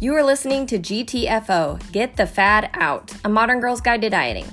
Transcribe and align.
You 0.00 0.14
are 0.14 0.22
listening 0.22 0.66
to 0.68 0.78
GTFO 0.78 1.90
Get 1.90 2.16
the 2.16 2.24
Fad 2.24 2.70
Out, 2.74 3.12
a 3.24 3.28
modern 3.28 3.58
girl's 3.58 3.80
guide 3.80 4.00
to 4.02 4.08
dieting. 4.08 4.46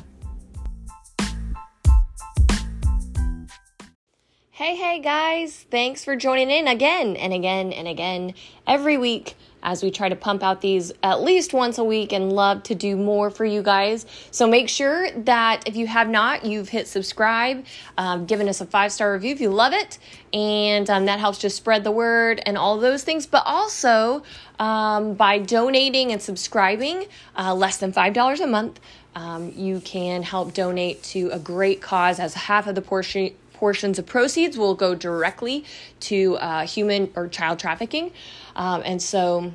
Hey, 4.49 4.76
hey 4.76 4.99
guys, 5.01 5.67
thanks 5.69 6.03
for 6.03 6.15
joining 6.15 6.49
in 6.49 6.67
again 6.67 7.15
and 7.15 7.31
again 7.31 7.71
and 7.73 7.87
again 7.87 8.33
every 8.65 8.97
week 8.97 9.35
as 9.65 9.81
we 9.81 9.89
try 9.89 10.07
to 10.07 10.15
pump 10.15 10.43
out 10.43 10.61
these 10.61 10.93
at 11.01 11.21
least 11.23 11.51
once 11.51 11.79
a 11.79 11.83
week 11.83 12.13
and 12.13 12.31
love 12.31 12.61
to 12.63 12.75
do 12.75 12.95
more 12.95 13.31
for 13.31 13.43
you 13.43 13.63
guys. 13.63 14.05
So 14.29 14.47
make 14.47 14.69
sure 14.69 15.11
that 15.23 15.67
if 15.67 15.75
you 15.75 15.87
have 15.87 16.07
not, 16.07 16.45
you've 16.45 16.70
hit 16.70 16.88
subscribe, 16.88 17.65
um, 17.97 18.27
given 18.27 18.47
us 18.47 18.61
a 18.61 18.65
five 18.65 18.91
star 18.91 19.11
review 19.11 19.33
if 19.33 19.41
you 19.41 19.49
love 19.49 19.73
it, 19.73 19.97
and 20.31 20.87
um, 20.89 21.05
that 21.05 21.20
helps 21.20 21.39
just 21.39 21.57
spread 21.57 21.83
the 21.83 21.91
word 21.91 22.41
and 22.45 22.57
all 22.57 22.77
those 22.79 23.03
things. 23.03 23.25
But 23.25 23.43
also 23.47 24.23
um, 24.59 25.15
by 25.15 25.39
donating 25.39 26.11
and 26.11 26.21
subscribing, 26.21 27.07
uh, 27.35 27.55
less 27.55 27.77
than 27.77 27.91
$5 27.91 28.39
a 28.39 28.47
month. 28.47 28.79
Um, 29.15 29.53
you 29.55 29.79
can 29.79 30.23
help 30.23 30.53
donate 30.53 31.01
to 31.03 31.29
a 31.29 31.39
great 31.39 31.81
cause 31.81 32.20
as 32.20 32.34
half 32.34 32.67
of 32.67 32.75
the 32.75 32.81
portion 32.81 33.34
portions 33.55 33.97
of 33.99 34.05
proceeds 34.05 34.57
will 34.57 34.75
go 34.75 34.95
directly 34.95 35.65
to 36.01 36.37
uh, 36.37 36.65
human 36.67 37.11
or 37.15 37.27
child 37.27 37.59
trafficking. 37.59 38.11
Um, 38.55 38.81
and 38.85 39.01
so 39.01 39.51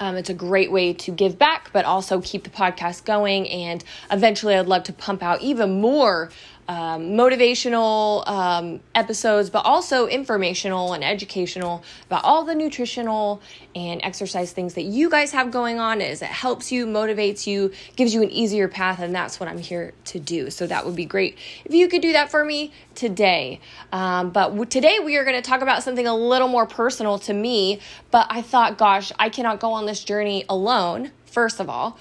um, 0.00 0.16
it's 0.16 0.30
a 0.30 0.34
great 0.34 0.70
way 0.70 0.92
to 0.92 1.10
give 1.10 1.38
back, 1.38 1.70
but 1.72 1.84
also 1.84 2.20
keep 2.20 2.44
the 2.44 2.50
podcast 2.50 3.04
going. 3.04 3.48
And 3.48 3.82
eventually, 4.10 4.54
I'd 4.54 4.66
love 4.66 4.84
to 4.84 4.92
pump 4.92 5.22
out 5.22 5.42
even 5.42 5.80
more 5.80 6.30
um, 6.68 7.12
motivational 7.12 8.28
um, 8.28 8.80
episodes, 8.94 9.48
but 9.48 9.64
also 9.64 10.06
informational 10.06 10.92
and 10.92 11.02
educational 11.02 11.82
about 12.06 12.24
all 12.24 12.44
the 12.44 12.54
nutritional 12.54 13.40
and 13.74 14.00
exercise 14.04 14.52
things 14.52 14.74
that 14.74 14.82
you 14.82 15.08
guys 15.08 15.32
have 15.32 15.50
going 15.50 15.78
on. 15.78 16.02
Is 16.02 16.20
it 16.20 16.26
helps 16.26 16.70
you, 16.70 16.86
motivates 16.86 17.46
you, 17.46 17.72
gives 17.96 18.12
you 18.14 18.22
an 18.22 18.30
easier 18.30 18.68
path, 18.68 19.00
and 19.00 19.14
that's 19.14 19.40
what 19.40 19.48
I'm 19.48 19.58
here 19.58 19.94
to 20.06 20.20
do. 20.20 20.50
So 20.50 20.66
that 20.66 20.84
would 20.84 20.96
be 20.96 21.06
great 21.06 21.38
if 21.64 21.72
you 21.72 21.88
could 21.88 22.02
do 22.02 22.12
that 22.12 22.30
for 22.30 22.44
me 22.44 22.72
today. 22.94 23.60
Um, 23.90 24.30
but 24.30 24.48
w- 24.48 24.66
today 24.66 24.98
we 24.98 25.16
are 25.16 25.24
going 25.24 25.40
to 25.40 25.48
talk 25.48 25.62
about 25.62 25.82
something 25.82 26.06
a 26.06 26.14
little 26.14 26.48
more 26.48 26.66
personal 26.66 27.18
to 27.20 27.32
me. 27.32 27.80
But 28.10 28.26
I 28.28 28.42
thought, 28.42 28.76
gosh, 28.76 29.10
I 29.18 29.30
cannot 29.30 29.58
go 29.58 29.72
on 29.72 29.86
this 29.86 30.04
journey 30.04 30.44
alone. 30.48 31.12
First 31.24 31.60
of 31.60 31.70
all 31.70 31.98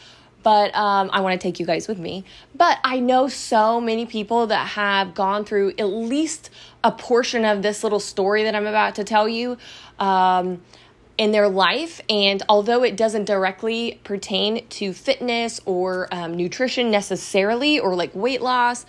but 0.47 0.73
um, 0.75 1.09
I 1.11 1.19
want 1.19 1.33
to 1.33 1.45
take 1.45 1.59
you 1.59 1.65
guys 1.65 1.89
with 1.89 1.99
me. 1.99 2.23
But 2.55 2.79
I 2.81 3.01
know 3.01 3.27
so 3.27 3.81
many 3.81 4.05
people 4.05 4.47
that 4.47 4.65
have 4.65 5.13
gone 5.13 5.43
through 5.43 5.73
at 5.77 5.87
least 5.87 6.51
a 6.85 6.89
portion 6.93 7.43
of 7.43 7.61
this 7.61 7.83
little 7.83 7.99
story 7.99 8.45
that 8.45 8.55
I'm 8.55 8.65
about 8.65 8.95
to 8.95 9.03
tell 9.03 9.27
you. 9.27 9.57
Um, 9.99 10.61
in 11.17 11.31
their 11.31 11.49
life. 11.49 11.99
And 12.09 12.43
although 12.47 12.83
it 12.83 12.95
doesn't 12.95 13.25
directly 13.25 13.99
pertain 14.05 14.65
to 14.67 14.93
fitness 14.93 15.59
or 15.65 16.07
um, 16.13 16.37
nutrition 16.37 16.91
necessarily, 16.91 17.77
or 17.79 17.95
like 17.95 18.15
weight 18.15 18.41
loss, 18.41 18.85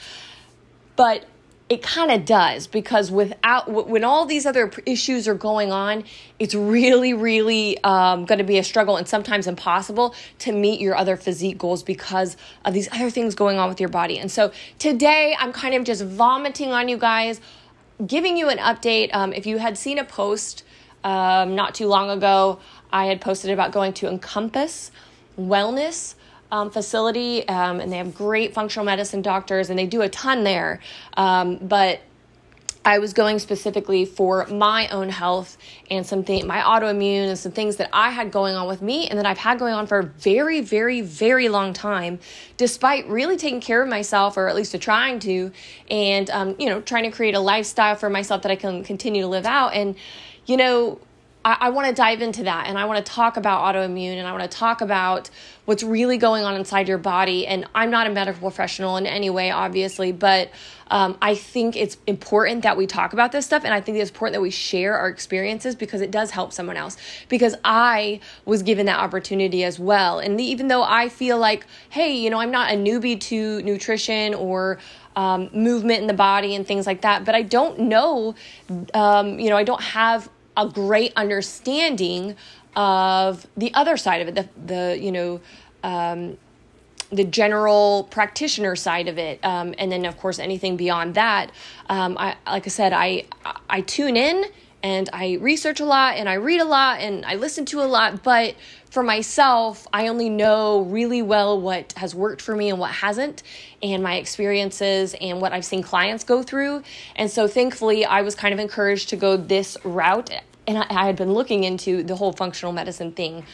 but 0.95 1.25
it 1.69 1.83
kind 1.83 2.11
of 2.11 2.25
does 2.25 2.67
because 2.67 3.11
without 3.11 3.71
when 3.71 4.03
all 4.03 4.25
these 4.25 4.47
other 4.47 4.73
issues 4.87 5.29
are 5.29 5.35
going 5.35 5.71
on 5.71 6.03
it's 6.39 6.55
really 6.55 7.13
really 7.13 7.83
um, 7.85 8.25
going 8.25 8.39
to 8.39 8.45
be 8.45 8.59
a 8.59 8.65
struggle 8.65 8.97
and 8.97 9.07
sometimes 9.07 9.47
impossible 9.47 10.15
to 10.39 10.53
meet 10.53 10.81
your 10.81 10.97
other 10.97 11.17
physique 11.17 11.59
goals 11.59 11.83
because 11.83 12.37
of 12.65 12.73
these 12.73 12.89
other 12.93 13.11
things 13.11 13.35
going 13.35 13.59
on 13.59 13.69
with 13.69 13.81
your 13.81 13.89
body. 13.89 14.19
And 14.19 14.31
so 14.31 14.53
today 14.79 15.37
i'm 15.39 15.53
kind 15.53 15.75
of 15.75 15.85
just 15.85 16.05
vomiting 16.05 16.73
on 16.73 16.89
you 16.89 16.97
guys 16.97 17.41
giving 18.07 18.37
you 18.37 18.49
an 18.49 18.59
update. 18.59 19.13
Um, 19.13 19.33
if 19.33 19.45
you 19.45 19.59
had 19.59 19.77
seen 19.77 19.99
a 19.99 20.05
post 20.05 20.65
um, 21.05 21.55
not 21.55 21.75
too 21.75 21.87
long 21.87 22.11
ago 22.11 22.61
i 22.93 23.07
had 23.07 23.21
posted 23.21 23.51
about 23.51 23.73
going 23.73 23.93
to 23.95 24.09
encompass 24.09 24.91
wellness 25.39 26.15
um, 26.51 26.71
facility, 26.71 27.47
um, 27.49 27.81
and 27.81 27.93
they 27.93 27.99
have 27.99 28.15
great 28.15 28.55
functional 28.55 28.85
medicine 28.85 29.23
doctors, 29.23 29.71
and 29.71 29.79
they 29.79 29.87
do 29.87 30.03
a 30.03 30.09
ton 30.09 30.45
there. 30.45 30.81
Um, 31.17 31.57
but 31.57 32.01
I 32.85 33.01
was 33.01 33.13
going 33.13 33.39
specifically 33.39 34.07
for 34.07 34.47
my 34.47 34.89
own 34.89 35.11
health 35.11 35.59
and 35.91 36.07
something, 36.07 36.47
my 36.47 36.61
autoimmune 36.61 37.29
and 37.29 37.39
some 37.39 37.53
things 37.53 37.77
that 37.77 37.91
I 37.93 38.11
had 38.11 38.31
going 38.31 38.55
on 38.55 38.67
with 38.67 38.81
me 38.81 39.09
and 39.09 39.19
that 39.19 39.27
I've 39.27 39.37
had 39.37 39.59
going 39.59 39.75
on 39.75 39.87
for 39.87 39.99
a 39.99 40.05
very, 40.05 40.63
very, 40.63 41.03
very 41.03 41.51
long 41.51 41.75
time, 41.75 42.19
despite 42.57 43.07
really 43.09 43.37
taking 43.37 43.61
care 43.61 43.83
of 43.83 43.91
myself, 43.91 44.39
or 44.39 44.49
at 44.49 44.57
least 44.57 44.81
trying 44.81 45.19
to, 45.19 45.53
and, 45.91 46.31
um, 46.31 46.57
you 46.59 46.67
know, 46.67 46.81
trying 46.81 47.05
to 47.05 47.11
create 47.11 47.35
a 47.35 47.41
lifestyle 47.41 47.95
for 47.95 48.09
myself 48.09 48.41
that 48.43 48.53
I 48.53 48.57
can 48.57 48.83
continue 48.85 49.21
to 49.21 49.29
live 49.29 49.45
out. 49.45 49.75
And, 49.75 49.95
you 50.47 50.57
know, 50.57 50.99
I, 51.61 51.71
want 51.71 51.89
to 51.89 51.95
dive 51.95 52.21
into 52.21 52.43
that 52.45 52.67
and 52.67 52.79
I 52.79 52.85
want 52.85 53.05
to 53.05 53.13
talk 53.13 53.37
about 53.37 53.63
autoimmune 53.75 54.17
and 54.17 54.27
I 54.27 54.33
want 54.33 54.51
to 54.51 54.57
talk 54.57 54.81
about 54.81 55.31
what's 55.65 55.83
really 55.83 56.19
going 56.19 56.45
on 56.45 56.55
inside 56.55 56.89
your 56.89 56.99
body. 56.99 57.47
And 57.47 57.67
I'm 57.75 57.91
not 57.91 58.07
a 58.07 58.11
medical 58.11 58.41
professional 58.41 58.97
in 58.97 59.07
any 59.07 59.31
way, 59.31 59.51
obviously, 59.51 60.13
but 60.13 60.51
um, 60.91 61.17
I 61.21 61.35
think 61.35 61.77
it's 61.77 61.97
important 62.07 62.63
that 62.63 62.77
we 62.77 62.87
talk 62.87 63.13
about 63.13 63.33
this 63.33 63.47
stuff. 63.47 63.65
And 63.65 63.73
I 63.73 63.81
think 63.81 63.99
it's 63.99 64.11
important 64.11 64.35
that 64.35 64.41
we 64.41 64.51
share 64.51 64.97
our 64.99 65.09
experiences 65.09 65.75
because 65.75 66.01
it 66.01 66.11
does 66.11 66.31
help 66.31 66.53
someone 66.53 66.77
else. 66.77 66.97
Because 67.29 67.55
I 67.65 68.21
was 68.45 68.63
given 68.63 68.87
that 68.87 68.99
opportunity 68.99 69.65
as 69.65 69.79
well. 69.79 70.19
And 70.19 70.41
even 70.41 70.69
though 70.69 70.83
I 70.83 71.09
feel 71.09 71.39
like, 71.39 71.67
hey, 71.91 72.17
you 72.17 72.31
know, 72.31 72.41
I'm 72.41 72.51
not 72.51 72.73
a 72.73 72.77
newbie 72.77 73.21
to 73.21 73.63
nutrition 73.63 74.35
or 74.35 74.79
um, 75.17 75.51
movement 75.53 76.01
in 76.01 76.07
the 76.07 76.15
body 76.15 76.55
and 76.55 76.67
things 76.67 76.87
like 76.87 77.03
that, 77.03 77.25
but 77.25 77.35
I 77.35 77.43
don't 77.43 77.79
know, 77.81 78.35
um, 78.95 79.39
you 79.39 79.51
know, 79.51 79.57
I 79.57 79.65
don't 79.65 79.83
have 79.83 80.31
a 80.59 80.69
great 80.69 81.15
understanding 81.17 82.37
of 82.77 83.47
the 83.57 83.73
other 83.73 83.97
side 83.97 84.21
of 84.21 84.29
it, 84.29 84.35
the 84.35 84.49
the 84.75 84.99
you 85.01 85.13
know. 85.13 85.41
Um, 85.83 86.37
the 87.11 87.25
general 87.25 88.07
practitioner 88.11 88.77
side 88.77 89.09
of 89.09 89.17
it, 89.17 89.43
um, 89.43 89.75
and 89.79 89.91
then 89.91 90.05
of 90.05 90.19
course 90.19 90.39
anything 90.39 90.77
beyond 90.77 91.15
that. 91.15 91.51
Um, 91.89 92.19
I, 92.19 92.37
like 92.47 92.67
I 92.67 92.69
said, 92.69 92.93
I 92.93 93.25
I 93.71 93.81
tune 93.81 94.15
in 94.15 94.45
and 94.83 95.09
I 95.13 95.39
research 95.41 95.81
a 95.81 95.85
lot 95.85 96.17
and 96.17 96.29
I 96.29 96.35
read 96.35 96.61
a 96.61 96.65
lot 96.65 97.01
and 97.01 97.25
I 97.25 97.35
listen 97.35 97.65
to 97.67 97.81
a 97.81 97.87
lot, 97.87 98.23
but 98.23 98.55
for 98.91 99.03
myself, 99.03 99.87
I 99.93 100.09
only 100.09 100.31
know 100.31 100.81
really 100.83 101.23
well 101.23 101.61
what 101.61 101.93
has 101.97 102.15
worked 102.15 102.41
for 102.41 102.57
me 102.57 102.71
and 102.71 102.79
what 102.79 102.91
hasn't, 102.91 103.43
and 103.83 104.03
my 104.03 104.17
experiences 104.17 105.15
and 105.21 105.41
what 105.41 105.53
I've 105.53 105.65
seen 105.65 105.83
clients 105.83 106.25
go 106.25 106.43
through. 106.43 106.83
And 107.15 107.31
so, 107.31 107.47
thankfully, 107.47 108.05
I 108.05 108.23
was 108.23 108.35
kind 108.35 108.55
of 108.55 108.61
encouraged 108.61 109.11
to 109.11 109.17
go 109.17 109.37
this 109.37 109.77
route. 109.85 110.31
And 110.67 110.79
I, 110.79 111.07
had 111.07 111.17
been 111.17 111.33
looking 111.33 111.65
into 111.65 112.03
the 112.03 112.17
whole 112.17 112.33
functional 112.33 112.73
medicine 112.73 113.13
thing. 113.13 113.45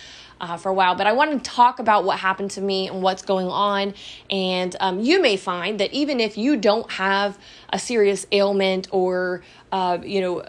Uh, 0.41 0.57
for 0.57 0.69
a 0.69 0.75
while, 0.75 0.97
but 0.97 1.07
I 1.07 1.13
want 1.13 1.31
to 1.31 1.39
talk 1.39 1.79
about 1.79 2.05
what 2.05 2.19
happened 2.19 2.51
to 2.51 2.61
me 2.61 2.89
and 2.89 3.01
what's 3.01 3.23
going 3.23 3.47
on. 3.47 3.95
And 4.29 4.75
um, 4.81 4.99
you 4.99 5.23
may 5.23 5.37
find 5.37 5.79
that 5.79 5.93
even 5.93 6.19
if 6.19 6.37
you 6.37 6.57
don't 6.57 6.91
have 6.91 7.39
a 7.73 7.79
serious 7.79 8.27
ailment 8.33 8.89
or, 8.91 9.43
uh, 9.71 9.99
you 10.03 10.21
know, 10.21 10.45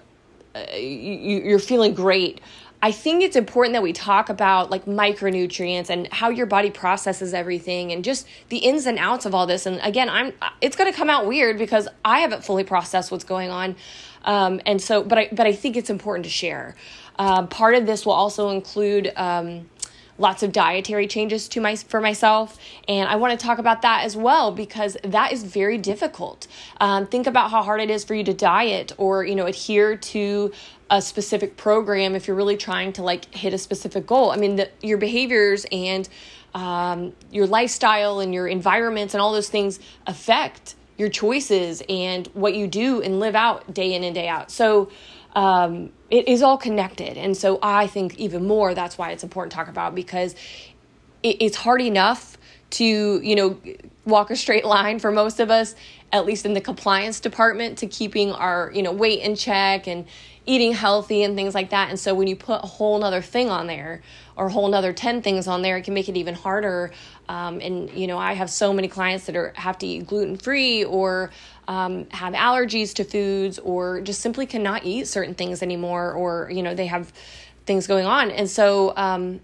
uh, 0.56 0.76
you, 0.76 1.42
you're 1.44 1.60
feeling 1.60 1.94
great, 1.94 2.42
I 2.82 2.92
think 2.92 3.24
it's 3.24 3.36
important 3.36 3.74
that 3.74 3.82
we 3.82 3.94
talk 3.94 4.30
about 4.30 4.70
like 4.70 4.86
micronutrients 4.86 5.90
and 5.90 6.12
how 6.12 6.30
your 6.30 6.46
body 6.46 6.70
processes 6.70 7.34
everything 7.34 7.92
and 7.92 8.04
just 8.04 8.28
the 8.50 8.58
ins 8.58 8.86
and 8.86 9.00
outs 9.00 9.26
of 9.26 9.34
all 9.34 9.48
this. 9.48 9.66
And 9.66 9.80
again, 9.82 10.10
I'm 10.10 10.34
it's 10.62 10.76
going 10.76 10.92
to 10.92 10.96
come 10.96 11.10
out 11.10 11.26
weird 11.26 11.58
because 11.58 11.88
I 12.04 12.20
haven't 12.20 12.44
fully 12.44 12.64
processed 12.64 13.12
what's 13.12 13.24
going 13.24 13.50
on, 13.50 13.76
um, 14.24 14.62
and 14.66 14.82
so 14.82 15.04
but 15.04 15.18
I 15.18 15.30
but 15.32 15.48
I 15.48 15.54
think 15.54 15.78
it's 15.78 15.90
important 15.90 16.26
to 16.26 16.32
share. 16.32 16.76
Um, 17.18 17.48
part 17.48 17.76
of 17.76 17.86
this 17.86 18.06
will 18.06 18.14
also 18.14 18.50
include. 18.50 19.12
Um, 19.16 19.70
lots 20.18 20.44
of 20.44 20.52
dietary 20.52 21.08
changes 21.08 21.48
to 21.50 21.60
my 21.60 21.76
for 21.76 22.00
myself 22.00 22.58
and 22.88 23.10
i 23.10 23.16
want 23.16 23.38
to 23.38 23.46
talk 23.46 23.58
about 23.58 23.82
that 23.82 24.04
as 24.06 24.16
well 24.16 24.52
because 24.52 24.96
that 25.04 25.32
is 25.34 25.44
very 25.44 25.78
difficult 25.78 26.48
um, 26.80 27.06
think 27.06 27.28
about 27.28 27.52
how 27.52 27.62
hard 27.62 27.82
it 27.82 27.90
is 27.90 28.04
for 28.04 28.16
you 28.16 28.24
to 28.24 28.34
diet 28.34 28.94
or 28.98 29.26
you 29.26 29.36
know 29.36 29.46
adhere 29.46 29.96
to 29.98 30.52
a 30.90 31.02
specific 31.02 31.58
program 31.58 32.16
if 32.16 32.28
you're 32.28 32.36
really 32.36 32.58
trying 32.58 32.94
to 32.94 33.02
like 33.02 33.34
hit 33.34 33.54
a 33.54 33.58
specific 33.58 34.06
goal. 34.06 34.32
I 34.32 34.38
mean, 34.38 34.58
the, 34.58 34.70
your 34.82 34.98
behaviors 34.98 35.66
and 35.72 36.08
um, 36.54 37.14
your 37.32 37.48
lifestyle 37.48 38.20
and 38.20 38.34
your 38.34 38.48
environments 38.48 39.14
and 39.14 39.22
all 39.22 39.34
those 39.34 39.50
things 39.50 39.80
affect 40.08 40.76
your 40.98 41.10
choices 41.10 41.84
and 41.90 42.28
what 42.28 42.56
you 42.56 42.68
do 42.68 43.02
and 43.02 43.20
live 43.20 43.36
out 43.36 43.74
day 43.74 43.94
in 43.94 44.04
and 44.04 44.16
day 44.16 44.28
out. 44.28 44.50
So 44.52 44.90
um, 45.36 45.92
it 46.10 46.28
is 46.28 46.42
all 46.42 46.58
connected. 46.58 47.18
And 47.18 47.36
so 47.36 47.60
I 47.62 47.88
think 47.88 48.18
even 48.18 48.48
more 48.48 48.74
that's 48.74 48.98
why 48.98 49.12
it's 49.12 49.24
important 49.24 49.52
to 49.52 49.58
talk 49.58 49.68
about 49.68 49.96
because 49.96 50.34
it, 51.24 51.38
it's 51.42 51.58
hard 51.58 51.82
enough 51.82 52.38
to, 52.72 52.86
you 53.22 53.36
know, 53.36 53.60
walk 54.06 54.32
a 54.32 54.36
straight 54.36 54.66
line 54.66 55.00
for 55.00 55.12
most 55.12 55.40
of 55.40 55.52
us, 55.52 55.76
at 56.12 56.26
least 56.26 56.46
in 56.46 56.54
the 56.54 56.62
compliance 56.62 57.20
department, 57.20 57.80
to 57.80 57.88
keeping 57.88 58.32
our, 58.32 58.72
you 58.74 58.82
know, 58.82 58.92
weight 58.92 59.22
in 59.22 59.36
check 59.36 59.88
and 59.88 60.06
eating 60.46 60.74
healthy 60.74 61.24
and 61.24 61.36
things 61.36 61.56
like 61.56 61.72
that. 61.72 61.90
And 61.90 62.00
so 62.00 62.14
when 62.14 62.28
you 62.28 62.36
put 62.36 62.64
a 62.64 62.68
whole 62.68 63.00
nother 63.00 63.22
thing 63.22 63.50
on 63.50 63.68
there 63.68 64.02
or 64.36 64.48
a 64.48 64.52
whole 64.52 64.68
nother 64.68 64.94
10 64.94 65.22
things 65.22 65.48
on 65.48 65.62
there, 65.62 65.78
it 65.78 65.84
can 65.84 65.94
make 65.94 66.08
it 66.10 66.18
even 66.18 66.36
harder. 66.36 66.92
Um, 67.28 67.60
and, 67.62 67.90
you 67.92 68.08
know, 68.08 68.18
I 68.18 68.34
have 68.34 68.50
so 68.50 68.72
many 68.72 68.88
clients 68.88 69.26
that 69.26 69.36
are 69.36 69.54
have 69.56 69.78
to 69.80 69.88
eat 69.88 70.08
gluten 70.08 70.38
free 70.38 70.84
or 70.84 71.32
um, 71.68 72.08
have 72.12 72.34
allergies 72.34 72.94
to 72.96 73.04
foods 73.04 73.58
or 73.60 74.02
just 74.02 74.22
simply 74.22 74.46
cannot 74.46 74.86
eat 74.86 75.08
certain 75.08 75.34
things 75.34 75.64
anymore 75.64 76.14
or, 76.14 76.50
you 76.52 76.62
know, 76.62 76.76
they 76.76 76.88
have 76.88 77.12
things 77.66 77.88
going 77.88 78.06
on. 78.06 78.30
And 78.30 78.50
so, 78.50 78.94
um, 78.96 79.40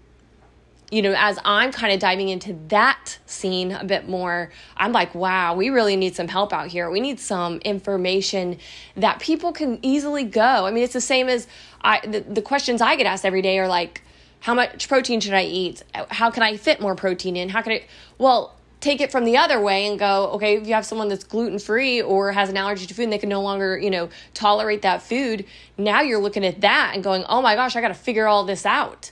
you 0.92 1.00
know, 1.00 1.14
as 1.16 1.38
I'm 1.42 1.72
kind 1.72 1.90
of 1.90 2.00
diving 2.00 2.28
into 2.28 2.52
that 2.68 3.18
scene 3.24 3.72
a 3.72 3.82
bit 3.82 4.10
more, 4.10 4.50
I'm 4.76 4.92
like, 4.92 5.14
wow, 5.14 5.54
we 5.54 5.70
really 5.70 5.96
need 5.96 6.14
some 6.14 6.28
help 6.28 6.52
out 6.52 6.68
here. 6.68 6.90
We 6.90 7.00
need 7.00 7.18
some 7.18 7.60
information 7.60 8.58
that 8.96 9.18
people 9.18 9.52
can 9.52 9.78
easily 9.80 10.24
go. 10.24 10.66
I 10.66 10.70
mean, 10.70 10.84
it's 10.84 10.92
the 10.92 11.00
same 11.00 11.30
as 11.30 11.48
I 11.80 12.06
the, 12.06 12.20
the 12.20 12.42
questions 12.42 12.82
I 12.82 12.96
get 12.96 13.06
asked 13.06 13.24
every 13.24 13.40
day 13.40 13.58
are 13.58 13.68
like, 13.68 14.02
how 14.40 14.52
much 14.52 14.86
protein 14.86 15.20
should 15.20 15.32
I 15.32 15.44
eat? 15.44 15.82
How 16.10 16.30
can 16.30 16.42
I 16.42 16.58
fit 16.58 16.78
more 16.78 16.94
protein 16.94 17.36
in? 17.36 17.48
How 17.48 17.62
can 17.62 17.72
I 17.72 17.84
well, 18.18 18.54
take 18.80 19.00
it 19.00 19.10
from 19.10 19.24
the 19.24 19.38
other 19.38 19.58
way 19.58 19.86
and 19.86 19.98
go, 19.98 20.26
okay, 20.32 20.58
if 20.58 20.66
you 20.66 20.74
have 20.74 20.84
someone 20.84 21.08
that's 21.08 21.24
gluten 21.24 21.58
free 21.58 22.02
or 22.02 22.32
has 22.32 22.50
an 22.50 22.58
allergy 22.58 22.84
to 22.84 22.92
food 22.92 23.04
and 23.04 23.12
they 23.12 23.18
can 23.18 23.30
no 23.30 23.40
longer, 23.40 23.78
you 23.78 23.90
know, 23.90 24.10
tolerate 24.34 24.82
that 24.82 25.00
food, 25.00 25.46
now 25.78 26.02
you're 26.02 26.20
looking 26.20 26.44
at 26.44 26.60
that 26.60 26.90
and 26.92 27.02
going, 27.02 27.24
oh 27.30 27.40
my 27.40 27.54
gosh, 27.54 27.76
I 27.76 27.80
got 27.80 27.88
to 27.88 27.94
figure 27.94 28.26
all 28.26 28.44
this 28.44 28.66
out 28.66 29.11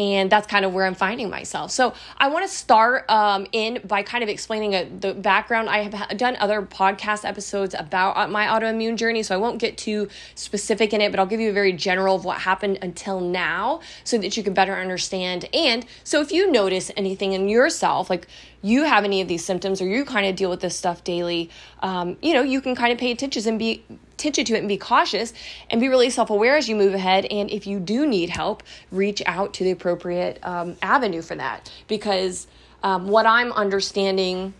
and 0.00 0.32
that's 0.32 0.46
kind 0.46 0.64
of 0.64 0.72
where 0.72 0.86
I'm 0.86 0.94
finding 0.94 1.28
myself. 1.28 1.70
So 1.70 1.92
I 2.16 2.30
want 2.30 2.48
to 2.48 2.52
start 2.52 3.04
um, 3.10 3.46
in 3.52 3.80
by 3.84 4.02
kind 4.02 4.22
of 4.24 4.30
explaining 4.30 4.74
a, 4.74 4.84
the 4.88 5.12
background. 5.12 5.68
I 5.68 5.82
have 5.82 6.16
done 6.16 6.36
other 6.40 6.62
podcast 6.62 7.28
episodes 7.28 7.74
about 7.74 8.16
uh, 8.16 8.26
my 8.26 8.46
autoimmune 8.46 8.96
journey, 8.96 9.22
so 9.22 9.34
I 9.34 9.38
won't 9.38 9.58
get 9.58 9.76
too 9.76 10.08
specific 10.34 10.94
in 10.94 11.02
it, 11.02 11.10
but 11.10 11.20
I'll 11.20 11.26
give 11.26 11.38
you 11.38 11.50
a 11.50 11.52
very 11.52 11.74
general 11.74 12.16
of 12.16 12.24
what 12.24 12.38
happened 12.38 12.78
until 12.80 13.20
now, 13.20 13.80
so 14.02 14.16
that 14.16 14.38
you 14.38 14.42
can 14.42 14.54
better 14.54 14.74
understand. 14.74 15.46
And 15.52 15.84
so 16.02 16.22
if 16.22 16.32
you 16.32 16.50
notice 16.50 16.90
anything 16.96 17.34
in 17.34 17.50
yourself, 17.50 18.08
like 18.08 18.26
you 18.62 18.84
have 18.84 19.04
any 19.04 19.20
of 19.20 19.28
these 19.28 19.44
symptoms 19.44 19.82
or 19.82 19.86
you 19.86 20.06
kind 20.06 20.26
of 20.26 20.34
deal 20.34 20.48
with 20.48 20.60
this 20.60 20.76
stuff 20.76 21.04
daily, 21.04 21.50
um, 21.80 22.16
you 22.22 22.32
know, 22.32 22.42
you 22.42 22.62
can 22.62 22.74
kind 22.74 22.90
of 22.90 22.98
pay 22.98 23.10
attention 23.10 23.46
and 23.46 23.58
be 23.58 23.84
attention 24.20 24.44
to 24.44 24.54
it 24.54 24.58
and 24.58 24.68
be 24.68 24.76
cautious 24.76 25.32
and 25.70 25.80
be 25.80 25.88
really 25.88 26.10
self 26.10 26.30
aware 26.30 26.56
as 26.56 26.68
you 26.68 26.76
move 26.76 26.94
ahead. 26.94 27.24
And 27.26 27.50
if 27.50 27.66
you 27.66 27.80
do 27.80 28.06
need 28.06 28.30
help, 28.30 28.62
reach 28.90 29.22
out 29.26 29.54
to 29.54 29.64
the 29.64 29.70
appropriate 29.70 30.38
um, 30.42 30.76
avenue 30.82 31.22
for 31.22 31.34
that. 31.36 31.72
Because 31.88 32.46
um, 32.82 33.08
what 33.08 33.26
I'm 33.26 33.52
understanding, 33.52 34.54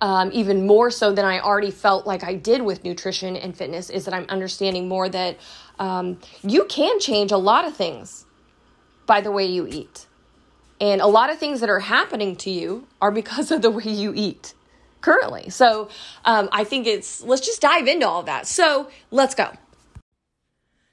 um, 0.00 0.30
even 0.32 0.66
more 0.66 0.90
so 0.90 1.12
than 1.12 1.24
I 1.24 1.40
already 1.40 1.70
felt 1.70 2.06
like 2.06 2.24
I 2.24 2.34
did 2.34 2.62
with 2.62 2.84
nutrition 2.84 3.36
and 3.36 3.56
fitness, 3.56 3.90
is 3.90 4.04
that 4.06 4.14
I'm 4.14 4.26
understanding 4.28 4.88
more 4.88 5.08
that 5.08 5.36
um, 5.78 6.18
you 6.42 6.64
can 6.64 6.98
change 7.00 7.32
a 7.32 7.38
lot 7.38 7.64
of 7.64 7.76
things 7.76 8.26
by 9.06 9.20
the 9.20 9.30
way 9.30 9.46
you 9.46 9.66
eat. 9.66 10.06
And 10.80 11.00
a 11.00 11.06
lot 11.06 11.30
of 11.30 11.38
things 11.38 11.60
that 11.60 11.70
are 11.70 11.80
happening 11.80 12.34
to 12.36 12.50
you 12.50 12.88
are 13.00 13.12
because 13.12 13.50
of 13.50 13.62
the 13.62 13.70
way 13.70 13.84
you 13.84 14.12
eat 14.14 14.54
currently. 15.02 15.50
So 15.50 15.90
um, 16.24 16.48
I 16.52 16.64
think 16.64 16.86
it's, 16.86 17.22
let's 17.22 17.44
just 17.44 17.60
dive 17.60 17.86
into 17.86 18.08
all 18.08 18.22
that. 18.22 18.46
So 18.46 18.88
let's 19.10 19.34
go. 19.34 19.52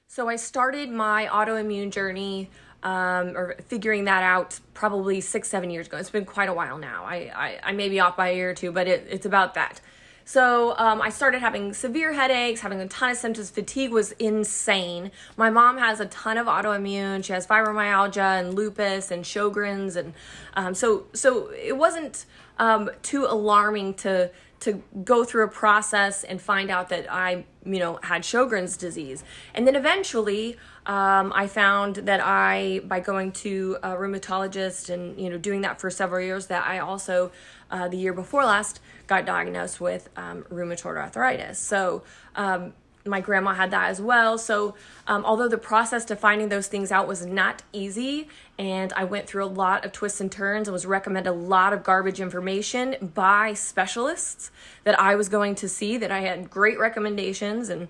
So 0.06 0.28
I 0.28 0.36
started 0.36 0.90
my 0.90 1.28
autoimmune 1.32 1.90
journey 1.90 2.50
um, 2.82 3.36
or 3.36 3.56
figuring 3.68 4.04
that 4.04 4.22
out 4.22 4.60
probably 4.74 5.20
six, 5.20 5.48
seven 5.48 5.70
years 5.70 5.86
ago. 5.86 5.96
It's 5.96 6.10
been 6.10 6.24
quite 6.24 6.48
a 6.48 6.54
while 6.54 6.78
now. 6.78 7.04
I, 7.04 7.30
I, 7.34 7.60
I 7.62 7.72
may 7.72 7.88
be 7.88 8.00
off 8.00 8.16
by 8.16 8.28
a 8.28 8.34
year 8.34 8.50
or 8.50 8.54
two, 8.54 8.72
but 8.72 8.88
it, 8.88 9.06
it's 9.08 9.24
about 9.24 9.54
that. 9.54 9.80
So 10.24 10.76
um, 10.78 11.02
I 11.02 11.10
started 11.10 11.40
having 11.40 11.74
severe 11.74 12.12
headaches, 12.12 12.60
having 12.60 12.80
a 12.80 12.86
ton 12.86 13.10
of 13.10 13.16
symptoms. 13.16 13.50
Fatigue 13.50 13.90
was 13.90 14.12
insane. 14.12 15.10
My 15.36 15.50
mom 15.50 15.78
has 15.78 15.98
a 15.98 16.06
ton 16.06 16.38
of 16.38 16.46
autoimmune. 16.46 17.24
She 17.24 17.32
has 17.32 17.48
fibromyalgia 17.48 18.38
and 18.38 18.54
lupus 18.54 19.10
and 19.10 19.24
Sjogren's, 19.24 19.96
and 19.96 20.14
um, 20.54 20.74
so 20.74 21.06
so 21.14 21.50
it 21.50 21.76
wasn't 21.76 22.26
um, 22.60 22.90
too 23.02 23.24
alarming 23.24 23.94
to 23.94 24.30
to 24.60 24.82
go 25.04 25.24
through 25.24 25.44
a 25.44 25.48
process 25.48 26.22
and 26.22 26.38
find 26.40 26.70
out 26.70 26.90
that 26.90 27.10
I, 27.10 27.46
you 27.64 27.78
know, 27.78 27.98
had 28.02 28.22
Sjogren's 28.22 28.76
disease. 28.76 29.24
And 29.54 29.66
then 29.66 29.74
eventually, 29.74 30.58
um, 30.84 31.32
I 31.34 31.46
found 31.46 31.96
that 31.96 32.20
I, 32.22 32.82
by 32.84 33.00
going 33.00 33.32
to 33.32 33.78
a 33.82 33.88
rheumatologist 33.88 34.90
and, 34.90 35.18
you 35.18 35.30
know, 35.30 35.38
doing 35.38 35.62
that 35.62 35.80
for 35.80 35.88
several 35.88 36.22
years, 36.22 36.48
that 36.48 36.66
I 36.66 36.78
also, 36.78 37.32
uh, 37.70 37.88
the 37.88 37.96
year 37.96 38.12
before 38.12 38.44
last, 38.44 38.80
got 39.06 39.24
diagnosed 39.24 39.80
with 39.80 40.10
um, 40.16 40.44
rheumatoid 40.50 40.98
arthritis. 40.98 41.58
So, 41.58 42.02
um, 42.36 42.74
my 43.06 43.20
grandma 43.20 43.54
had 43.54 43.70
that 43.70 43.88
as 43.90 44.00
well. 44.00 44.36
So, 44.36 44.74
um, 45.06 45.24
although 45.24 45.48
the 45.48 45.58
process 45.58 46.04
to 46.06 46.16
finding 46.16 46.48
those 46.48 46.68
things 46.68 46.92
out 46.92 47.08
was 47.08 47.24
not 47.24 47.62
easy, 47.72 48.28
and 48.58 48.92
I 48.92 49.04
went 49.04 49.26
through 49.26 49.44
a 49.44 49.46
lot 49.46 49.84
of 49.84 49.92
twists 49.92 50.20
and 50.20 50.30
turns 50.30 50.68
and 50.68 50.72
was 50.72 50.84
recommended 50.84 51.30
a 51.30 51.34
lot 51.34 51.72
of 51.72 51.82
garbage 51.82 52.20
information 52.20 53.10
by 53.14 53.54
specialists 53.54 54.50
that 54.84 54.98
I 55.00 55.14
was 55.14 55.28
going 55.28 55.54
to 55.56 55.68
see, 55.68 55.96
that 55.96 56.10
I 56.10 56.20
had 56.20 56.50
great 56.50 56.78
recommendations 56.78 57.70
and 57.70 57.88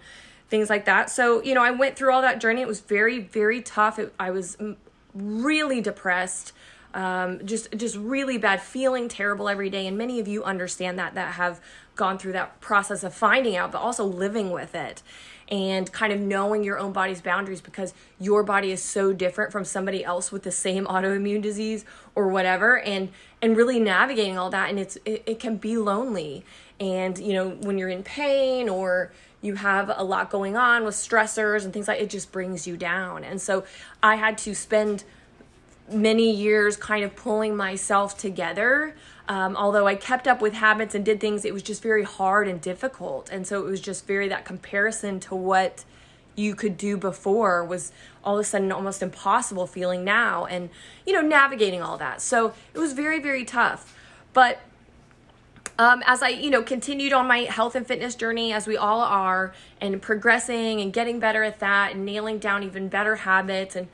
things 0.49 0.71
like 0.71 0.85
that. 0.85 1.11
So, 1.11 1.43
you 1.43 1.55
know, 1.55 1.63
I 1.63 1.71
went 1.71 1.97
through 1.97 2.13
all 2.13 2.23
that 2.23 2.41
journey. 2.41 2.61
It 2.61 2.69
was 2.69 2.81
very, 2.81 3.21
very 3.21 3.63
tough. 3.63 3.99
It, 3.99 4.15
I 4.19 4.31
was 4.31 4.57
really 5.15 5.81
depressed. 5.81 6.53
Um, 6.93 7.47
just 7.47 7.71
just 7.77 7.97
really 7.97 8.37
bad 8.37 8.61
feeling 8.61 9.09
terrible 9.09 9.49
every 9.49 9.71
day. 9.71 9.87
And 9.87 9.97
many 9.97 10.19
of 10.19 10.27
you 10.27 10.43
understand 10.43 10.99
that 10.99 11.15
that 11.15 11.35
have 11.35 11.61
gone 11.95 12.19
through 12.19 12.33
that 12.33 12.61
process 12.61 13.05
of 13.05 13.15
finding 13.15 13.57
out, 13.57 13.73
but 13.73 13.79
also 13.79 14.05
living 14.05 14.51
with 14.51 14.75
it 14.75 15.03
and 15.51 15.91
kind 15.91 16.13
of 16.13 16.21
knowing 16.21 16.63
your 16.63 16.79
own 16.79 16.93
body's 16.93 17.21
boundaries 17.21 17.61
because 17.61 17.93
your 18.21 18.43
body 18.43 18.71
is 18.71 18.83
so 18.83 19.13
different 19.13 19.51
from 19.51 19.65
somebody 19.65 20.05
else 20.05 20.31
with 20.31 20.45
the 20.45 20.53
same 20.53 20.87
autoimmune 20.87 21.43
disease 21.43 21.85
or 22.15 22.29
whatever. 22.29 22.79
And 22.79 23.11
and 23.43 23.57
really 23.57 23.81
navigating 23.81 24.39
all 24.39 24.51
that. 24.51 24.71
And 24.71 24.79
it's 24.79 24.97
it, 25.05 25.23
it 25.27 25.41
can 25.41 25.57
be 25.57 25.77
lonely. 25.77 26.45
And 26.79 27.19
you 27.19 27.33
know 27.33 27.51
when 27.51 27.79
you're 27.79 27.89
in 27.89 28.03
pain 28.03 28.69
or 28.69 29.13
you 29.43 29.55
have 29.55 29.91
a 29.95 30.05
lot 30.05 30.31
going 30.31 30.57
on 30.57 30.85
with 30.85 30.95
stressors 30.95 31.65
and 31.65 31.73
things 31.73 31.89
like 31.89 32.01
it 32.01 32.11
just 32.11 32.31
brings 32.31 32.67
you 32.67 32.77
down. 32.77 33.25
And 33.25 33.41
so 33.41 33.65
i 34.03 34.17
had 34.17 34.39
to 34.39 34.55
spend 34.55 35.05
many 35.91 36.31
years 36.31 36.77
kind 36.77 37.05
of 37.05 37.15
pulling 37.17 37.57
myself 37.57 38.17
together 38.17 38.95
um, 39.31 39.55
although 39.57 39.87
I 39.87 39.95
kept 39.95 40.27
up 40.27 40.43
with 40.43 40.55
habits 40.55 40.93
and 40.97 41.05
did 41.05 41.21
things, 41.21 41.45
it 41.45 41.55
was 41.55 41.63
just 41.63 41.85
very 41.85 42.03
hard 42.03 42.49
and 42.49 42.61
difficult. 42.61 43.31
And 43.31 43.47
so 43.47 43.61
it 43.61 43.71
was 43.71 43.81
just 43.81 44.05
very 44.05 44.27
that 44.27 44.45
comparison 44.45 45.21
to 45.21 45.37
what 45.37 45.85
you 46.35 46.57
could 46.57 46.77
do 46.77 46.97
before 46.97 47.65
was 47.65 47.93
all 48.25 48.35
of 48.35 48.41
a 48.41 48.45
sudden 48.45 48.73
almost 48.73 49.03
impossible 49.03 49.69
feeling 49.69 50.03
now 50.05 50.47
and 50.47 50.71
you 51.07 51.13
know 51.13 51.21
navigating 51.21 51.83
all 51.83 51.99
that 51.99 52.23
so 52.23 52.55
it 52.73 52.79
was 52.79 52.93
very 52.93 53.21
very 53.21 53.45
tough 53.45 53.97
but 54.33 54.61
um, 55.79 56.03
as 56.07 56.23
i 56.23 56.29
you 56.29 56.49
know 56.49 56.63
continued 56.63 57.13
on 57.13 57.27
my 57.27 57.41
health 57.41 57.75
and 57.75 57.87
fitness 57.87 58.15
journey 58.15 58.53
as 58.53 58.67
we 58.67 58.77
all 58.77 59.01
are 59.01 59.53
and 59.81 60.01
progressing 60.01 60.81
and 60.81 60.93
getting 60.93 61.19
better 61.19 61.43
at 61.43 61.59
that 61.59 61.93
and 61.93 62.05
nailing 62.07 62.39
down 62.39 62.63
even 62.63 62.89
better 62.89 63.17
habits 63.17 63.75
and 63.75 63.89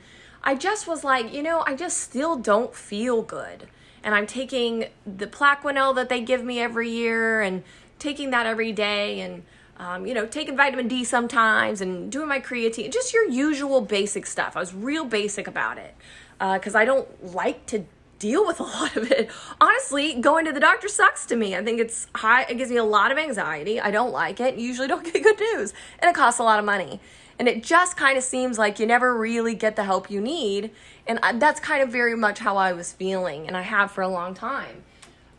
i 0.47 0.55
just 0.55 0.87
was 0.87 1.03
like 1.03 1.31
you 1.31 1.43
know 1.43 1.63
i 1.67 1.75
just 1.75 1.97
still 1.97 2.35
don't 2.35 2.73
feel 2.73 3.21
good 3.21 3.67
and 4.07 4.15
I'm 4.15 4.25
taking 4.25 4.85
the 5.05 5.27
Plaquenil 5.27 5.93
that 5.95 6.07
they 6.07 6.21
give 6.21 6.41
me 6.41 6.61
every 6.61 6.89
year 6.89 7.41
and 7.41 7.61
taking 7.99 8.29
that 8.29 8.45
every 8.45 8.71
day 8.71 9.19
and 9.19 9.43
um, 9.79 10.07
you 10.07 10.13
know, 10.13 10.25
taking 10.25 10.55
vitamin 10.55 10.87
D 10.87 11.03
sometimes 11.03 11.81
and 11.81 12.09
doing 12.09 12.29
my 12.29 12.39
creatine, 12.39 12.91
just 12.91 13.13
your 13.13 13.29
usual 13.29 13.81
basic 13.81 14.25
stuff. 14.25 14.55
I 14.55 14.61
was 14.61 14.73
real 14.73 15.03
basic 15.03 15.45
about 15.45 15.77
it 15.77 15.93
because 16.39 16.73
uh, 16.73 16.79
I 16.79 16.85
don't 16.85 17.33
like 17.33 17.65
to 17.67 17.85
deal 18.17 18.47
with 18.47 18.59
a 18.61 18.63
lot 18.63 18.95
of 18.95 19.11
it. 19.11 19.29
Honestly, 19.59 20.15
going 20.15 20.45
to 20.45 20.53
the 20.53 20.61
doctor 20.61 20.87
sucks 20.87 21.25
to 21.27 21.35
me. 21.35 21.55
I 21.55 21.63
think 21.63 21.79
it's 21.81 22.07
high, 22.15 22.43
it 22.43 22.57
gives 22.57 22.71
me 22.71 22.77
a 22.77 22.83
lot 22.83 23.11
of 23.11 23.17
anxiety. 23.17 23.79
I 23.79 23.91
don't 23.91 24.13
like 24.13 24.39
it. 24.39 24.55
Usually 24.55 24.87
don't 24.87 25.03
get 25.13 25.21
good 25.21 25.39
news, 25.39 25.73
and 25.99 26.09
it 26.09 26.15
costs 26.15 26.39
a 26.39 26.43
lot 26.43 26.59
of 26.59 26.65
money. 26.65 27.01
And 27.39 27.47
it 27.47 27.63
just 27.63 27.95
kind 27.95 28.17
of 28.17 28.23
seems 28.23 28.57
like 28.57 28.79
you 28.79 28.85
never 28.85 29.15
really 29.15 29.53
get 29.53 29.75
the 29.75 29.83
help 29.83 30.09
you 30.09 30.19
need. 30.19 30.71
And 31.05 31.19
that's 31.41 31.59
kind 31.59 31.83
of 31.83 31.89
very 31.89 32.15
much 32.15 32.39
how 32.39 32.57
I 32.57 32.73
was 32.73 32.91
feeling, 32.91 33.47
and 33.47 33.55
I 33.55 33.61
have 33.61 33.91
for 33.91 34.01
a 34.01 34.07
long 34.07 34.33
time. 34.33 34.83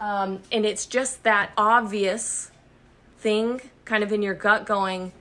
Um, 0.01 0.41
and 0.53 0.65
it's 0.65 0.87
just 0.87 1.25
that 1.25 1.51
obvious 1.57 2.51
thing 3.19 3.61
kind 3.85 4.05
of 4.05 4.13
in 4.13 4.23
your 4.23 4.35
gut 4.35 4.65
going, 4.65 5.13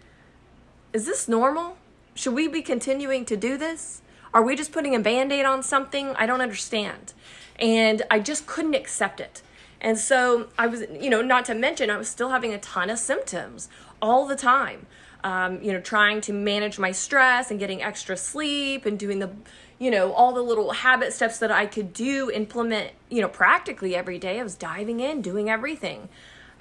is 0.94 1.06
this 1.06 1.28
normal? 1.28 1.78
Should 2.14 2.34
we 2.34 2.48
be 2.48 2.62
continuing 2.62 3.26
to 3.26 3.36
do 3.36 3.58
this? 3.58 4.02
Are 4.34 4.44
we 4.44 4.56
just 4.56 4.72
putting 4.72 4.94
a 4.96 5.00
band 5.00 5.32
aid 5.32 5.46
on 5.46 5.64
something? 5.64 6.10
I 6.16 6.26
don't 6.26 6.42
understand. 6.42 7.14
And 7.60 8.04
I 8.12 8.20
just 8.20 8.46
couldn't 8.46 8.76
accept 8.76 9.20
it. 9.20 9.42
And 9.82 9.98
so 9.98 10.50
I 10.58 10.68
was, 10.68 10.84
you 11.00 11.10
know, 11.10 11.22
not 11.22 11.46
to 11.46 11.56
mention, 11.56 11.90
I 11.90 11.98
was 11.98 12.08
still 12.08 12.30
having 12.30 12.54
a 12.54 12.60
ton 12.60 12.90
of 12.90 13.00
symptoms 13.00 13.70
all 14.02 14.28
the 14.28 14.36
time. 14.36 14.86
Um, 15.24 15.62
you 15.62 15.74
know, 15.74 15.82
trying 15.82 16.22
to 16.22 16.34
manage 16.34 16.78
my 16.78 16.92
stress 16.92 17.50
and 17.50 17.60
getting 17.60 17.82
extra 17.82 18.16
sleep 18.16 18.86
and 18.86 19.00
doing 19.00 19.20
the, 19.20 19.32
you 19.80 19.90
know, 19.90 20.14
all 20.14 20.32
the 20.34 20.42
little 20.42 20.72
habit 20.72 21.12
steps 21.12 21.40
that 21.40 21.52
I 21.52 21.66
could 21.66 21.92
do, 21.92 22.30
implement, 22.32 22.92
you 23.10 23.22
know, 23.22 23.28
practically 23.28 23.96
every 23.96 24.20
day. 24.20 24.40
I 24.40 24.44
was 24.44 24.56
diving 24.56 25.00
in, 25.00 25.22
doing 25.22 25.50
everything. 25.50 26.10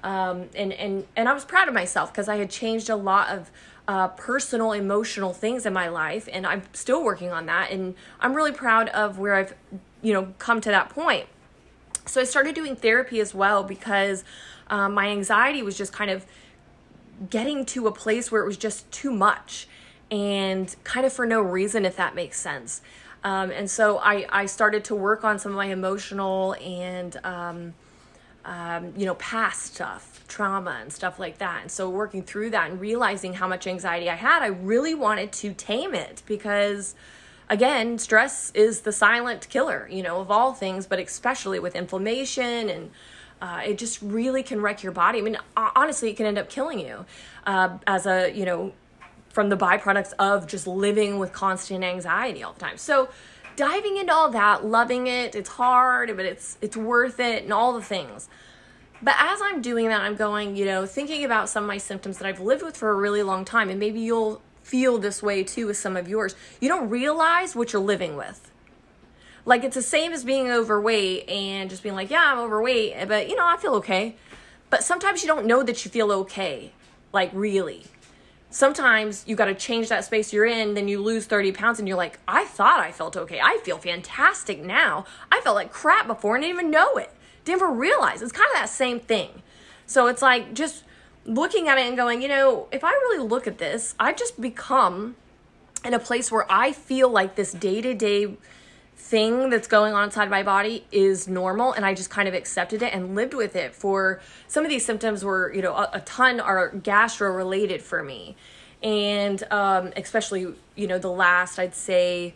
Um, 0.02 0.48
and, 0.54 0.72
and, 0.72 1.06
and 1.16 1.28
I 1.28 1.32
was 1.32 1.44
proud 1.44 1.68
of 1.68 1.75
myself 1.75 2.12
because 2.12 2.28
I 2.28 2.36
had 2.36 2.50
changed 2.50 2.88
a 2.88 2.96
lot 2.96 3.28
of 3.28 3.50
uh, 3.88 4.08
personal, 4.08 4.72
emotional 4.72 5.32
things 5.32 5.66
in 5.66 5.72
my 5.72 5.88
life. 5.88 6.28
And 6.32 6.46
I'm 6.46 6.62
still 6.72 7.04
working 7.04 7.30
on 7.30 7.46
that. 7.46 7.70
And 7.70 7.94
I'm 8.20 8.34
really 8.34 8.52
proud 8.52 8.88
of 8.90 9.18
where 9.18 9.34
I've, 9.34 9.54
you 10.02 10.12
know, 10.12 10.34
come 10.38 10.60
to 10.62 10.70
that 10.70 10.90
point. 10.90 11.26
So 12.06 12.20
I 12.20 12.25
started 12.25 12.54
doing 12.54 12.76
therapy 12.76 13.20
as 13.20 13.34
well 13.34 13.64
because 13.64 14.25
um, 14.68 14.94
my 14.94 15.08
anxiety 15.08 15.62
was 15.62 15.76
just 15.76 15.92
kind 15.92 16.10
of 16.10 16.25
getting 17.30 17.64
to 17.66 17.87
a 17.87 17.92
place 17.92 18.30
where 18.30 18.42
it 18.42 18.46
was 18.46 18.56
just 18.56 18.90
too 18.90 19.11
much 19.11 19.68
and 20.11 20.75
kind 20.85 21.04
of 21.04 21.12
for 21.12 21.26
no 21.26 21.40
reason, 21.40 21.85
if 21.85 21.96
that 21.96 22.14
makes 22.14 22.38
sense. 22.38 22.80
Um, 23.25 23.50
and 23.50 23.70
so 23.70 23.99
I, 23.99 24.26
I 24.30 24.46
started 24.46 24.85
to 24.85 24.94
work 24.94 25.25
on 25.25 25.38
some 25.38 25.52
of 25.52 25.56
my 25.56 25.66
emotional 25.66 26.54
and, 26.54 27.16
um, 27.25 27.75
um, 28.44 28.92
you 28.96 29.04
know, 29.04 29.14
past 29.16 29.75
stuff, 29.75 30.25
trauma 30.28 30.78
and 30.80 30.92
stuff 30.92 31.18
like 31.18 31.38
that. 31.38 31.62
And 31.62 31.70
so 31.70 31.90
working 31.90 32.23
through 32.23 32.50
that 32.50 32.70
and 32.70 32.80
realizing 32.80 33.35
how 33.35 33.49
much 33.49 33.66
anxiety 33.66 34.08
I 34.08 34.14
had, 34.14 34.42
I 34.42 34.46
really 34.46 34.94
wanted 34.94 35.32
to 35.32 35.52
tame 35.54 35.94
it 35.94 36.23
because 36.26 36.94
again, 37.49 37.99
stress 37.99 38.52
is 38.54 38.80
the 38.80 38.92
silent 38.92 39.49
killer, 39.49 39.88
you 39.90 40.02
know, 40.02 40.20
of 40.20 40.30
all 40.30 40.52
things, 40.52 40.87
but 40.87 40.99
especially 40.99 41.58
with 41.58 41.75
inflammation 41.75 42.68
and 42.68 42.90
uh, 43.40 43.62
it 43.64 43.78
just 43.78 44.00
really 44.02 44.42
can 44.42 44.60
wreck 44.60 44.82
your 44.82 44.92
body. 44.92 45.18
I 45.18 45.22
mean, 45.22 45.36
honestly, 45.56 46.10
it 46.10 46.16
can 46.16 46.26
end 46.26 46.38
up 46.38 46.48
killing 46.48 46.78
you 46.78 47.04
uh, 47.46 47.78
as 47.86 48.06
a, 48.06 48.30
you 48.30 48.44
know, 48.44 48.72
from 49.28 49.50
the 49.50 49.56
byproducts 49.56 50.14
of 50.18 50.46
just 50.46 50.66
living 50.66 51.18
with 51.18 51.32
constant 51.32 51.84
anxiety 51.84 52.42
all 52.42 52.54
the 52.54 52.60
time. 52.60 52.78
So, 52.78 53.08
diving 53.56 53.96
into 53.96 54.12
all 54.12 54.30
that, 54.30 54.64
loving 54.64 55.06
it, 55.06 55.34
it's 55.34 55.50
hard, 55.50 56.16
but 56.16 56.24
it's 56.24 56.56
it's 56.62 56.76
worth 56.76 57.20
it 57.20 57.44
and 57.44 57.52
all 57.52 57.72
the 57.72 57.82
things. 57.82 58.28
But 59.02 59.14
as 59.18 59.40
I'm 59.42 59.60
doing 59.60 59.88
that, 59.88 60.00
I'm 60.00 60.16
going, 60.16 60.56
you 60.56 60.64
know, 60.64 60.86
thinking 60.86 61.24
about 61.24 61.48
some 61.48 61.64
of 61.64 61.68
my 61.68 61.76
symptoms 61.78 62.18
that 62.18 62.26
I've 62.26 62.40
lived 62.40 62.62
with 62.62 62.76
for 62.76 62.90
a 62.90 62.94
really 62.94 63.22
long 63.22 63.44
time 63.44 63.68
and 63.68 63.78
maybe 63.78 64.00
you'll 64.00 64.40
feel 64.62 64.98
this 64.98 65.22
way 65.22 65.44
too 65.44 65.66
with 65.66 65.76
some 65.76 65.96
of 65.96 66.08
yours. 66.08 66.34
You 66.60 66.68
don't 66.68 66.88
realize 66.88 67.54
what 67.54 67.72
you're 67.72 67.82
living 67.82 68.16
with. 68.16 68.50
Like 69.46 69.62
it's 69.62 69.76
the 69.76 69.82
same 69.82 70.12
as 70.12 70.24
being 70.24 70.50
overweight 70.50 71.28
and 71.28 71.70
just 71.70 71.82
being 71.84 71.94
like, 71.94 72.10
yeah, 72.10 72.32
I'm 72.32 72.38
overweight, 72.40 73.08
but 73.08 73.28
you 73.28 73.36
know, 73.36 73.46
I 73.46 73.56
feel 73.56 73.74
okay. 73.76 74.16
But 74.68 74.82
sometimes 74.82 75.22
you 75.22 75.28
don't 75.28 75.46
know 75.46 75.62
that 75.62 75.84
you 75.84 75.90
feel 75.90 76.10
okay, 76.12 76.72
like 77.12 77.30
really. 77.32 77.84
Sometimes 78.50 79.22
you 79.26 79.36
got 79.36 79.44
to 79.46 79.54
change 79.54 79.88
that 79.88 80.04
space 80.04 80.32
you're 80.32 80.46
in, 80.46 80.74
then 80.74 80.88
you 80.88 81.00
lose 81.00 81.26
30 81.26 81.52
pounds 81.52 81.78
and 81.78 81.86
you're 81.86 81.96
like, 81.96 82.18
I 82.26 82.44
thought 82.44 82.80
I 82.80 82.90
felt 82.90 83.16
okay. 83.16 83.40
I 83.40 83.60
feel 83.62 83.78
fantastic 83.78 84.60
now. 84.60 85.04
I 85.30 85.40
felt 85.42 85.54
like 85.54 85.70
crap 85.70 86.08
before 86.08 86.34
and 86.34 86.42
didn't 86.42 86.58
even 86.58 86.70
know 86.70 86.96
it. 86.96 87.12
Didn't 87.44 87.62
even 87.62 87.78
realize. 87.78 88.22
It's 88.22 88.32
kind 88.32 88.48
of 88.52 88.56
that 88.58 88.68
same 88.68 88.98
thing. 88.98 89.42
So 89.86 90.08
it's 90.08 90.22
like 90.22 90.54
just 90.54 90.82
looking 91.24 91.68
at 91.68 91.78
it 91.78 91.86
and 91.86 91.96
going, 91.96 92.20
you 92.20 92.28
know, 92.28 92.66
if 92.72 92.82
I 92.82 92.90
really 92.90 93.24
look 93.24 93.46
at 93.46 93.58
this, 93.58 93.94
I've 94.00 94.16
just 94.16 94.40
become 94.40 95.14
in 95.84 95.94
a 95.94 96.00
place 96.00 96.32
where 96.32 96.46
I 96.50 96.72
feel 96.72 97.08
like 97.08 97.36
this 97.36 97.52
day 97.52 97.80
to 97.80 97.94
day 97.94 98.36
thing 98.96 99.50
that's 99.50 99.68
going 99.68 99.94
on 99.94 100.04
inside 100.04 100.28
my 100.28 100.42
body 100.42 100.84
is 100.90 101.28
normal 101.28 101.72
and 101.72 101.84
I 101.84 101.94
just 101.94 102.10
kind 102.10 102.26
of 102.26 102.34
accepted 102.34 102.82
it 102.82 102.92
and 102.92 103.14
lived 103.14 103.34
with 103.34 103.54
it 103.54 103.74
for 103.74 104.20
some 104.48 104.64
of 104.64 104.70
these 104.70 104.84
symptoms 104.84 105.24
were, 105.24 105.52
you 105.54 105.62
know, 105.62 105.74
a, 105.74 105.90
a 105.94 106.00
ton 106.00 106.40
are 106.40 106.70
gastro 106.70 107.30
related 107.30 107.82
for 107.82 108.02
me. 108.02 108.36
And 108.82 109.42
um, 109.50 109.92
especially, 109.96 110.54
you 110.74 110.86
know, 110.86 110.98
the 110.98 111.10
last, 111.10 111.58
I'd 111.58 111.74
say, 111.74 112.34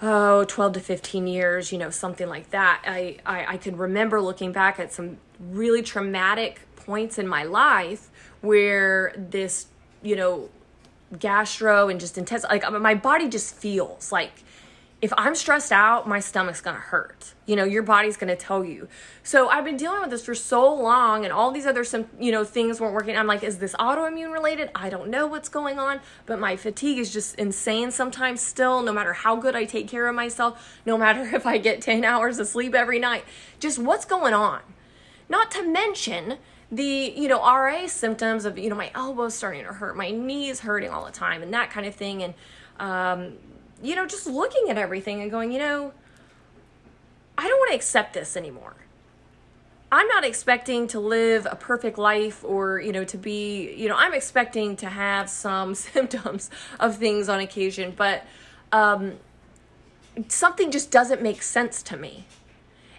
oh 0.00 0.44
12 0.44 0.74
to 0.74 0.80
15 0.80 1.26
years 1.26 1.72
you 1.72 1.78
know 1.78 1.90
something 1.90 2.28
like 2.28 2.50
that 2.50 2.80
I, 2.86 3.16
I 3.26 3.54
i 3.54 3.56
could 3.56 3.80
remember 3.80 4.20
looking 4.20 4.52
back 4.52 4.78
at 4.78 4.92
some 4.92 5.18
really 5.40 5.82
traumatic 5.82 6.60
points 6.76 7.18
in 7.18 7.26
my 7.26 7.42
life 7.42 8.08
where 8.40 9.12
this 9.16 9.66
you 10.00 10.14
know 10.14 10.50
gastro 11.18 11.88
and 11.88 11.98
just 11.98 12.16
intense 12.16 12.44
like 12.44 12.70
my 12.70 12.94
body 12.94 13.28
just 13.28 13.56
feels 13.56 14.12
like 14.12 14.44
if 15.00 15.12
I'm 15.16 15.36
stressed 15.36 15.70
out, 15.70 16.08
my 16.08 16.18
stomach's 16.18 16.60
gonna 16.60 16.78
hurt. 16.78 17.34
You 17.46 17.54
know, 17.54 17.64
your 17.64 17.84
body's 17.84 18.16
gonna 18.16 18.34
tell 18.34 18.64
you. 18.64 18.88
So 19.22 19.48
I've 19.48 19.64
been 19.64 19.76
dealing 19.76 20.00
with 20.00 20.10
this 20.10 20.24
for 20.24 20.34
so 20.34 20.74
long, 20.74 21.24
and 21.24 21.32
all 21.32 21.52
these 21.52 21.66
other 21.66 21.84
some 21.84 22.06
you 22.18 22.32
know 22.32 22.42
things 22.42 22.80
weren't 22.80 22.94
working. 22.94 23.16
I'm 23.16 23.28
like, 23.28 23.44
is 23.44 23.58
this 23.58 23.74
autoimmune 23.74 24.32
related? 24.32 24.70
I 24.74 24.90
don't 24.90 25.08
know 25.08 25.28
what's 25.28 25.48
going 25.48 25.78
on, 25.78 26.00
but 26.26 26.40
my 26.40 26.56
fatigue 26.56 26.98
is 26.98 27.12
just 27.12 27.36
insane 27.36 27.92
sometimes. 27.92 28.40
Still, 28.40 28.82
no 28.82 28.92
matter 28.92 29.12
how 29.12 29.36
good 29.36 29.54
I 29.54 29.64
take 29.64 29.86
care 29.86 30.08
of 30.08 30.16
myself, 30.16 30.80
no 30.84 30.98
matter 30.98 31.22
if 31.34 31.46
I 31.46 31.58
get 31.58 31.80
10 31.80 32.04
hours 32.04 32.40
of 32.40 32.48
sleep 32.48 32.74
every 32.74 32.98
night, 32.98 33.24
just 33.60 33.78
what's 33.78 34.04
going 34.04 34.34
on. 34.34 34.60
Not 35.28 35.50
to 35.52 35.62
mention 35.62 36.38
the 36.72 37.12
you 37.16 37.28
know 37.28 37.40
RA 37.40 37.86
symptoms 37.86 38.44
of 38.44 38.58
you 38.58 38.68
know 38.68 38.76
my 38.76 38.90
elbows 38.96 39.34
starting 39.34 39.64
to 39.64 39.72
hurt, 39.74 39.96
my 39.96 40.10
knees 40.10 40.60
hurting 40.60 40.90
all 40.90 41.04
the 41.04 41.12
time, 41.12 41.40
and 41.40 41.54
that 41.54 41.70
kind 41.70 41.86
of 41.86 41.94
thing, 41.94 42.24
and 42.24 42.34
um, 42.80 43.34
you 43.82 43.94
know, 43.94 44.06
just 44.06 44.26
looking 44.26 44.70
at 44.70 44.78
everything 44.78 45.22
and 45.22 45.30
going, 45.30 45.52
you 45.52 45.58
know, 45.58 45.92
I 47.36 47.46
don't 47.46 47.58
want 47.58 47.70
to 47.70 47.76
accept 47.76 48.14
this 48.14 48.36
anymore. 48.36 48.74
I'm 49.90 50.06
not 50.08 50.24
expecting 50.24 50.86
to 50.88 51.00
live 51.00 51.46
a 51.50 51.56
perfect 51.56 51.96
life 51.96 52.44
or, 52.44 52.78
you 52.80 52.92
know, 52.92 53.04
to 53.04 53.16
be, 53.16 53.74
you 53.74 53.88
know, 53.88 53.96
I'm 53.96 54.12
expecting 54.12 54.76
to 54.76 54.88
have 54.88 55.30
some 55.30 55.74
symptoms 55.74 56.50
of 56.78 56.96
things 56.96 57.28
on 57.28 57.40
occasion, 57.40 57.94
but 57.96 58.24
um, 58.72 59.14
something 60.28 60.70
just 60.70 60.90
doesn't 60.90 61.22
make 61.22 61.42
sense 61.42 61.82
to 61.84 61.96
me. 61.96 62.26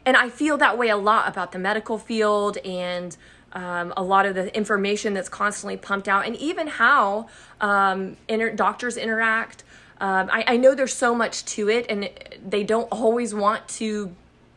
And 0.05 0.17
I 0.17 0.29
feel 0.29 0.57
that 0.57 0.77
way 0.77 0.89
a 0.89 0.98
lot 0.98 1.27
about 1.27 1.51
the 1.51 1.59
medical 1.59 1.98
field 2.00 2.57
and 2.59 3.15
um, 3.53 3.93
a 3.98 4.03
lot 4.03 4.25
of 4.25 4.36
the 4.36 4.55
information 4.55 5.13
that's 5.13 5.29
constantly 5.29 5.77
pumped 5.77 6.07
out, 6.07 6.25
and 6.25 6.36
even 6.36 6.67
how 6.67 7.27
um, 7.59 8.15
inter- 8.27 8.53
doctors 8.55 8.95
interact 8.95 9.63
um, 10.00 10.29
I, 10.32 10.44
I 10.48 10.58
know 10.58 10.75
there's 10.75 10.94
so 10.94 11.13
much 11.13 11.44
to 11.46 11.70
it, 11.70 11.86
and 11.89 12.10
they 12.48 12.63
don't 12.63 12.88
always 12.91 13.34
want 13.34 13.68
to 13.70 14.15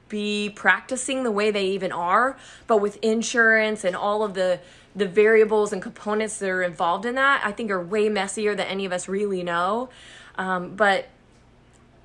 be 0.09 0.51
practicing 0.51 1.23
the 1.23 1.31
way 1.31 1.51
they 1.51 1.67
even 1.67 1.91
are. 1.91 2.37
But 2.67 2.79
with 2.79 2.99
insurance 3.03 3.85
and 3.85 3.97
all 3.97 4.23
of 4.23 4.35
the 4.35 4.61
the 4.95 5.07
variables 5.07 5.73
and 5.73 5.81
components 5.81 6.39
that 6.39 6.51
are 6.51 6.63
involved 6.63 7.07
in 7.07 7.15
that, 7.15 7.41
I 7.45 7.51
think 7.53 7.71
are 7.71 7.83
way 7.83 8.11
messier 8.11 8.55
than 8.55 8.67
any 8.67 8.85
of 8.85 8.93
us 8.93 9.09
really 9.09 9.43
know. 9.43 9.89
Um, 10.37 10.75
but 10.77 11.09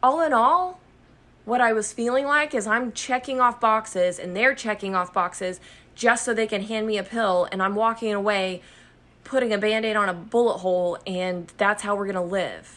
all 0.01 0.21
in 0.21 0.31
all, 0.31 0.79
what 1.43 1.59
I 1.59 1.73
was 1.73 1.91
feeling 1.91 2.25
like 2.25 2.55
is 2.55 2.65
I'm 2.65 2.93
checking 2.93 3.41
off 3.41 3.59
boxes 3.59 4.19
and 4.19 4.35
they're 4.35 4.55
checking 4.55 4.95
off 4.95 5.13
boxes 5.13 5.59
just 5.95 6.23
so 6.23 6.33
they 6.33 6.47
can 6.47 6.61
hand 6.61 6.87
me 6.87 6.97
a 6.97 7.03
pill, 7.03 7.47
and 7.51 7.61
I'm 7.61 7.75
walking 7.75 8.13
away 8.13 8.61
putting 9.23 9.51
a 9.51 9.57
band 9.57 9.85
aid 9.85 9.97
on 9.97 10.07
a 10.07 10.13
bullet 10.13 10.59
hole, 10.59 10.97
and 11.05 11.51
that's 11.57 11.83
how 11.83 11.95
we're 11.95 12.05
gonna 12.05 12.23
live. 12.23 12.76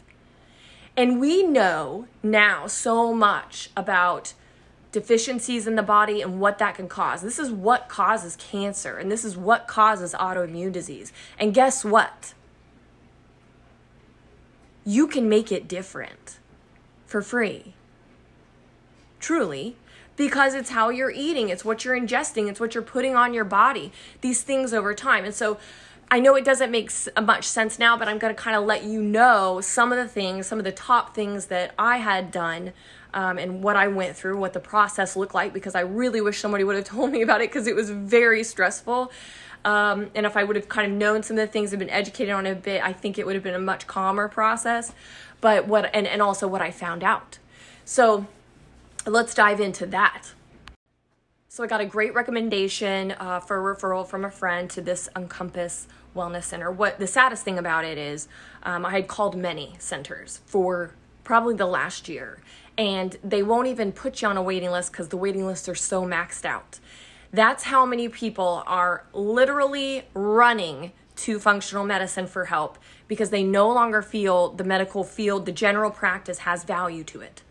And 0.96 1.20
we 1.20 1.42
know 1.42 2.06
now 2.22 2.66
so 2.66 3.14
much 3.14 3.70
about 3.76 4.34
deficiencies 4.92 5.66
in 5.66 5.76
the 5.76 5.82
body 5.82 6.20
and 6.20 6.40
what 6.40 6.58
that 6.58 6.74
can 6.74 6.88
cause. 6.88 7.22
This 7.22 7.38
is 7.38 7.50
what 7.50 7.88
causes 7.88 8.36
cancer 8.36 8.96
and 8.96 9.10
this 9.10 9.24
is 9.24 9.36
what 9.36 9.68
causes 9.68 10.14
autoimmune 10.14 10.72
disease. 10.72 11.12
And 11.38 11.54
guess 11.54 11.84
what? 11.84 12.34
You 14.84 15.06
can 15.06 15.28
make 15.28 15.52
it 15.52 15.68
different 15.68 16.38
for 17.06 17.22
free. 17.22 17.74
Truly. 19.20 19.76
Because 20.16 20.54
it's 20.54 20.70
how 20.70 20.90
you're 20.90 21.10
eating, 21.10 21.48
it's 21.48 21.64
what 21.64 21.82
you're 21.82 21.98
ingesting, 21.98 22.50
it's 22.50 22.60
what 22.60 22.74
you're 22.74 22.82
putting 22.82 23.16
on 23.16 23.32
your 23.32 23.44
body, 23.44 23.90
these 24.20 24.42
things 24.42 24.74
over 24.74 24.92
time. 24.92 25.24
And 25.24 25.34
so 25.34 25.56
I 26.12 26.18
know 26.18 26.34
it 26.34 26.44
doesn't 26.44 26.72
make 26.72 26.90
uh, 27.14 27.20
much 27.20 27.44
sense 27.44 27.78
now, 27.78 27.96
but 27.96 28.08
I'm 28.08 28.18
going 28.18 28.34
to 28.34 28.40
kind 28.40 28.56
of 28.56 28.64
let 28.64 28.82
you 28.82 29.00
know 29.00 29.60
some 29.60 29.92
of 29.92 29.98
the 29.98 30.08
things, 30.08 30.46
some 30.46 30.58
of 30.58 30.64
the 30.64 30.72
top 30.72 31.14
things 31.14 31.46
that 31.46 31.72
I 31.78 31.98
had 31.98 32.32
done 32.32 32.72
um, 33.14 33.38
and 33.38 33.62
what 33.62 33.76
I 33.76 33.86
went 33.86 34.16
through, 34.16 34.36
what 34.38 34.52
the 34.52 34.60
process 34.60 35.14
looked 35.14 35.34
like, 35.34 35.52
because 35.52 35.76
I 35.76 35.80
really 35.80 36.20
wish 36.20 36.40
somebody 36.40 36.64
would 36.64 36.74
have 36.74 36.84
told 36.96 37.12
me 37.12 37.22
about 37.22 37.42
it 37.42 37.50
because 37.50 37.68
it 37.68 37.76
was 37.76 37.90
very 37.90 38.42
stressful. 38.42 39.12
Um, 39.64 40.10
and 40.14 40.26
if 40.26 40.36
I 40.36 40.42
would 40.42 40.56
have 40.56 40.68
kind 40.68 40.90
of 40.90 40.98
known 40.98 41.22
some 41.22 41.38
of 41.38 41.46
the 41.46 41.52
things 41.52 41.72
and 41.72 41.78
been 41.78 41.90
educated 41.90 42.34
on 42.34 42.44
it 42.46 42.52
a 42.52 42.54
bit, 42.56 42.82
I 42.82 42.92
think 42.92 43.16
it 43.18 43.26
would 43.26 43.36
have 43.36 43.44
been 43.44 43.54
a 43.54 43.60
much 43.60 43.86
calmer 43.86 44.26
process. 44.26 44.92
But 45.40 45.68
what, 45.68 45.90
and, 45.94 46.08
and 46.08 46.20
also 46.20 46.48
what 46.48 46.60
I 46.60 46.72
found 46.72 47.04
out. 47.04 47.38
So 47.84 48.26
let's 49.06 49.32
dive 49.32 49.60
into 49.60 49.86
that. 49.86 50.32
So 51.52 51.64
I 51.64 51.66
got 51.66 51.80
a 51.80 51.84
great 51.84 52.14
recommendation 52.14 53.12
uh, 53.12 53.40
for 53.40 53.58
a 53.58 53.74
referral 53.74 54.06
from 54.06 54.24
a 54.24 54.30
friend 54.30 54.70
to 54.70 54.80
this 54.80 55.08
Encompass 55.16 55.88
Wellness 56.14 56.44
Center. 56.44 56.70
What 56.70 56.98
the 56.98 57.06
saddest 57.06 57.44
thing 57.44 57.58
about 57.58 57.84
it 57.84 57.98
is, 57.98 58.28
um, 58.62 58.84
I 58.84 58.90
had 58.90 59.08
called 59.08 59.36
many 59.36 59.74
centers 59.78 60.40
for 60.46 60.92
probably 61.24 61.54
the 61.54 61.66
last 61.66 62.08
year, 62.08 62.40
and 62.76 63.16
they 63.22 63.42
won't 63.42 63.68
even 63.68 63.92
put 63.92 64.22
you 64.22 64.28
on 64.28 64.36
a 64.36 64.42
waiting 64.42 64.70
list 64.70 64.92
because 64.92 65.08
the 65.08 65.16
waiting 65.16 65.46
lists 65.46 65.68
are 65.68 65.74
so 65.74 66.04
maxed 66.04 66.44
out. 66.44 66.78
That's 67.32 67.64
how 67.64 67.86
many 67.86 68.08
people 68.08 68.64
are 68.66 69.04
literally 69.12 70.04
running 70.14 70.92
to 71.16 71.38
functional 71.38 71.84
medicine 71.84 72.26
for 72.26 72.46
help 72.46 72.78
because 73.06 73.30
they 73.30 73.42
no 73.42 73.68
longer 73.68 74.02
feel 74.02 74.48
the 74.50 74.64
medical 74.64 75.04
field, 75.04 75.46
the 75.46 75.52
general 75.52 75.90
practice 75.90 76.38
has 76.38 76.64
value 76.64 77.04
to 77.04 77.20
it. 77.20 77.42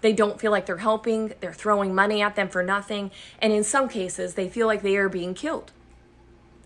They 0.00 0.12
don't 0.12 0.40
feel 0.40 0.50
like 0.50 0.66
they're 0.66 0.78
helping, 0.78 1.32
they're 1.40 1.52
throwing 1.52 1.94
money 1.94 2.20
at 2.20 2.36
them 2.36 2.48
for 2.48 2.62
nothing, 2.62 3.10
and 3.40 3.52
in 3.52 3.64
some 3.64 3.88
cases, 3.88 4.34
they 4.34 4.48
feel 4.48 4.66
like 4.66 4.82
they 4.82 4.96
are 4.96 5.08
being 5.08 5.34
killed. 5.34 5.72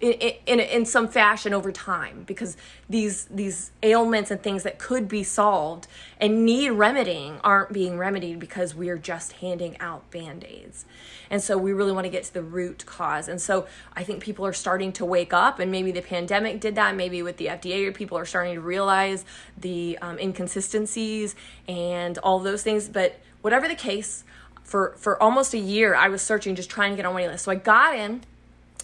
In, 0.00 0.12
in, 0.46 0.60
in 0.60 0.86
some 0.86 1.08
fashion 1.08 1.52
over 1.52 1.70
time 1.70 2.24
because 2.26 2.56
these 2.88 3.26
these 3.26 3.70
ailments 3.82 4.30
and 4.30 4.42
things 4.42 4.62
that 4.62 4.78
could 4.78 5.08
be 5.08 5.22
solved 5.22 5.86
and 6.18 6.46
need 6.46 6.70
remedying 6.70 7.38
aren't 7.44 7.72
being 7.72 7.98
remedied 7.98 8.38
because 8.38 8.74
we 8.74 8.88
are 8.88 8.96
just 8.96 9.32
handing 9.34 9.78
out 9.78 10.10
band-aids. 10.10 10.86
And 11.28 11.42
so 11.42 11.58
we 11.58 11.72
really 11.72 11.92
want 11.92 12.06
to 12.06 12.10
get 12.10 12.24
to 12.24 12.32
the 12.32 12.42
root 12.42 12.86
cause. 12.86 13.28
And 13.28 13.40
so 13.40 13.66
i 13.94 14.02
think 14.02 14.22
people 14.22 14.46
are 14.46 14.54
starting 14.54 14.92
to 14.92 15.04
wake 15.04 15.34
up 15.34 15.58
and 15.58 15.70
maybe 15.70 15.92
the 15.92 16.02
pandemic 16.02 16.60
did 16.60 16.74
that. 16.76 16.96
Maybe 16.96 17.22
with 17.22 17.36
the 17.36 17.46
fda 17.46 17.94
people 17.94 18.16
are 18.16 18.26
starting 18.26 18.54
to 18.54 18.60
realize 18.60 19.26
the 19.58 19.98
um, 20.00 20.18
inconsistencies 20.18 21.34
and 21.68 22.16
all 22.18 22.38
those 22.38 22.62
things. 22.62 22.88
But 22.88 23.20
whatever 23.42 23.68
the 23.68 23.74
case 23.74 24.24
for 24.62 24.94
for 24.96 25.22
almost 25.22 25.52
a 25.52 25.58
year 25.58 25.94
i 25.94 26.08
was 26.08 26.22
searching 26.22 26.54
just 26.54 26.70
trying 26.70 26.92
to 26.92 26.96
get 26.96 27.04
on 27.04 27.12
my 27.12 27.26
list. 27.26 27.44
So 27.44 27.52
i 27.52 27.56
got 27.56 27.94
in 27.94 28.22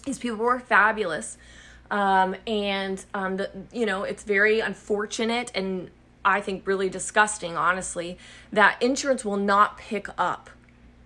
these 0.07 0.17
people 0.17 0.37
were 0.37 0.59
fabulous. 0.59 1.37
Um, 1.91 2.35
and 2.47 3.05
um, 3.13 3.37
the, 3.37 3.49
you 3.71 3.85
know 3.85 4.03
it's 4.03 4.23
very 4.23 4.59
unfortunate 4.59 5.51
and 5.55 5.89
I 6.27 6.41
think 6.41 6.67
really 6.67 6.89
disgusting, 6.89 7.55
honestly, 7.55 8.17
that 8.51 8.81
insurance 8.83 9.23
will 9.23 9.37
not 9.37 9.77
pick 9.77 10.09
up 10.17 10.49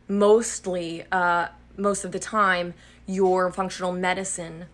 mostly 0.08 1.04
uh, 1.12 1.50
most 1.78 2.04
of 2.04 2.12
the 2.12 2.18
time 2.18 2.74
your 3.06 3.52
functional 3.52 3.92
medicine 3.92 4.66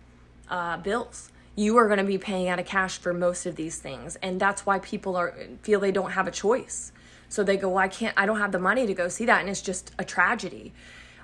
uh, 0.48 0.78
bills. 0.78 1.30
You 1.54 1.76
are 1.76 1.86
going 1.86 1.98
to 1.98 2.04
be 2.04 2.16
paying 2.16 2.48
out 2.48 2.58
of 2.58 2.64
cash 2.64 2.96
for 2.96 3.12
most 3.12 3.44
of 3.44 3.56
these 3.56 3.78
things, 3.78 4.16
and 4.16 4.40
that's 4.40 4.64
why 4.64 4.78
people 4.78 5.16
are 5.16 5.34
feel 5.62 5.80
they 5.80 5.92
don't 5.92 6.12
have 6.12 6.26
a 6.26 6.30
choice. 6.30 6.92
So 7.28 7.44
they 7.44 7.58
go, 7.58 7.68
well, 7.68 7.78
I 7.78 7.88
can't, 7.88 8.14
I 8.16 8.24
don't 8.24 8.38
have 8.38 8.52
the 8.52 8.58
money 8.58 8.86
to 8.86 8.94
go 8.94 9.08
see 9.08 9.26
that, 9.26 9.40
and 9.40 9.50
it's 9.50 9.60
just 9.60 9.92
a 9.98 10.04
tragedy. 10.04 10.72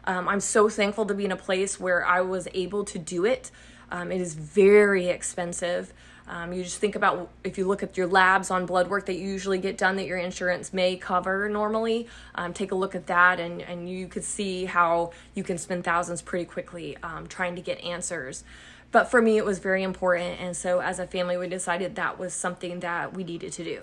Um, 0.07 0.29
I'm 0.29 0.41
so 0.41 0.69
thankful 0.69 1.07
to 1.07 1.15
be 1.15 1.25
in 1.25 1.33
a 1.33 1.37
place 1.37 1.81
where 1.81 2.05
I 2.05 2.21
was 2.21 2.49
able 2.55 2.85
to 2.85 2.99
do 2.99 3.25
it. 3.25 3.51
Um, 3.91 4.13
it 4.13 4.21
is 4.21 4.35
very 4.35 5.09
expensive. 5.09 5.93
Um, 6.27 6.53
you 6.55 6.63
just 6.63 6.79
think 6.79 6.97
about 6.97 7.31
if 7.43 7.59
you 7.59 7.67
look 7.67 7.83
at 7.83 7.99
your 7.99 8.07
labs 8.07 8.51
on 8.51 8.65
blood 8.65 8.89
work 8.89 9.07
that 9.07 9.15
you 9.15 9.29
usually 9.29 9.59
get 9.59 9.77
done 9.77 9.97
that 9.97 10.07
your 10.07 10.17
insurance 10.17 10.73
may 10.73 10.97
cover 10.97 11.49
normally, 11.51 12.09
um, 12.35 12.55
take 12.55 12.73
a 12.73 12.75
look 12.75 12.95
at 12.95 13.07
that 13.09 13.39
and, 13.39 13.61
and 13.61 13.91
you 13.91 14.09
could 14.09 14.25
see 14.25 14.65
how 14.65 15.13
you 15.35 15.45
can 15.45 15.59
spend 15.59 15.85
thousands 15.85 16.23
pretty 16.23 16.47
quickly 16.47 16.97
um, 17.03 17.27
trying 17.27 17.55
to 17.57 17.63
get 17.63 17.79
answers. 17.83 18.43
But 18.91 19.11
for 19.11 19.21
me, 19.21 19.37
it 19.37 19.45
was 19.45 19.59
very 19.59 19.83
important. 19.83 20.41
And 20.41 20.57
so 20.57 20.81
as 20.81 20.99
a 20.99 21.07
family, 21.07 21.37
we 21.37 21.49
decided 21.49 21.97
that 21.97 22.19
was 22.19 22.33
something 22.33 22.81
that 22.81 23.13
we 23.13 23.25
needed 23.25 23.53
to 23.55 23.65
do. 23.65 23.81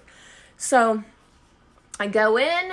So 0.57 1.03
I 1.99 2.07
go 2.07 2.39
in 2.39 2.71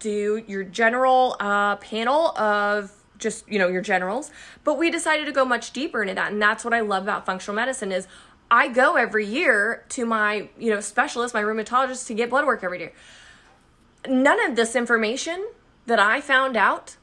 do 0.00 0.42
your 0.48 0.64
general 0.64 1.36
uh, 1.38 1.76
panel 1.76 2.36
of 2.36 2.92
just 3.18 3.46
you 3.48 3.58
know 3.58 3.68
your 3.68 3.82
generals 3.82 4.30
but 4.64 4.78
we 4.78 4.90
decided 4.90 5.26
to 5.26 5.32
go 5.32 5.44
much 5.44 5.72
deeper 5.72 6.02
into 6.02 6.14
that 6.14 6.32
and 6.32 6.40
that's 6.40 6.64
what 6.64 6.72
i 6.72 6.80
love 6.80 7.02
about 7.02 7.26
functional 7.26 7.54
medicine 7.54 7.92
is 7.92 8.08
i 8.50 8.66
go 8.66 8.96
every 8.96 9.26
year 9.26 9.84
to 9.90 10.04
my 10.06 10.48
you 10.58 10.70
know 10.70 10.80
specialist 10.80 11.34
my 11.34 11.42
rheumatologist 11.42 12.06
to 12.06 12.14
get 12.14 12.30
blood 12.30 12.46
work 12.46 12.64
every 12.64 12.80
year. 12.80 12.92
None 14.08 14.42
of 14.48 14.56
this 14.56 14.74
information 14.74 15.46
that 15.86 16.00
i 16.00 16.20
found 16.20 16.56
out 16.56 16.96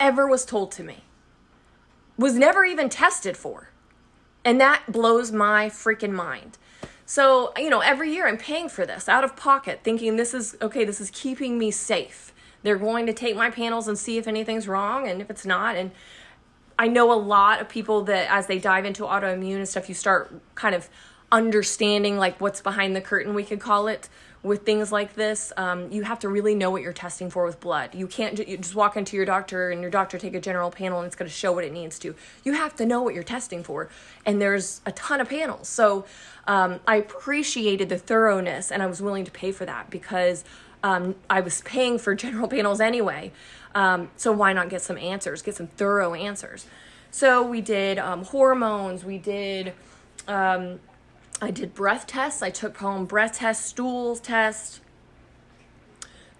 ever 0.00 0.26
was 0.26 0.44
told 0.44 0.72
to 0.72 0.82
me 0.82 1.04
was 2.18 2.34
never 2.34 2.64
even 2.64 2.88
tested 2.88 3.36
for 3.36 3.70
and 4.44 4.60
that 4.60 4.82
blows 4.90 5.30
my 5.30 5.68
freaking 5.68 6.12
mind 6.12 6.58
so, 7.10 7.52
you 7.56 7.70
know, 7.70 7.80
every 7.80 8.12
year 8.12 8.28
I'm 8.28 8.38
paying 8.38 8.68
for 8.68 8.86
this 8.86 9.08
out 9.08 9.24
of 9.24 9.34
pocket, 9.34 9.80
thinking 9.82 10.14
this 10.14 10.32
is 10.32 10.56
okay, 10.62 10.84
this 10.84 11.00
is 11.00 11.10
keeping 11.10 11.58
me 11.58 11.72
safe. 11.72 12.32
They're 12.62 12.78
going 12.78 13.04
to 13.06 13.12
take 13.12 13.34
my 13.34 13.50
panels 13.50 13.88
and 13.88 13.98
see 13.98 14.16
if 14.16 14.28
anything's 14.28 14.68
wrong 14.68 15.08
and 15.08 15.20
if 15.20 15.28
it's 15.28 15.44
not. 15.44 15.74
And 15.74 15.90
I 16.78 16.86
know 16.86 17.12
a 17.12 17.18
lot 17.18 17.60
of 17.60 17.68
people 17.68 18.02
that 18.02 18.30
as 18.30 18.46
they 18.46 18.60
dive 18.60 18.84
into 18.84 19.02
autoimmune 19.02 19.56
and 19.56 19.68
stuff, 19.68 19.88
you 19.88 19.94
start 19.96 20.32
kind 20.54 20.72
of 20.72 20.88
understanding 21.32 22.16
like 22.16 22.40
what's 22.40 22.60
behind 22.60 22.94
the 22.94 23.00
curtain, 23.00 23.34
we 23.34 23.42
could 23.42 23.58
call 23.58 23.88
it, 23.88 24.08
with 24.42 24.64
things 24.64 24.90
like 24.90 25.14
this. 25.14 25.52
Um, 25.56 25.90
you 25.92 26.02
have 26.02 26.18
to 26.20 26.28
really 26.28 26.54
know 26.54 26.70
what 26.70 26.82
you're 26.82 26.92
testing 26.92 27.28
for 27.28 27.44
with 27.44 27.60
blood. 27.60 27.94
You 27.94 28.06
can't 28.06 28.36
ju- 28.36 28.44
you 28.46 28.56
just 28.56 28.74
walk 28.74 28.96
into 28.96 29.16
your 29.16 29.26
doctor 29.26 29.70
and 29.70 29.82
your 29.82 29.90
doctor 29.90 30.18
take 30.18 30.34
a 30.34 30.40
general 30.40 30.70
panel 30.70 30.98
and 30.98 31.06
it's 31.06 31.16
going 31.16 31.28
to 31.28 31.34
show 31.34 31.52
what 31.52 31.64
it 31.64 31.72
needs 31.72 31.98
to. 32.00 32.14
You 32.42 32.54
have 32.54 32.74
to 32.76 32.86
know 32.86 33.02
what 33.02 33.14
you're 33.14 33.22
testing 33.22 33.62
for, 33.62 33.90
and 34.24 34.40
there's 34.40 34.80
a 34.86 34.92
ton 34.92 35.20
of 35.20 35.28
panels. 35.28 35.68
So 35.68 36.06
um, 36.46 36.80
I 36.86 36.96
appreciated 36.96 37.88
the 37.88 37.98
thoroughness 37.98 38.72
and 38.72 38.82
I 38.82 38.86
was 38.86 39.02
willing 39.02 39.24
to 39.24 39.30
pay 39.30 39.52
for 39.52 39.66
that 39.66 39.90
because 39.90 40.42
um, 40.82 41.14
I 41.28 41.40
was 41.40 41.60
paying 41.62 41.98
for 41.98 42.14
general 42.16 42.48
panels 42.48 42.80
anyway. 42.80 43.32
Um, 43.74 44.10
so 44.16 44.32
why 44.32 44.52
not 44.52 44.68
get 44.68 44.82
some 44.82 44.98
answers, 44.98 45.42
get 45.42 45.54
some 45.54 45.68
thorough 45.68 46.14
answers? 46.14 46.66
So 47.10 47.42
we 47.42 47.60
did 47.60 47.98
um, 47.98 48.24
hormones, 48.24 49.04
we 49.04 49.18
did, 49.18 49.74
um, 50.26 50.80
I 51.40 51.50
did 51.50 51.74
breath 51.74 52.06
tests. 52.06 52.42
I 52.42 52.50
took 52.50 52.76
home 52.78 53.06
breath 53.06 53.38
tests, 53.38 53.64
stools 53.64 54.20
tests, 54.20 54.80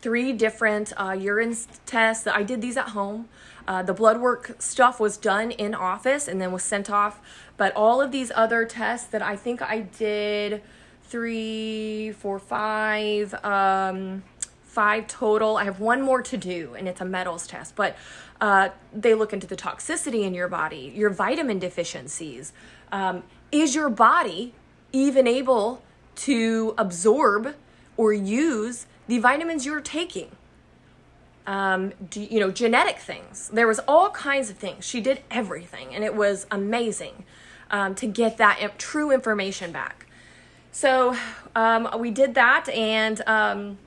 three 0.00 0.32
different 0.32 0.92
uh, 0.96 1.16
urine 1.18 1.56
tests. 1.86 2.26
I 2.26 2.42
did 2.42 2.60
these 2.60 2.76
at 2.76 2.90
home. 2.90 3.28
Uh, 3.66 3.82
the 3.82 3.94
blood 3.94 4.20
work 4.20 4.56
stuff 4.58 5.00
was 5.00 5.16
done 5.16 5.52
in 5.52 5.74
office 5.74 6.28
and 6.28 6.40
then 6.40 6.52
was 6.52 6.62
sent 6.62 6.90
off. 6.90 7.20
But 7.56 7.74
all 7.74 8.00
of 8.00 8.12
these 8.12 8.30
other 8.34 8.64
tests 8.64 9.06
that 9.08 9.22
I 9.22 9.36
think 9.36 9.62
I 9.62 9.80
did 9.80 10.62
three, 11.04 12.12
four, 12.12 12.38
five, 12.38 13.34
um, 13.44 14.22
five 14.62 15.06
total. 15.06 15.56
I 15.56 15.64
have 15.64 15.80
one 15.80 16.02
more 16.02 16.22
to 16.22 16.36
do, 16.36 16.74
and 16.74 16.86
it's 16.86 17.00
a 17.00 17.04
metals 17.04 17.46
test. 17.46 17.74
But 17.74 17.96
uh, 18.40 18.70
they 18.92 19.14
look 19.14 19.32
into 19.32 19.46
the 19.46 19.56
toxicity 19.56 20.24
in 20.24 20.34
your 20.34 20.48
body, 20.48 20.92
your 20.94 21.10
vitamin 21.10 21.58
deficiencies. 21.58 22.52
Um, 22.92 23.22
is 23.52 23.74
your 23.74 23.90
body 23.90 24.54
even 24.92 25.26
able 25.26 25.83
to 26.16 26.74
absorb 26.76 27.55
or 27.96 28.12
use 28.12 28.87
the 29.07 29.18
vitamins 29.18 29.66
you're 29.66 29.81
taking? 29.81 30.31
um, 31.50 31.92
you 32.14 32.38
know, 32.40 32.50
genetic 32.50 32.98
things. 32.98 33.48
There 33.53 33.66
was 33.66 33.81
all 33.88 34.11
kinds 34.11 34.50
of 34.50 34.57
things. 34.57 34.85
She 34.85 35.00
did 35.00 35.20
everything, 35.31 35.94
and 35.94 36.05
it 36.05 36.14
was 36.14 36.46
amazing 36.50 37.24
um, 37.72 37.96
to 37.96 38.07
get 38.07 38.37
that 38.38 38.79
true 38.79 39.11
information 39.11 39.72
back. 39.72 40.07
So 40.70 41.16
um, 41.57 41.88
we 41.98 42.12
did 42.12 42.35
that, 42.35 42.68
and 42.68 43.20
um, 43.26 43.79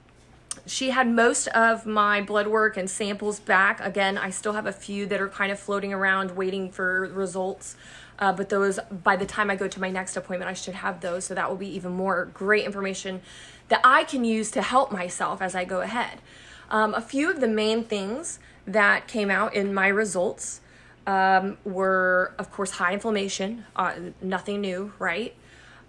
she 0.65 0.89
had 0.89 1.07
most 1.07 1.47
of 1.47 1.85
my 1.85 2.21
blood 2.21 2.47
work 2.47 2.75
and 2.75 2.89
samples 2.89 3.39
back. 3.39 3.79
Again, 3.79 4.17
I 4.17 4.29
still 4.29 4.53
have 4.53 4.65
a 4.65 4.73
few 4.73 5.05
that 5.05 5.21
are 5.21 5.29
kind 5.29 5.51
of 5.51 5.57
floating 5.57 5.93
around 5.93 6.31
waiting 6.31 6.69
for 6.69 7.07
results. 7.13 7.77
Uh, 8.23 8.31
but 8.31 8.47
those, 8.47 8.79
by 8.89 9.17
the 9.17 9.25
time 9.25 9.51
I 9.51 9.57
go 9.57 9.67
to 9.67 9.81
my 9.81 9.89
next 9.89 10.15
appointment, 10.15 10.49
I 10.49 10.53
should 10.53 10.75
have 10.75 11.01
those. 11.01 11.25
So 11.25 11.35
that 11.35 11.49
will 11.49 11.57
be 11.57 11.67
even 11.75 11.91
more 11.91 12.23
great 12.33 12.63
information 12.63 13.19
that 13.67 13.81
I 13.83 14.05
can 14.05 14.23
use 14.23 14.49
to 14.51 14.61
help 14.61 14.93
myself 14.93 15.41
as 15.41 15.55
I 15.55 15.65
go 15.65 15.81
ahead. 15.81 16.21
Um, 16.69 16.93
a 16.93 17.01
few 17.01 17.29
of 17.29 17.41
the 17.41 17.49
main 17.49 17.83
things 17.83 18.39
that 18.65 19.09
came 19.09 19.29
out 19.29 19.53
in 19.53 19.73
my 19.73 19.89
results 19.89 20.61
um, 21.05 21.57
were, 21.65 22.33
of 22.39 22.49
course, 22.49 22.71
high 22.71 22.93
inflammation, 22.93 23.65
uh, 23.75 23.95
nothing 24.21 24.61
new, 24.61 24.93
right? 24.99 25.35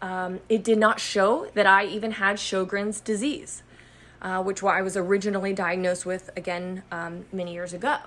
Um, 0.02 0.40
it 0.48 0.64
did 0.64 0.78
not 0.78 0.98
show 0.98 1.48
that 1.54 1.66
I 1.66 1.86
even 1.86 2.10
had 2.10 2.38
Sjogren's 2.38 3.00
disease, 3.00 3.62
uh, 4.20 4.42
which 4.42 4.60
I 4.60 4.82
was 4.82 4.96
originally 4.96 5.52
diagnosed 5.52 6.04
with 6.04 6.30
again 6.36 6.82
um, 6.90 7.26
many 7.32 7.52
years 7.54 7.72
ago. 7.72 7.98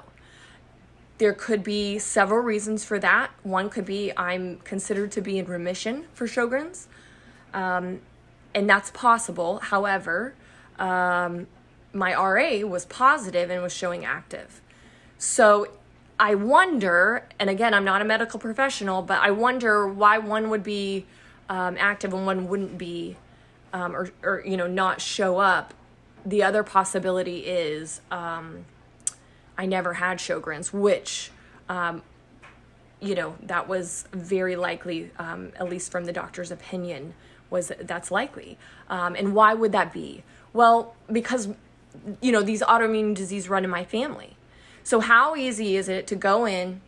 There 1.17 1.33
could 1.33 1.63
be 1.63 1.97
several 1.97 2.41
reasons 2.41 2.83
for 2.83 2.99
that. 2.99 3.31
One 3.43 3.69
could 3.69 3.85
be 3.85 4.11
I'm 4.15 4.57
considered 4.57 5.11
to 5.13 5.21
be 5.21 5.39
in 5.39 5.45
remission 5.45 6.05
for 6.13 6.27
Sjogren's, 6.27 6.87
um, 7.53 8.01
and 8.53 8.69
that's 8.69 8.91
possible. 8.91 9.57
However, 9.59 10.35
um, 10.77 11.47
my 11.93 12.13
RA 12.13 12.59
was 12.67 12.85
positive 12.85 13.49
and 13.49 13.63
was 13.63 13.73
showing 13.73 14.05
active. 14.05 14.61
So 15.17 15.67
I 16.19 16.35
wonder, 16.35 17.27
and 17.39 17.49
again, 17.49 17.73
I'm 17.73 17.85
not 17.85 18.01
a 18.01 18.05
medical 18.05 18.39
professional, 18.39 19.01
but 19.01 19.19
I 19.21 19.31
wonder 19.31 19.87
why 19.87 20.17
one 20.17 20.49
would 20.49 20.63
be 20.63 21.05
um, 21.49 21.77
active 21.79 22.13
and 22.13 22.25
one 22.25 22.47
wouldn't 22.47 22.77
be, 22.77 23.17
um, 23.73 23.95
or, 23.95 24.09
or, 24.23 24.43
you 24.45 24.57
know, 24.57 24.67
not 24.67 25.01
show 25.01 25.37
up. 25.37 25.73
The 26.25 26.43
other 26.43 26.63
possibility 26.63 27.39
is 27.39 28.01
um, 28.11 28.65
I 29.57 29.65
never 29.65 29.95
had 29.95 30.19
Sjogren's, 30.19 30.71
which, 30.71 31.31
um, 31.69 32.01
you 32.99 33.15
know, 33.15 33.35
that 33.43 33.67
was 33.67 34.05
very 34.11 34.55
likely, 34.55 35.11
um, 35.17 35.51
at 35.57 35.69
least 35.69 35.91
from 35.91 36.05
the 36.05 36.13
doctor's 36.13 36.51
opinion, 36.51 37.13
was 37.49 37.71
that's 37.79 38.11
likely. 38.11 38.57
Um, 38.89 39.15
and 39.15 39.33
why 39.33 39.53
would 39.53 39.71
that 39.71 39.93
be? 39.93 40.23
Well, 40.53 40.95
because 41.11 41.49
you 42.21 42.31
know, 42.31 42.41
these 42.41 42.61
autoimmune 42.61 43.15
disease 43.15 43.49
run 43.49 43.63
in 43.63 43.69
my 43.69 43.83
family. 43.83 44.37
So 44.83 44.99
how 44.99 45.35
easy 45.35 45.75
is 45.75 45.89
it 45.89 46.07
to 46.07 46.15
go 46.15 46.45
in 46.45 46.81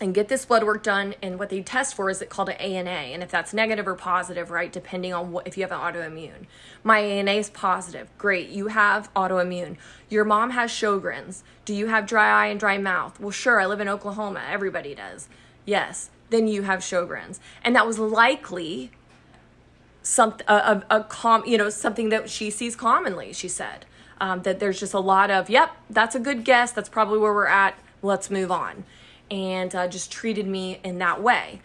and 0.00 0.14
get 0.14 0.28
this 0.28 0.44
blood 0.44 0.64
work 0.64 0.82
done 0.82 1.14
and 1.22 1.38
what 1.38 1.50
they 1.50 1.62
test 1.62 1.94
for 1.94 2.10
is 2.10 2.20
it 2.20 2.28
called 2.28 2.48
an 2.48 2.56
ANA 2.56 2.90
and 2.90 3.22
if 3.22 3.30
that's 3.30 3.54
negative 3.54 3.86
or 3.86 3.94
positive, 3.94 4.50
right, 4.50 4.72
depending 4.72 5.14
on 5.14 5.30
what 5.30 5.46
if 5.46 5.56
you 5.56 5.62
have 5.62 5.72
an 5.72 5.78
autoimmune. 5.78 6.46
My 6.82 6.98
ANA 6.98 7.32
is 7.32 7.50
positive. 7.50 8.08
Great. 8.18 8.48
You 8.48 8.68
have 8.68 9.12
autoimmune. 9.14 9.76
Your 10.08 10.24
mom 10.24 10.50
has 10.50 10.70
Sjogren's. 10.70 11.44
Do 11.64 11.72
you 11.74 11.86
have 11.86 12.06
dry 12.06 12.44
eye 12.44 12.48
and 12.48 12.58
dry 12.58 12.76
mouth? 12.76 13.20
Well, 13.20 13.30
sure, 13.30 13.60
I 13.60 13.66
live 13.66 13.80
in 13.80 13.88
Oklahoma. 13.88 14.42
Everybody 14.48 14.94
does. 14.94 15.28
Yes. 15.64 16.10
then 16.30 16.48
you 16.48 16.62
have 16.62 16.80
Sjogren's. 16.80 17.38
And 17.62 17.76
that 17.76 17.86
was 17.86 17.98
likely 17.98 18.90
some 20.02 20.36
a, 20.46 20.54
a, 20.54 20.84
a 20.98 21.04
com 21.04 21.44
you 21.46 21.56
know 21.56 21.70
something 21.70 22.10
that 22.10 22.28
she 22.28 22.50
sees 22.50 22.76
commonly 22.76 23.32
she 23.32 23.48
said 23.48 23.86
um, 24.20 24.42
that 24.42 24.60
there's 24.60 24.78
just 24.78 24.92
a 24.92 25.00
lot 25.00 25.30
of 25.30 25.48
yep 25.48 25.74
that's 25.88 26.14
a 26.14 26.20
good 26.20 26.44
guess 26.44 26.70
that's 26.72 26.90
probably 26.90 27.18
where 27.18 27.32
we're 27.32 27.46
at 27.46 27.74
let's 28.02 28.30
move 28.30 28.50
on 28.50 28.84
and 29.30 29.74
uh, 29.74 29.88
just 29.88 30.12
treated 30.12 30.46
me 30.46 30.80
in 30.84 30.98
that 30.98 31.22
way. 31.22 31.60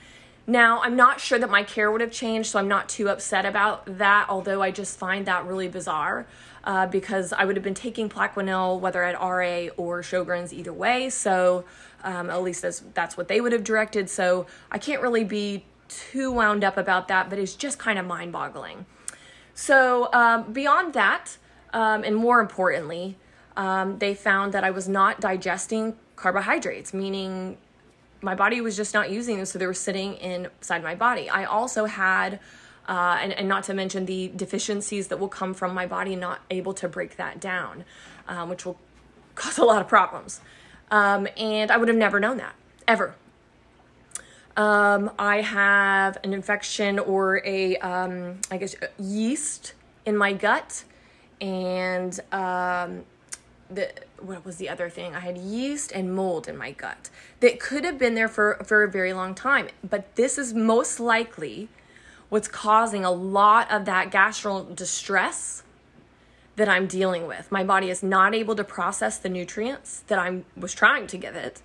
Now 0.48 0.82
i'm 0.82 0.96
not 0.96 1.20
sure 1.20 1.38
that 1.38 1.52
my 1.52 1.62
care 1.62 1.92
would 1.92 2.02
have 2.02 2.12
changed 2.12 2.50
so 2.50 2.58
i'm 2.58 2.68
not 2.68 2.90
too 2.90 3.08
upset 3.08 3.46
about 3.46 4.00
that 4.00 4.26
although 4.30 4.64
i 4.64 4.72
just 4.72 4.98
find 4.98 5.28
that 5.28 5.46
really 5.46 5.68
bizarre 5.68 6.26
uh, 6.64 6.88
because 6.88 7.32
i 7.34 7.46
would 7.46 7.56
have 7.56 7.62
been 7.64 7.76
taking 7.76 8.10
plaquenil 8.10 8.80
whether 8.80 9.04
at 9.04 9.14
ra 9.14 9.70
or 9.78 10.02
sjogren's 10.02 10.52
either 10.52 10.74
way. 10.74 11.12
So 11.12 11.66
um, 12.04 12.32
at 12.32 12.42
least 12.42 12.64
that's, 12.64 12.82
that's 12.96 13.16
what 13.16 13.28
they 13.28 13.42
would 13.42 13.52
have 13.52 13.64
directed. 13.64 14.10
So 14.10 14.48
i 14.72 14.80
can't 14.80 15.04
really 15.04 15.24
be 15.24 15.66
too 15.90 16.32
wound 16.32 16.64
up 16.64 16.78
about 16.78 17.08
that, 17.10 17.30
but 17.30 17.38
it's 17.38 17.56
just 17.56 17.78
kind 17.78 18.00
of 18.00 18.06
mind 18.06 18.32
boggling. 18.32 18.86
So, 19.54 20.10
um, 20.14 20.54
beyond 20.54 20.94
that, 20.94 21.38
um, 21.74 22.04
and 22.04 22.16
more 22.16 22.40
importantly, 22.40 23.18
um, 23.58 24.00
they 24.00 24.14
found 24.14 24.54
that 24.54 24.64
I 24.64 24.72
was 24.72 24.88
not 24.88 25.20
digesting 25.20 25.98
carbohydrates, 26.20 26.94
meaning 26.94 27.58
my 28.22 28.36
body 28.36 28.62
was 28.62 28.76
just 28.76 28.94
not 28.94 29.10
using 29.10 29.38
them, 29.38 29.46
so 29.46 29.58
they 29.58 29.66
were 29.66 29.74
sitting 29.74 30.16
inside 30.16 30.84
my 30.84 30.96
body. 30.96 31.30
I 31.30 31.46
also 31.46 31.86
had, 31.86 32.40
uh, 32.88 33.18
and, 33.22 33.32
and, 33.34 33.48
not 33.48 33.64
to 33.66 33.74
mention 33.74 34.06
the 34.06 34.32
deficiencies 34.36 35.08
that 35.08 35.20
will 35.20 35.30
come 35.30 35.54
from 35.54 35.74
my 35.74 35.86
body 35.86 36.16
not 36.16 36.42
able 36.50 36.74
to 36.74 36.90
break 36.90 37.16
that 37.16 37.40
down, 37.40 37.86
um, 38.28 38.50
which 38.50 38.66
will 38.66 38.78
cause 39.36 39.58
a 39.58 39.64
lot 39.64 39.82
of 39.82 39.88
problems. 39.88 40.42
Um, 40.92 41.28
and 41.38 41.72
I 41.72 41.78
would 41.78 41.88
have 41.88 41.98
never 41.98 42.20
known 42.20 42.38
that, 42.38 42.56
ever. 42.88 43.16
Um, 44.58 45.12
I 45.18 45.42
have 45.42 46.18
an 46.24 46.34
infection 46.34 47.00
or 47.00 47.42
a, 47.46 47.78
um, 47.78 48.42
I 48.52 48.58
guess, 48.58 48.76
yeast 49.00 49.74
in 50.06 50.18
my 50.18 50.34
gut. 50.34 50.84
And 51.40 52.20
um, 52.34 53.06
the, 53.70 53.92
what 54.20 54.46
was 54.46 54.58
the 54.58 54.70
other 54.70 54.90
thing? 54.90 55.16
I 55.16 55.20
had 55.20 55.38
yeast 55.38 55.92
and 55.92 56.16
mold 56.16 56.48
in 56.48 56.58
my 56.58 56.72
gut 56.72 57.10
that 57.40 57.60
could 57.60 57.86
have 57.86 57.98
been 57.98 58.16
there 58.16 58.28
for, 58.28 58.62
for 58.66 58.84
a 58.84 58.90
very 58.90 59.14
long 59.14 59.36
time. 59.36 59.68
But 59.88 60.16
this 60.16 60.38
is 60.38 60.54
most 60.54 61.00
likely 61.00 61.70
what's 62.30 62.48
causing 62.48 63.04
a 63.04 63.12
lot 63.12 63.70
of 63.72 63.86
that 63.86 64.12
gastral 64.12 64.76
distress 64.76 65.64
that 66.56 66.68
I'm 66.68 66.88
dealing 66.88 67.26
with. 67.26 67.52
My 67.52 67.64
body 67.64 67.90
is 67.90 68.04
not 68.04 68.36
able 68.36 68.56
to 68.56 68.64
process 68.64 69.18
the 69.18 69.30
nutrients 69.30 70.04
that 70.08 70.20
I 70.20 70.42
was 70.58 70.74
trying 70.74 71.08
to 71.08 71.18
give 71.18 71.36
it 71.36 71.62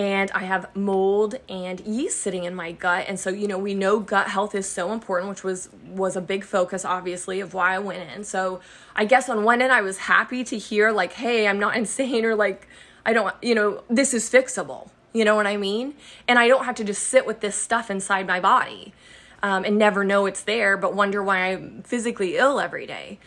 and 0.00 0.30
I 0.30 0.44
have 0.44 0.74
mold 0.74 1.34
and 1.46 1.78
yeast 1.80 2.22
sitting 2.22 2.44
in 2.44 2.54
my 2.54 2.72
gut. 2.72 3.04
And 3.06 3.20
so, 3.20 3.28
you 3.28 3.46
know, 3.46 3.58
we 3.58 3.74
know 3.74 4.00
gut 4.00 4.28
health 4.28 4.54
is 4.54 4.66
so 4.66 4.92
important, 4.94 5.28
which 5.28 5.44
was 5.44 5.68
was 5.86 6.16
a 6.16 6.22
big 6.22 6.42
focus 6.42 6.86
obviously 6.86 7.38
of 7.40 7.52
why 7.52 7.74
I 7.74 7.80
went 7.80 8.10
in. 8.10 8.24
So, 8.24 8.60
I 8.96 9.04
guess 9.04 9.28
on 9.28 9.44
one 9.44 9.60
end 9.60 9.70
I 9.70 9.82
was 9.82 9.98
happy 9.98 10.42
to 10.44 10.56
hear 10.56 10.90
like, 10.90 11.12
"Hey, 11.12 11.46
I'm 11.46 11.58
not 11.58 11.76
insane 11.82 12.24
or 12.24 12.34
like 12.34 12.66
I 13.04 13.12
don't, 13.12 13.34
you 13.42 13.54
know, 13.54 13.84
this 13.90 14.14
is 14.14 14.30
fixable." 14.30 14.88
You 15.12 15.26
know 15.26 15.36
what 15.36 15.46
I 15.46 15.58
mean? 15.58 15.94
And 16.26 16.38
I 16.38 16.48
don't 16.48 16.64
have 16.64 16.76
to 16.76 16.84
just 16.84 17.02
sit 17.02 17.26
with 17.26 17.40
this 17.40 17.56
stuff 17.56 17.90
inside 17.90 18.26
my 18.26 18.40
body 18.40 18.94
um, 19.42 19.64
and 19.64 19.76
never 19.76 20.02
know 20.02 20.24
it's 20.24 20.42
there, 20.44 20.78
but 20.78 20.94
wonder 20.94 21.22
why 21.22 21.52
I'm 21.52 21.82
physically 21.82 22.38
ill 22.38 22.58
every 22.58 22.86
day. 22.86 23.18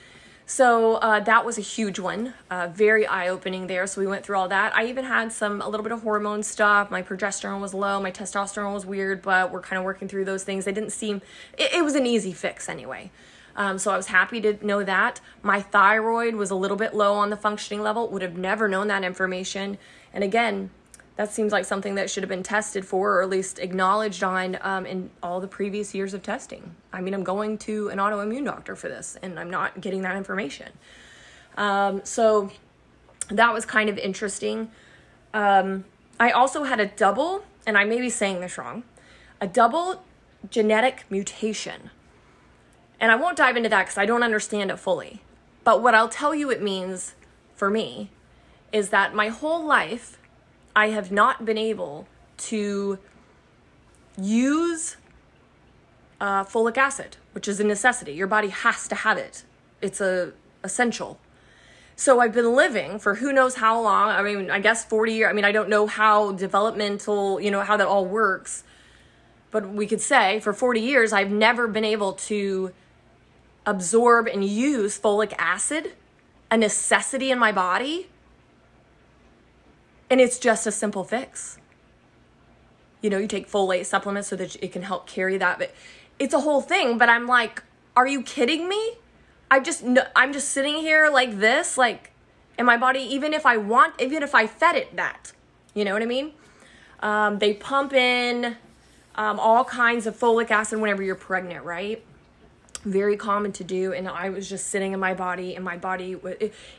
So 0.45 0.95
uh, 0.95 1.21
that 1.21 1.45
was 1.45 1.57
a 1.57 1.61
huge 1.61 1.99
one, 1.99 2.33
uh, 2.51 2.67
very 2.67 3.07
eye 3.07 3.29
opening 3.29 3.67
there. 3.67 3.87
So 3.87 4.01
we 4.01 4.07
went 4.07 4.25
through 4.25 4.37
all 4.37 4.49
that. 4.49 4.75
I 4.75 4.85
even 4.87 5.05
had 5.05 5.31
some 5.31 5.61
a 5.61 5.69
little 5.69 5.83
bit 5.83 5.93
of 5.93 6.03
hormone 6.03 6.43
stuff. 6.43 6.91
My 6.91 7.01
progesterone 7.01 7.61
was 7.61 7.73
low, 7.73 8.01
my 8.01 8.11
testosterone 8.11 8.73
was 8.73 8.85
weird, 8.85 9.21
but 9.21 9.51
we're 9.51 9.61
kind 9.61 9.77
of 9.77 9.85
working 9.85 10.07
through 10.07 10.25
those 10.25 10.43
things. 10.43 10.65
They 10.65 10.73
didn't 10.73 10.91
seem, 10.91 11.21
it, 11.57 11.73
it 11.73 11.83
was 11.83 11.95
an 11.95 12.05
easy 12.05 12.33
fix 12.33 12.67
anyway. 12.67 13.09
Um, 13.55 13.77
so 13.77 13.91
I 13.91 13.97
was 13.97 14.07
happy 14.07 14.41
to 14.41 14.65
know 14.65 14.83
that. 14.83 15.21
My 15.41 15.61
thyroid 15.61 16.35
was 16.35 16.49
a 16.49 16.55
little 16.55 16.77
bit 16.77 16.93
low 16.93 17.13
on 17.13 17.29
the 17.29 17.37
functioning 17.37 17.81
level, 17.81 18.09
would 18.09 18.21
have 18.21 18.37
never 18.37 18.67
known 18.67 18.87
that 18.87 19.03
information. 19.03 19.77
And 20.11 20.23
again, 20.23 20.71
that 21.15 21.31
seems 21.31 21.51
like 21.51 21.65
something 21.65 21.95
that 21.95 22.09
should 22.09 22.23
have 22.23 22.29
been 22.29 22.43
tested 22.43 22.85
for 22.85 23.17
or 23.17 23.21
at 23.21 23.29
least 23.29 23.59
acknowledged 23.59 24.23
on 24.23 24.57
um, 24.61 24.85
in 24.85 25.11
all 25.21 25.39
the 25.39 25.47
previous 25.47 25.93
years 25.93 26.13
of 26.13 26.23
testing. 26.23 26.75
I 26.91 27.01
mean, 27.01 27.13
I'm 27.13 27.23
going 27.23 27.57
to 27.59 27.89
an 27.89 27.99
autoimmune 27.99 28.45
doctor 28.45 28.75
for 28.75 28.89
this 28.89 29.17
and 29.21 29.39
I'm 29.39 29.49
not 29.49 29.79
getting 29.79 30.01
that 30.01 30.15
information. 30.15 30.71
Um, 31.55 32.01
so 32.03 32.51
that 33.29 33.53
was 33.53 33.65
kind 33.65 33.89
of 33.89 33.97
interesting. 33.97 34.71
Um, 35.33 35.85
I 36.19 36.31
also 36.31 36.63
had 36.63 36.79
a 36.79 36.87
double, 36.87 37.43
and 37.65 37.77
I 37.77 37.83
may 37.85 37.99
be 37.99 38.09
saying 38.09 38.39
this 38.39 38.57
wrong, 38.57 38.83
a 39.39 39.47
double 39.47 40.03
genetic 40.49 41.05
mutation. 41.09 41.89
And 42.99 43.11
I 43.11 43.15
won't 43.15 43.37
dive 43.37 43.57
into 43.57 43.69
that 43.69 43.83
because 43.83 43.97
I 43.97 44.05
don't 44.05 44.23
understand 44.23 44.71
it 44.71 44.77
fully. 44.77 45.21
But 45.63 45.81
what 45.81 45.95
I'll 45.95 46.09
tell 46.09 46.33
you 46.33 46.49
it 46.49 46.61
means 46.61 47.15
for 47.55 47.69
me 47.69 48.09
is 48.71 48.89
that 48.89 49.13
my 49.13 49.29
whole 49.29 49.63
life, 49.63 50.17
I 50.75 50.89
have 50.89 51.11
not 51.11 51.45
been 51.45 51.57
able 51.57 52.07
to 52.37 52.99
use 54.17 54.97
uh, 56.19 56.43
folic 56.43 56.77
acid, 56.77 57.17
which 57.33 57.47
is 57.47 57.59
a 57.59 57.63
necessity. 57.63 58.13
Your 58.13 58.27
body 58.27 58.49
has 58.49 58.87
to 58.87 58.95
have 58.95 59.17
it. 59.17 59.43
It's 59.81 60.01
a 60.01 60.33
essential. 60.63 61.19
So 61.95 62.19
I've 62.19 62.33
been 62.33 62.55
living 62.55 62.97
for 62.97 63.15
who 63.15 63.31
knows 63.31 63.55
how 63.55 63.79
long. 63.81 64.09
I 64.09 64.21
mean, 64.23 64.49
I 64.49 64.59
guess 64.59 64.83
40 64.85 65.13
years. 65.13 65.29
I 65.29 65.33
mean, 65.33 65.45
I 65.45 65.51
don't 65.51 65.69
know 65.69 65.85
how 65.85 66.31
developmental, 66.31 67.39
you 67.39 67.51
know, 67.51 67.61
how 67.61 67.77
that 67.77 67.87
all 67.87 68.05
works. 68.05 68.63
But 69.51 69.69
we 69.69 69.85
could 69.85 70.01
say 70.01 70.39
for 70.39 70.53
40 70.53 70.79
years, 70.79 71.13
I've 71.13 71.29
never 71.29 71.67
been 71.67 71.85
able 71.85 72.13
to 72.13 72.71
absorb 73.65 74.27
and 74.27 74.43
use 74.43 74.99
folic 74.99 75.33
acid, 75.37 75.93
a 76.49 76.57
necessity 76.57 77.29
in 77.29 77.37
my 77.37 77.51
body 77.51 78.09
and 80.09 80.21
it's 80.21 80.39
just 80.39 80.67
a 80.67 80.71
simple 80.71 81.03
fix. 81.03 81.57
You 83.01 83.09
know, 83.09 83.17
you 83.17 83.27
take 83.27 83.49
folate 83.49 83.85
supplements 83.85 84.29
so 84.29 84.35
that 84.35 84.55
it 84.63 84.71
can 84.71 84.81
help 84.81 85.07
carry 85.07 85.37
that, 85.37 85.59
but 85.59 85.73
it's 86.19 86.33
a 86.33 86.39
whole 86.39 86.61
thing. 86.61 86.97
But 86.97 87.09
I'm 87.09 87.27
like, 87.27 87.63
are 87.95 88.07
you 88.07 88.21
kidding 88.23 88.69
me? 88.69 88.93
I 89.51 89.59
just, 89.59 89.83
I'm 90.15 90.33
just 90.33 90.49
sitting 90.49 90.75
here 90.75 91.09
like 91.09 91.37
this, 91.39 91.77
like, 91.77 92.11
and 92.57 92.65
my 92.65 92.77
body, 92.77 93.01
even 93.01 93.33
if 93.33 93.45
I 93.45 93.57
want, 93.57 94.01
even 94.01 94.23
if 94.23 94.33
I 94.33 94.47
fed 94.47 94.75
it 94.75 94.95
that, 94.95 95.31
you 95.73 95.85
know 95.85 95.93
what 95.93 96.01
I 96.01 96.07
mean? 96.07 96.33
Um, 97.01 97.39
they 97.39 97.53
pump 97.53 97.93
in 97.93 98.57
um, 99.15 99.39
all 99.39 99.63
kinds 99.63 100.07
of 100.07 100.17
folic 100.17 100.49
acid 100.49 100.79
whenever 100.79 101.03
you're 101.03 101.15
pregnant, 101.15 101.65
right? 101.65 102.03
Very 102.83 103.15
common 103.15 103.51
to 103.53 103.63
do. 103.63 103.93
And 103.93 104.07
I 104.09 104.29
was 104.29 104.49
just 104.49 104.67
sitting 104.67 104.91
in 104.93 104.99
my 104.99 105.13
body, 105.13 105.55
and 105.55 105.63
my 105.63 105.77
body, 105.77 106.17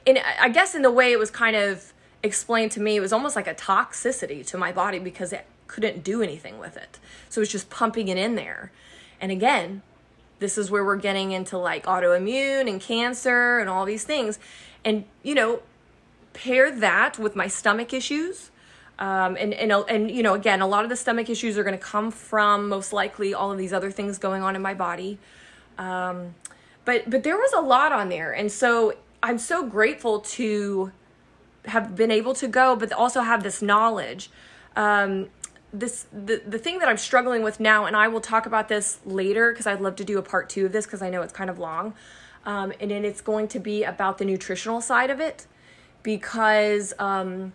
and 0.07 0.19
I 0.41 0.49
guess 0.49 0.75
in 0.75 0.83
the 0.83 0.91
way 0.91 1.13
it 1.13 1.19
was 1.19 1.31
kind 1.31 1.55
of 1.55 1.93
explained 2.25 2.73
to 2.73 2.81
me 2.81 2.97
it 2.97 3.01
was 3.01 3.13
almost 3.13 3.37
like 3.37 3.47
a 3.47 3.55
toxicity 3.55 4.45
to 4.47 4.59
my 4.59 4.73
body 4.73 4.99
because 4.99 5.33
it 5.33 5.47
couldn't 5.69 6.03
do 6.03 6.23
anything 6.23 6.59
with 6.59 6.77
it. 6.77 6.99
So 7.29 7.39
it 7.39 7.43
was 7.43 7.51
just 7.51 7.71
pumping 7.71 8.09
it 8.09 8.17
in 8.17 8.35
there. 8.35 8.73
And 9.21 9.31
again, 9.31 9.83
this 10.39 10.59
is 10.59 10.71
where 10.71 10.85
we're 10.85 10.97
getting 10.97 11.33
into 11.33 11.59
like 11.59 11.85
autoimmune 11.85 12.69
and 12.69 12.81
cancer 12.81 13.59
and 13.59 13.69
all 13.69 13.85
these 13.85 14.05
things. 14.05 14.39
And, 14.85 15.05
you 15.23 15.35
know, 15.35 15.61
pair 16.33 16.71
that 16.71 17.19
with 17.19 17.37
my 17.37 17.47
stomach 17.47 17.93
issues. 17.93 18.51
Um, 18.99 19.37
and, 19.37 19.53
and, 19.55 19.73
and, 19.89 20.11
you 20.11 20.23
know, 20.23 20.35
again, 20.35 20.61
a 20.61 20.67
lot 20.67 20.85
of 20.85 20.91
the 20.91 20.97
stomach 20.97 21.29
issues 21.29 21.59
are 21.59 21.65
going 21.65 21.79
to 21.79 21.85
come 21.85 22.11
from 22.11 22.69
most 22.69 22.93
likely 22.93 23.35
all 23.35 23.53
of 23.53 23.59
these 23.59 23.73
other 23.73 23.91
things 23.91 24.19
going 24.19 24.43
on 24.43 24.57
in 24.57 24.63
my 24.63 24.75
body. 24.75 25.19
Um, 25.79 26.35
but, 26.85 27.09
but 27.11 27.23
there 27.23 27.37
was 27.37 27.53
a 27.53 27.61
lot 27.61 27.93
on 27.93 28.09
there. 28.09 28.33
And 28.33 28.51
so 28.51 28.95
I'm 29.23 29.39
so 29.39 29.67
grateful 29.67 30.21
to, 30.21 30.93
have 31.67 31.97
been 31.97 32.11
able 32.11 32.35
to 32.35 32.49
go, 32.49 32.77
but 32.77 32.93
also 32.93 33.23
have 33.23 33.43
this 33.43 33.63
knowledge. 33.63 34.31
Um, 34.77 35.29
this 35.73 36.07
the, 36.13 36.41
the 36.47 36.59
thing 36.59 36.79
that 36.79 36.89
I'm 36.89 36.97
struggling 36.97 37.43
with 37.43 37.59
now, 37.59 37.85
and 37.85 37.97
I 37.97 38.09
will 38.09 38.21
talk 38.21 38.47
about 38.47 38.69
this 38.69 39.01
later 39.05 39.53
because 39.53 39.67
I'd 39.67 39.81
love 39.81 39.97
to 39.97 40.05
do 40.05 40.19
a 40.19 40.23
part 40.23 40.49
two 40.49 40.67
of 40.67 40.73
this 40.73 40.87
because 40.87 41.03
I 41.03 41.11
know 41.11 41.23
it's 41.23 41.33
kind 41.33 41.51
of 41.51 41.59
long. 41.59 41.95
Um, 42.47 42.73
and 42.79 42.91
then 42.91 43.05
it's 43.05 43.21
going 43.21 43.49
to 43.49 43.59
be 43.59 43.85
about 43.85 44.19
the 44.19 44.25
nutritional 44.25 44.81
side 44.81 45.11
of 45.11 45.19
it 45.19 45.47
because 46.03 46.93
um, 46.99 47.55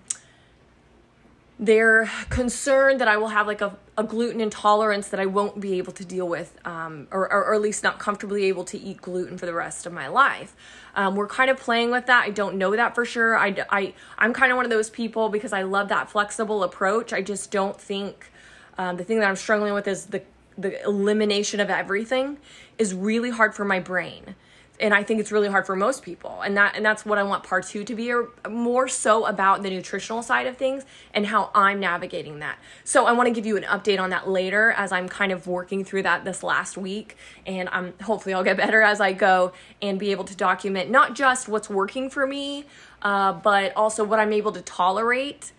they're 1.59 2.09
concerned 2.29 3.01
that 3.01 3.09
I 3.09 3.17
will 3.17 3.27
have 3.27 3.45
like 3.45 3.59
a, 3.59 3.75
a 3.97 4.03
gluten 4.03 4.39
intolerance 4.39 5.09
that 5.09 5.19
I 5.19 5.25
won't 5.25 5.59
be 5.59 5.77
able 5.77 5.91
to 5.93 6.05
deal 6.05 6.27
with, 6.27 6.57
um, 6.65 7.09
or, 7.11 7.29
or, 7.31 7.47
or, 7.47 7.53
at 7.53 7.59
least 7.59 7.83
not 7.83 7.99
comfortably 7.99 8.45
able 8.45 8.63
to 8.65 8.79
eat 8.79 9.01
gluten 9.01 9.37
for 9.37 9.45
the 9.45 9.53
rest 9.53 9.85
of 9.85 9.91
my 9.91 10.07
life. 10.07 10.55
Um, 10.95 11.15
we're 11.15 11.27
kind 11.27 11.49
of 11.49 11.57
playing 11.57 11.91
with 11.91 12.05
that. 12.05 12.23
I 12.25 12.29
don't 12.29 12.55
know 12.55 12.73
that 12.77 12.95
for 12.95 13.03
sure. 13.03 13.37
I, 13.37 13.65
I, 13.69 13.93
I'm 14.17 14.31
kind 14.31 14.53
of 14.53 14.55
one 14.55 14.65
of 14.65 14.71
those 14.71 14.89
people 14.89 15.27
because 15.27 15.51
I 15.51 15.63
love 15.63 15.89
that 15.89 16.09
flexible 16.09 16.63
approach. 16.63 17.11
I 17.11 17.21
just 17.21 17.51
don't 17.51 17.79
think 17.79 18.31
um, 18.77 18.95
the 18.95 19.03
thing 19.03 19.19
that 19.19 19.27
I'm 19.27 19.35
struggling 19.35 19.73
with 19.73 19.87
is 19.87 20.05
the, 20.05 20.23
the 20.57 20.81
elimination 20.85 21.59
of 21.59 21.69
everything 21.69 22.37
is 22.77 22.93
really 22.93 23.31
hard 23.31 23.53
for 23.53 23.65
my 23.65 23.81
brain 23.81 24.35
and 24.79 24.93
I 24.93 25.03
think 25.03 25.19
it's 25.19 25.31
really 25.31 25.49
hard 25.49 25.65
for 25.65 25.75
most 25.75 26.03
people. 26.03 26.41
And 26.41 26.55
that 26.57 26.75
and 26.75 26.85
that's 26.85 27.05
what 27.05 27.17
I 27.17 27.23
want 27.23 27.43
part 27.43 27.65
2 27.65 27.83
to 27.83 27.95
be 27.95 28.13
more 28.49 28.87
so 28.87 29.25
about 29.25 29.61
the 29.61 29.69
nutritional 29.69 30.21
side 30.21 30.47
of 30.47 30.57
things 30.57 30.85
and 31.13 31.25
how 31.25 31.51
I'm 31.53 31.79
navigating 31.79 32.39
that. 32.39 32.57
So 32.83 33.05
I 33.05 33.11
want 33.11 33.27
to 33.27 33.33
give 33.33 33.45
you 33.45 33.57
an 33.57 33.63
update 33.63 33.99
on 33.99 34.09
that 34.11 34.29
later 34.29 34.71
as 34.71 34.91
I'm 34.91 35.09
kind 35.09 35.31
of 35.31 35.47
working 35.47 35.83
through 35.83 36.03
that 36.03 36.23
this 36.23 36.43
last 36.43 36.77
week 36.77 37.17
and 37.45 37.67
I'm 37.69 37.93
hopefully 38.01 38.33
I'll 38.33 38.43
get 38.43 38.57
better 38.57 38.81
as 38.81 39.01
I 39.01 39.13
go 39.13 39.51
and 39.81 39.99
be 39.99 40.11
able 40.11 40.23
to 40.25 40.35
document 40.35 40.89
not 40.89 41.15
just 41.15 41.49
what's 41.49 41.69
working 41.69 42.09
for 42.09 42.25
me, 42.25 42.65
uh, 43.01 43.33
but 43.33 43.75
also 43.75 44.03
what 44.03 44.19
I'm 44.19 44.33
able 44.33 44.53
to 44.53 44.61
tolerate. 44.61 45.51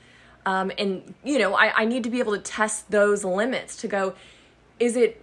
Um, 0.46 0.72
and 0.78 1.14
you 1.22 1.38
know, 1.38 1.54
I, 1.54 1.83
I 1.83 1.85
need 1.85 2.04
to 2.04 2.11
be 2.11 2.20
able 2.20 2.33
to 2.33 2.42
test 2.42 2.90
those 2.90 3.24
limits 3.24 3.76
to 3.78 3.88
go, 3.88 4.14
is 4.78 4.96
it 4.96 5.22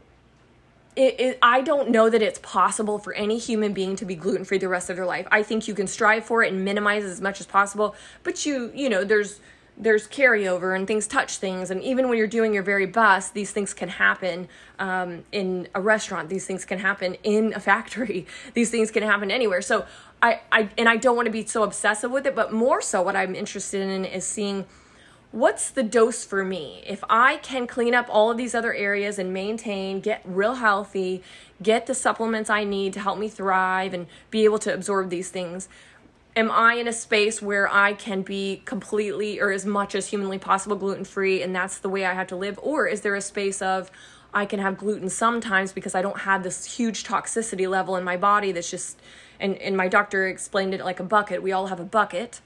it, 0.97 1.19
it, 1.19 1.39
I 1.43 1.61
don't 1.61 1.91
know 1.91 2.09
that 2.09 2.23
it's 2.23 2.39
possible 2.39 2.97
for 2.97 3.13
any 3.13 3.37
human 3.37 3.71
being 3.71 3.95
to 3.97 4.05
be 4.05 4.15
gluten 4.15 4.43
free 4.43 4.57
the 4.57 4.67
rest 4.67 4.89
of 4.89 4.95
their 4.95 5.05
life. 5.05 5.27
I 5.31 5.43
think 5.43 5.67
you 5.67 5.75
can 5.75 5.85
strive 5.85 6.25
for 6.25 6.43
it 6.43 6.51
and 6.51 6.65
minimize 6.65 7.03
as 7.03 7.21
much 7.21 7.39
as 7.39 7.45
possible, 7.45 7.95
but 8.23 8.45
you 8.47 8.71
you 8.73 8.89
know 8.89 9.03
there's 9.03 9.39
there's 9.77 10.07
carryover 10.07 10.75
and 10.75 10.87
things 10.87 11.05
touch 11.05 11.37
things, 11.37 11.69
and 11.69 11.83
even 11.83 12.09
when 12.09 12.17
you're 12.17 12.25
doing 12.25 12.51
your 12.51 12.63
very 12.63 12.87
best, 12.87 13.35
these 13.35 13.51
things 13.51 13.75
can 13.75 13.89
happen 13.89 14.49
um, 14.79 15.23
in 15.31 15.67
a 15.75 15.81
restaurant. 15.81 16.29
These 16.29 16.47
things 16.47 16.65
can 16.65 16.79
happen 16.79 17.15
in 17.23 17.53
a 17.53 17.59
factory. 17.59 18.25
These 18.55 18.71
things 18.71 18.89
can 18.89 19.03
happen 19.03 19.29
anywhere. 19.29 19.61
So 19.61 19.85
I 20.19 20.41
I 20.51 20.69
and 20.79 20.89
I 20.89 20.97
don't 20.97 21.15
want 21.15 21.27
to 21.27 21.31
be 21.31 21.45
so 21.45 21.61
obsessive 21.61 22.09
with 22.09 22.25
it, 22.25 22.35
but 22.35 22.51
more 22.51 22.81
so 22.81 23.03
what 23.03 23.15
I'm 23.15 23.35
interested 23.35 23.87
in 23.87 24.03
is 24.03 24.25
seeing 24.25 24.65
what's 25.31 25.69
the 25.69 25.83
dose 25.83 26.23
for 26.23 26.43
me? 26.43 26.83
If 26.85 27.03
I 27.09 27.37
can 27.37 27.67
clean 27.67 27.93
up 27.93 28.07
all 28.09 28.31
of 28.31 28.37
these 28.37 28.55
other 28.55 28.73
areas 28.73 29.19
and 29.19 29.33
maintain, 29.33 29.99
get 29.99 30.21
real 30.25 30.55
healthy, 30.55 31.23
get 31.61 31.85
the 31.85 31.93
supplements 31.93 32.49
I 32.49 32.63
need 32.63 32.93
to 32.93 32.99
help 32.99 33.19
me 33.19 33.29
thrive 33.29 33.93
and 33.93 34.07
be 34.31 34.45
able 34.45 34.59
to 34.59 34.73
absorb 34.73 35.09
these 35.09 35.29
things, 35.29 35.67
am 36.35 36.51
I 36.51 36.75
in 36.75 36.87
a 36.87 36.93
space 36.93 37.41
where 37.41 37.71
I 37.71 37.93
can 37.93 38.21
be 38.21 38.61
completely 38.65 39.39
or 39.39 39.51
as 39.51 39.65
much 39.65 39.95
as 39.95 40.07
humanly 40.07 40.37
possible 40.37 40.75
gluten 40.75 41.03
free 41.03 41.41
and 41.41 41.53
that's 41.53 41.79
the 41.79 41.89
way 41.89 42.05
I 42.05 42.13
have 42.13 42.27
to 42.27 42.35
live? 42.35 42.59
Or 42.61 42.87
is 42.87 43.01
there 43.01 43.15
a 43.15 43.21
space 43.21 43.61
of, 43.61 43.91
I 44.33 44.45
can 44.45 44.59
have 44.59 44.77
gluten 44.77 45.09
sometimes 45.09 45.71
because 45.71 45.95
I 45.95 46.01
don't 46.01 46.19
have 46.19 46.43
this 46.43 46.77
huge 46.77 47.03
toxicity 47.03 47.67
level 47.67 47.95
in 47.95 48.03
my 48.03 48.17
body 48.17 48.51
that's 48.51 48.69
just 48.69 49.01
and, 49.39 49.55
and 49.57 49.77
my 49.77 49.87
doctor 49.87 50.27
explained 50.27 50.73
it 50.73 50.83
like 50.83 50.99
a 50.99 51.03
bucket. 51.03 51.43
We 51.43 51.51
all 51.51 51.67
have 51.67 51.79
a 51.79 51.85
bucket 51.85 52.41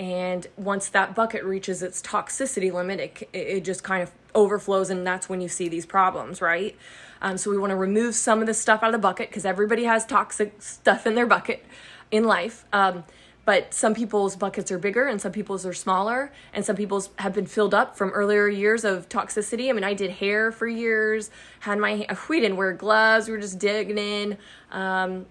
and 0.00 0.46
once 0.56 0.88
that 0.88 1.14
bucket 1.14 1.44
reaches 1.44 1.82
its 1.82 2.00
toxicity 2.00 2.72
limit 2.72 2.98
it, 2.98 3.28
it 3.34 3.64
just 3.64 3.84
kind 3.84 4.02
of 4.02 4.10
overflows 4.34 4.88
and 4.88 5.06
that's 5.06 5.28
when 5.28 5.42
you 5.42 5.48
see 5.48 5.68
these 5.68 5.84
problems 5.84 6.40
right? 6.40 6.74
Um, 7.22 7.36
so 7.36 7.50
we 7.50 7.58
want 7.58 7.70
to 7.70 7.76
remove 7.76 8.14
some 8.14 8.40
of 8.40 8.46
the 8.46 8.54
stuff 8.54 8.82
out 8.82 8.86
of 8.86 8.92
the 8.92 8.98
bucket 8.98 9.28
because 9.28 9.44
everybody 9.44 9.84
has 9.84 10.06
toxic 10.06 10.62
stuff 10.62 11.06
in 11.06 11.14
their 11.14 11.26
bucket 11.26 11.64
in 12.10 12.24
life. 12.24 12.64
Um, 12.72 13.04
but 13.44 13.74
some 13.74 13.94
people's 13.94 14.36
buckets 14.36 14.70
are 14.72 14.78
bigger 14.78 15.06
and 15.06 15.20
some 15.20 15.32
people's 15.32 15.66
are 15.66 15.74
smaller 15.74 16.32
and 16.54 16.64
some 16.64 16.76
people's 16.76 17.10
have 17.16 17.34
been 17.34 17.46
filled 17.46 17.74
up 17.74 17.96
from 17.96 18.08
earlier 18.10 18.48
years 18.48 18.84
of 18.84 19.08
toxicity. 19.08 19.68
I 19.68 19.72
mean 19.72 19.84
i 19.84 19.92
did 19.92 20.12
hair 20.12 20.50
for 20.50 20.66
years 20.66 21.30
had 21.60 21.78
my 21.78 22.06
we 22.28 22.40
didn't 22.40 22.56
wear 22.56 22.72
gloves 22.72 23.26
we 23.26 23.32
were 23.32 23.40
just 23.40 23.58
digging 23.58 23.98
in. 23.98 24.38
Um, 24.70 25.26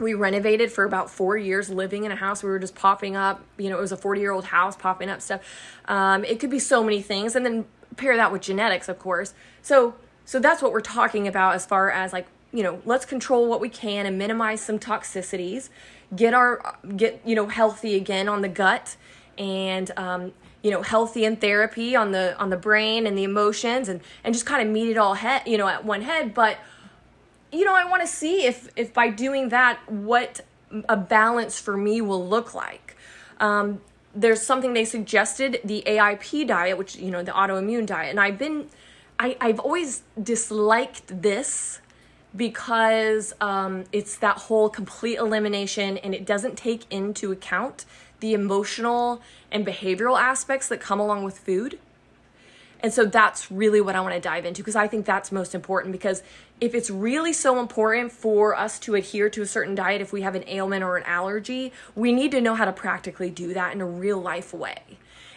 we 0.00 0.14
renovated 0.14 0.72
for 0.72 0.84
about 0.84 1.10
four 1.10 1.36
years 1.36 1.70
living 1.70 2.04
in 2.04 2.12
a 2.12 2.16
house. 2.16 2.42
We 2.42 2.50
were 2.50 2.58
just 2.58 2.74
popping 2.74 3.16
up 3.16 3.44
you 3.58 3.70
know 3.70 3.78
it 3.78 3.80
was 3.80 3.92
a 3.92 3.96
40 3.96 4.20
year 4.20 4.32
old 4.32 4.46
house 4.46 4.76
popping 4.76 5.08
up 5.08 5.20
stuff. 5.20 5.40
Um, 5.86 6.24
it 6.24 6.40
could 6.40 6.50
be 6.50 6.58
so 6.58 6.82
many 6.82 7.02
things 7.02 7.36
and 7.36 7.44
then 7.44 7.66
pair 7.96 8.16
that 8.16 8.32
with 8.32 8.42
genetics 8.42 8.88
of 8.88 8.98
course. 8.98 9.34
So 9.62 9.94
so 10.24 10.38
that's 10.38 10.62
what 10.62 10.72
we're 10.72 10.80
talking 10.80 11.26
about 11.26 11.54
as 11.54 11.66
far 11.66 11.90
as 11.90 12.12
like 12.12 12.26
you 12.52 12.62
know 12.62 12.80
let's 12.84 13.04
control 13.04 13.48
what 13.48 13.60
we 13.60 13.68
can 13.68 14.06
and 14.06 14.18
minimize 14.18 14.60
some 14.60 14.78
toxicities 14.78 15.68
get 16.14 16.34
our 16.34 16.76
get 16.96 17.20
you 17.24 17.34
know 17.34 17.46
healthy 17.46 17.94
again 17.94 18.28
on 18.28 18.42
the 18.42 18.48
gut 18.48 18.96
and 19.38 19.90
um, 19.96 20.32
you 20.62 20.70
know 20.70 20.82
healthy 20.82 21.24
in 21.24 21.36
therapy 21.36 21.96
on 21.96 22.12
the 22.12 22.38
on 22.38 22.50
the 22.50 22.56
brain 22.56 23.06
and 23.06 23.16
the 23.16 23.24
emotions 23.24 23.88
and 23.88 24.00
and 24.24 24.34
just 24.34 24.46
kind 24.46 24.66
of 24.66 24.72
meet 24.72 24.88
it 24.88 24.96
all 24.96 25.14
head 25.14 25.42
you 25.46 25.56
know 25.56 25.68
at 25.68 25.84
one 25.84 26.02
head. 26.02 26.34
But 26.34 26.58
you 27.52 27.64
know, 27.64 27.74
I 27.74 27.84
want 27.84 28.02
to 28.02 28.08
see 28.08 28.44
if 28.44 28.68
if 28.76 28.92
by 28.92 29.08
doing 29.08 29.48
that, 29.50 29.80
what 29.90 30.40
a 30.88 30.96
balance 30.96 31.58
for 31.58 31.76
me 31.76 32.00
will 32.00 32.26
look 32.26 32.54
like. 32.54 32.96
Um, 33.38 33.80
there's 34.14 34.42
something 34.42 34.72
they 34.72 34.84
suggested, 34.84 35.60
the 35.64 35.82
AIP 35.86 36.46
diet, 36.46 36.76
which 36.76 36.96
you 36.96 37.10
know, 37.10 37.22
the 37.22 37.32
autoimmune 37.32 37.86
diet, 37.86 38.10
and 38.10 38.20
I've 38.20 38.38
been, 38.38 38.68
I, 39.18 39.36
I've 39.40 39.60
always 39.60 40.02
disliked 40.20 41.22
this 41.22 41.80
because 42.34 43.32
um, 43.40 43.84
it's 43.92 44.16
that 44.18 44.36
whole 44.36 44.68
complete 44.68 45.18
elimination 45.18 45.98
and 45.98 46.14
it 46.14 46.24
doesn't 46.24 46.56
take 46.56 46.84
into 46.90 47.32
account 47.32 47.84
the 48.20 48.34
emotional 48.34 49.20
and 49.50 49.66
behavioral 49.66 50.20
aspects 50.20 50.68
that 50.68 50.80
come 50.80 51.00
along 51.00 51.24
with 51.24 51.38
food. 51.38 51.78
And 52.82 52.92
so 52.92 53.04
that's 53.04 53.50
really 53.50 53.80
what 53.80 53.94
I 53.94 54.00
want 54.00 54.14
to 54.14 54.20
dive 54.20 54.46
into 54.46 54.62
because 54.62 54.76
I 54.76 54.86
think 54.86 55.04
that's 55.04 55.30
most 55.30 55.54
important 55.54 55.92
because 55.92 56.22
if 56.60 56.74
it's 56.74 56.90
really 56.90 57.32
so 57.32 57.58
important 57.58 58.12
for 58.12 58.54
us 58.54 58.78
to 58.80 58.94
adhere 58.94 59.30
to 59.30 59.42
a 59.42 59.46
certain 59.46 59.74
diet 59.74 60.00
if 60.00 60.12
we 60.12 60.22
have 60.22 60.34
an 60.34 60.44
ailment 60.46 60.84
or 60.84 60.96
an 60.96 61.04
allergy, 61.04 61.72
we 61.94 62.12
need 62.12 62.30
to 62.32 62.40
know 62.40 62.54
how 62.54 62.64
to 62.64 62.72
practically 62.72 63.30
do 63.30 63.54
that 63.54 63.74
in 63.74 63.80
a 63.80 63.86
real 63.86 64.20
life 64.20 64.52
way. 64.52 64.80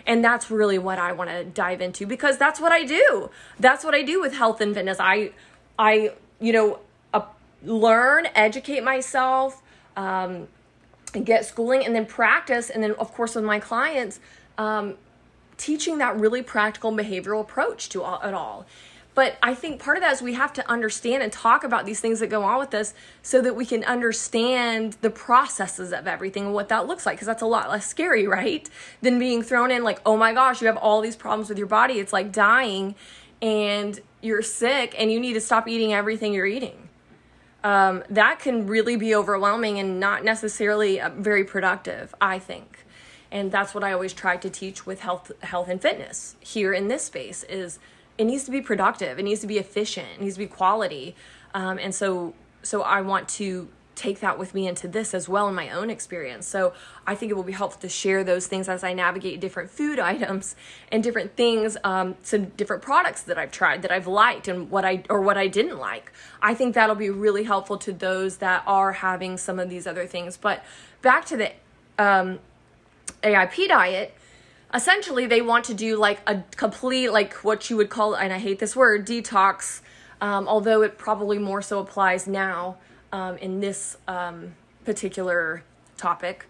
And 0.05 0.23
that's 0.23 0.51
really 0.51 0.77
what 0.77 0.99
I 0.99 1.13
want 1.13 1.29
to 1.29 1.45
dive 1.45 1.79
into 1.79 2.05
because 2.05 2.37
that's 2.37 2.59
what 2.59 2.73
I 2.73 2.83
do. 2.83 3.29
That's 3.57 3.85
what 3.85 3.95
I 3.95 4.03
do 4.03 4.19
with 4.19 4.33
health 4.33 4.59
and 4.59 4.73
fitness. 4.73 4.97
I 4.99 5.31
I 5.79 6.11
you 6.39 6.51
know, 6.51 6.79
uh, 7.13 7.21
learn, 7.63 8.27
educate 8.35 8.83
myself, 8.83 9.61
um, 9.95 10.49
get 11.23 11.45
schooling 11.45 11.85
and 11.85 11.95
then 11.95 12.05
practice 12.05 12.69
and 12.69 12.83
then 12.83 12.91
of 12.93 13.13
course 13.13 13.35
with 13.35 13.45
my 13.45 13.59
clients 13.59 14.19
um, 14.57 14.95
teaching 15.57 15.99
that 15.99 16.19
really 16.19 16.41
practical 16.41 16.91
behavioral 16.91 17.39
approach 17.39 17.87
to 17.89 18.03
all, 18.03 18.19
it 18.21 18.33
all. 18.33 18.65
But 19.15 19.37
I 19.43 19.53
think 19.53 19.79
part 19.79 19.97
of 19.97 20.01
that 20.01 20.13
is 20.13 20.21
we 20.21 20.33
have 20.33 20.53
to 20.53 20.69
understand 20.69 21.21
and 21.21 21.31
talk 21.31 21.63
about 21.63 21.85
these 21.85 21.99
things 21.99 22.19
that 22.19 22.27
go 22.27 22.43
on 22.43 22.59
with 22.59 22.73
us 22.73 22.93
so 23.21 23.41
that 23.41 23.55
we 23.55 23.65
can 23.65 23.83
understand 23.83 24.97
the 25.01 25.09
processes 25.09 25.93
of 25.93 26.07
everything 26.07 26.45
and 26.45 26.53
what 26.53 26.69
that 26.69 26.87
looks 26.87 27.05
like. 27.05 27.17
Because 27.17 27.27
that's 27.27 27.41
a 27.41 27.47
lot 27.47 27.69
less 27.69 27.85
scary, 27.85 28.27
right? 28.39 28.69
Than 29.01 29.19
being 29.19 29.43
thrown 29.43 29.71
in 29.71 29.83
like, 29.83 30.01
oh 30.05 30.17
my 30.17 30.33
gosh, 30.33 30.61
you 30.61 30.67
have 30.67 30.77
all 30.77 31.01
these 31.01 31.15
problems 31.15 31.49
with 31.49 31.57
your 31.57 31.67
body. 31.67 31.99
It's 31.99 32.13
like 32.13 32.31
dying 32.31 32.95
and 33.41 33.99
you're 34.21 34.41
sick 34.41 34.95
and 34.97 35.11
you 35.11 35.19
need 35.19 35.33
to 35.33 35.41
stop 35.41 35.67
eating 35.67 35.93
everything 35.93 36.33
you're 36.33 36.45
eating. 36.45 36.89
Um, 37.63 38.03
that 38.09 38.39
can 38.39 38.67
really 38.67 38.97
be 38.97 39.15
overwhelming 39.15 39.79
and 39.79 39.99
not 39.99 40.25
necessarily 40.25 40.99
uh, 40.99 41.09
very 41.09 41.45
productive, 41.45 42.13
I 42.19 42.39
think 42.39 42.83
and 43.33 43.51
that's 43.51 43.73
what 43.73 43.83
I 43.83 43.91
always 43.91 44.13
try 44.13 44.37
to 44.37 44.49
teach 44.49 44.85
with 44.85 45.01
health 45.01 45.31
health 45.41 45.67
and 45.67 45.81
fitness 45.81 46.35
here 46.39 46.71
in 46.71 46.87
this 46.87 47.03
space 47.05 47.43
is 47.45 47.79
it 48.17 48.25
needs 48.25 48.43
to 48.43 48.51
be 48.51 48.61
productive 48.61 49.19
it 49.19 49.23
needs 49.23 49.41
to 49.41 49.47
be 49.47 49.57
efficient 49.57 50.07
it 50.15 50.21
needs 50.21 50.35
to 50.35 50.39
be 50.39 50.47
quality 50.47 51.15
um, 51.53 51.77
and 51.79 51.93
so 51.93 52.33
so 52.63 52.81
I 52.81 53.01
want 53.01 53.27
to 53.29 53.67
take 53.95 54.21
that 54.21 54.39
with 54.39 54.55
me 54.55 54.67
into 54.67 54.87
this 54.87 55.13
as 55.13 55.29
well 55.29 55.47
in 55.47 55.53
my 55.53 55.69
own 55.69 55.89
experience. 55.89 56.47
So 56.47 56.73
I 57.05 57.13
think 57.13 57.31
it 57.31 57.35
will 57.35 57.43
be 57.43 57.53
helpful 57.53 57.79
to 57.81 57.89
share 57.89 58.23
those 58.23 58.47
things 58.47 58.67
as 58.67 58.83
I 58.83 58.93
navigate 58.93 59.39
different 59.39 59.69
food 59.69 59.99
items 60.13 60.55
and 60.91 61.03
different 61.03 61.35
things, 61.35 61.77
um, 61.83 62.15
some 62.23 62.45
different 62.45 62.81
products 62.81 63.21
that 63.23 63.37
I've 63.37 63.51
tried 63.51 63.81
that 63.83 63.91
I've 63.91 64.07
liked 64.07 64.47
and 64.47 64.69
what 64.69 64.85
I 64.85 65.03
or 65.09 65.21
what 65.21 65.37
I 65.37 65.47
didn't 65.47 65.77
like. 65.77 66.11
I 66.41 66.53
think 66.53 66.75
that'll 66.75 66.95
be 66.95 67.09
really 67.09 67.43
helpful 67.43 67.77
to 67.79 67.93
those 67.93 68.37
that 68.37 68.63
are 68.65 68.93
having 68.93 69.37
some 69.37 69.59
of 69.59 69.69
these 69.69 69.85
other 69.85 70.07
things. 70.07 70.37
But 70.37 70.63
back 71.01 71.25
to 71.25 71.37
the 71.37 71.51
um, 71.99 72.39
AIP 73.21 73.67
diet, 73.67 74.15
essentially 74.73 75.25
they 75.25 75.41
want 75.41 75.65
to 75.65 75.73
do 75.73 75.95
like 75.97 76.21
a 76.27 76.43
complete, 76.55 77.09
like 77.09 77.33
what 77.43 77.69
you 77.69 77.77
would 77.77 77.89
call, 77.89 78.15
and 78.15 78.33
I 78.33 78.39
hate 78.39 78.59
this 78.59 78.75
word, 78.75 79.05
detox, 79.05 79.81
um, 80.21 80.47
although 80.47 80.81
it 80.81 80.97
probably 80.97 81.37
more 81.37 81.61
so 81.61 81.79
applies 81.79 82.27
now 82.27 82.77
um, 83.11 83.37
in 83.37 83.59
this 83.59 83.97
um, 84.07 84.55
particular 84.83 85.63
topic. 85.97 86.47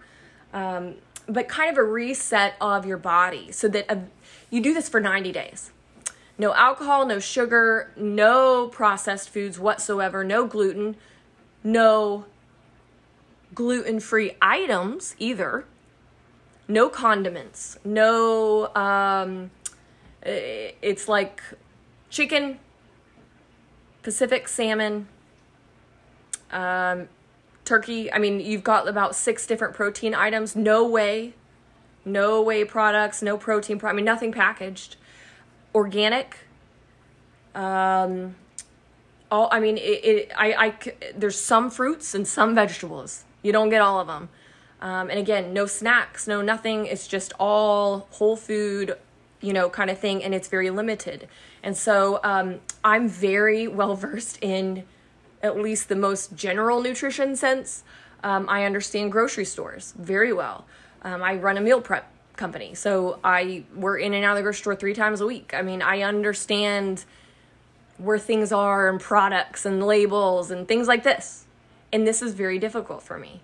Um, 0.54 0.96
but 1.28 1.48
kind 1.48 1.72
of 1.72 1.78
a 1.78 1.84
reset 1.84 2.56
of 2.60 2.86
your 2.86 2.98
body 2.98 3.52
so 3.52 3.68
that 3.70 3.90
uh, 3.90 3.96
you 4.50 4.62
do 4.62 4.74
this 4.74 4.90
for 4.90 5.00
90 5.00 5.32
days. 5.32 5.72
No 6.38 6.54
alcohol, 6.54 7.06
no 7.06 7.20
sugar, 7.20 7.92
no 7.96 8.68
processed 8.68 9.30
foods 9.30 9.60
whatsoever, 9.60 10.24
no 10.24 10.46
gluten, 10.48 10.96
no 11.64 12.26
gluten 13.54 14.00
free 14.00 14.36
items 14.42 15.16
either 15.20 15.66
no 16.68 16.90
condiments, 16.90 17.78
no, 17.84 18.74
um, 18.76 19.52
it's 20.22 21.08
like 21.08 21.42
chicken, 22.10 22.60
Pacific 24.02 24.48
salmon, 24.48 25.08
um, 26.52 27.08
turkey. 27.66 28.12
I 28.12 28.20
mean, 28.20 28.40
you've 28.40 28.64
got 28.64 28.88
about 28.88 29.16
six 29.16 29.46
different 29.46 29.74
protein 29.74 30.14
items. 30.14 30.56
No 30.56 30.88
whey, 30.88 31.34
no 32.06 32.42
whey 32.42 32.66
products, 32.66 33.22
no 33.22 33.38
protein. 33.38 33.80
Pro- 33.80 33.90
I 33.90 33.94
mean, 33.94 34.06
nothing 34.06 34.32
packaged. 34.32 34.98
Organic. 35.74 36.38
Um, 37.56 38.36
all 39.32 39.50
I 39.52 39.60
mean, 39.60 39.78
it, 39.78 40.06
it 40.06 40.32
I, 40.38 40.54
I 40.54 40.94
there's 41.16 41.40
some 41.40 41.70
fruits 41.70 42.14
and 42.14 42.28
some 42.28 42.56
vegetables. 42.56 43.24
You 43.42 43.52
don't 43.52 43.70
get 43.70 43.82
all 43.82 44.00
of 44.00 44.08
them. 44.08 44.30
Um, 44.84 45.10
and 45.10 45.18
again, 45.18 45.54
no 45.54 45.66
snacks, 45.66 46.28
no 46.28 46.42
nothing. 46.42 46.86
It's 46.86 47.08
just 47.08 47.32
all 47.40 48.10
whole 48.12 48.36
food, 48.36 48.98
you 49.40 49.54
know, 49.54 49.70
kind 49.70 49.90
of 49.90 49.98
thing, 49.98 50.22
and 50.22 50.36
it's 50.36 50.50
very 50.50 50.70
limited. 50.70 51.30
And 51.64 51.76
so 51.78 52.20
um, 52.22 52.60
I'm 52.84 53.08
very 53.08 53.66
well 53.66 53.96
versed 53.96 54.38
in 54.42 54.84
at 55.42 55.58
least 55.58 55.88
the 55.88 55.96
most 55.96 56.36
general 56.36 56.82
nutrition 56.82 57.38
sense. 57.38 57.86
Um, 58.26 58.46
I 58.50 58.66
understand 58.66 59.14
grocery 59.14 59.46
stores 59.46 59.94
very 59.98 60.34
well. 60.34 60.66
Um, 61.02 61.24
I 61.24 61.36
run 61.36 61.58
a 61.58 61.62
meal 61.62 61.80
prep 61.80 62.12
company, 62.36 62.76
so 62.76 63.20
I 63.24 63.64
we're 63.74 63.98
in 63.98 64.14
and 64.14 64.26
out 64.26 64.32
of 64.32 64.38
the 64.38 64.44
grocery 64.44 64.60
store 64.60 64.76
three 64.76 64.94
times 64.94 65.22
a 65.22 65.26
week. 65.26 65.54
I 65.54 65.62
mean, 65.62 65.82
I 65.82 66.02
understand 66.02 67.06
where 67.98 68.20
things 68.20 68.52
are 68.52 68.90
and 68.90 69.00
products 69.00 69.66
and 69.66 69.82
labels 69.82 70.52
and 70.52 70.68
things 70.68 70.90
like 70.90 71.04
this, 71.04 71.46
and 71.94 72.06
this 72.06 72.22
is 72.22 72.34
very 72.34 72.60
difficult 72.60 73.02
for 73.02 73.18
me. 73.18 73.40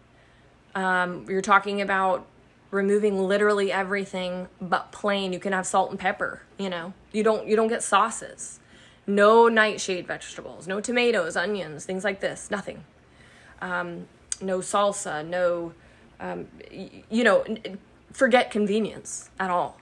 Um, 0.76 1.26
you're 1.28 1.42
talking 1.42 1.82
about 1.82 2.26
removing 2.72 3.20
literally 3.20 3.72
everything 3.72 4.48
but 4.62 4.92
plain. 4.92 5.34
You 5.34 5.40
can 5.40 5.54
have 5.54 5.66
salt 5.66 5.90
and 5.90 6.00
pepper. 6.00 6.42
You 6.58 6.70
know, 6.70 6.94
you 7.12 7.24
don't 7.24 7.48
you 7.48 7.56
don't 7.56 7.68
get 7.68 7.84
sauces. 7.84 8.60
No 9.08 9.48
nightshade 9.48 10.06
vegetables, 10.06 10.68
no 10.68 10.80
tomatoes, 10.80 11.36
onions, 11.36 11.86
things 11.86 12.04
like 12.04 12.20
this. 12.20 12.52
Nothing. 12.52 12.84
Um, 13.62 14.08
no 14.42 14.60
salsa. 14.60 15.26
No, 15.26 15.74
um, 16.20 16.48
y- 16.72 17.04
you 17.10 17.24
know, 17.24 17.44
forget 18.12 18.52
convenience 18.52 19.30
at 19.40 19.50
all. 19.50 19.80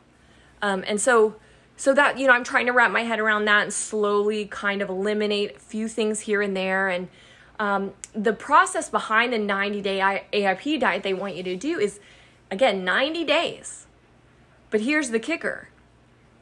Um, 0.62 0.84
and 0.88 1.00
so, 1.02 1.36
so 1.76 1.94
that 1.94 2.18
you 2.18 2.26
know, 2.28 2.34
I'm 2.34 2.46
trying 2.46 2.68
to 2.68 2.72
wrap 2.72 2.90
my 2.92 3.04
head 3.04 3.20
around 3.20 3.46
that 3.46 3.64
and 3.64 3.74
slowly 3.74 4.46
kind 4.46 4.82
of 4.82 4.90
eliminate 4.90 5.58
a 5.58 5.60
few 5.60 5.88
things 5.90 6.22
here 6.22 6.42
and 6.42 6.56
there 6.56 6.88
and 6.88 7.10
um, 7.60 7.94
the 8.14 8.34
process 8.34 8.90
behind 8.90 9.34
the 9.34 9.40
90 9.40 9.82
day 9.82 10.22
AIP 10.34 10.80
diet 10.80 11.04
they 11.04 11.14
want 11.14 11.36
you 11.36 11.44
to 11.44 11.56
do 11.56 11.80
is, 11.80 12.00
again, 12.52 12.84
90 12.84 13.24
days. 13.26 13.88
But 14.70 14.82
here's 14.82 15.10
the 15.10 15.20
kicker 15.20 15.70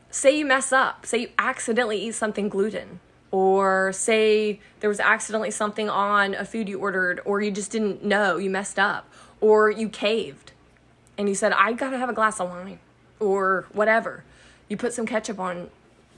say 0.10 0.38
you 0.38 0.46
mess 0.46 0.72
up, 0.72 1.06
say 1.06 1.18
you 1.20 1.30
accidentally 1.38 1.98
eat 2.02 2.16
something 2.16 2.48
gluten, 2.48 3.00
or 3.32 3.92
say 3.92 4.62
there 4.80 4.90
was 4.90 5.00
accidentally 5.00 5.52
something 5.52 5.90
on 5.90 6.34
a 6.34 6.46
food 6.46 6.70
you 6.70 6.80
ordered, 6.80 7.20
or 7.26 7.42
you 7.42 7.52
just 7.52 7.72
didn't 7.72 8.04
know, 8.04 8.38
you 8.38 8.50
messed 8.50 8.80
up, 8.80 9.12
or 9.42 9.70
you 9.70 9.90
caved 9.90 10.54
and 11.18 11.30
you 11.30 11.36
said, 11.36 11.54
I 11.54 11.74
gotta 11.74 11.98
have 11.98 12.10
a 12.10 12.14
glass 12.14 12.40
of 12.40 12.50
wine, 12.50 12.80
or 13.20 13.66
whatever. 13.72 14.24
You 14.68 14.78
put 14.78 14.94
some 14.94 15.06
ketchup 15.06 15.40
on, 15.40 15.70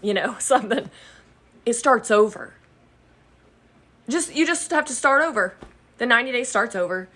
you 0.01 0.13
know, 0.13 0.36
something. 0.39 0.89
It 1.65 1.73
starts 1.73 2.10
over 2.12 2.53
just 4.10 4.36
you 4.36 4.46
just 4.46 4.72
have 4.72 4.86
to 4.86 4.93
start 4.93 5.24
over. 5.24 5.56
The 5.98 6.06
90 6.06 6.32
days 6.32 6.50
starts 6.50 6.76
over. 6.76 7.08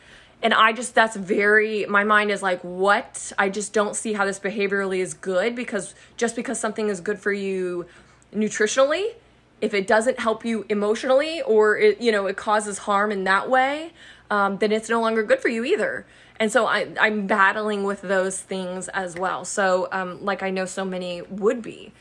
And 0.43 0.53
I 0.53 0.73
just 0.73 0.95
that's 0.95 1.15
very 1.15 1.85
my 1.85 2.03
mind 2.03 2.31
is 2.31 2.41
like 2.41 2.61
what? 2.61 3.31
I 3.37 3.49
just 3.49 3.73
don't 3.73 3.95
see 3.95 4.13
how 4.13 4.25
this 4.25 4.39
behaviorally 4.39 4.99
is 4.99 5.13
good 5.13 5.55
because 5.55 5.93
just 6.17 6.35
because 6.35 6.59
something 6.59 6.89
is 6.89 6.99
good 6.99 7.19
for 7.19 7.31
you 7.31 7.85
nutritionally, 8.33 9.13
if 9.59 9.73
it 9.73 9.85
doesn't 9.85 10.19
help 10.19 10.43
you 10.43 10.65
emotionally 10.67 11.41
or 11.43 11.77
it 11.77 12.01
you 12.01 12.11
know 12.11 12.25
it 12.25 12.37
causes 12.37 12.79
harm 12.79 13.11
in 13.11 13.23
that 13.25 13.49
way, 13.49 13.91
um, 14.31 14.57
then 14.57 14.71
it's 14.71 14.89
no 14.89 14.99
longer 14.99 15.21
good 15.21 15.39
for 15.39 15.49
you 15.49 15.63
either. 15.63 16.07
And 16.39 16.51
so 16.51 16.65
I, 16.65 16.87
I'm 16.99 17.27
battling 17.27 17.83
with 17.83 18.01
those 18.01 18.41
things 18.41 18.87
as 18.87 19.15
well. 19.15 19.45
So 19.45 19.87
um, 19.91 20.25
like 20.25 20.41
I 20.41 20.49
know 20.49 20.65
so 20.65 20.83
many 20.83 21.21
would 21.21 21.61
be. 21.61 21.93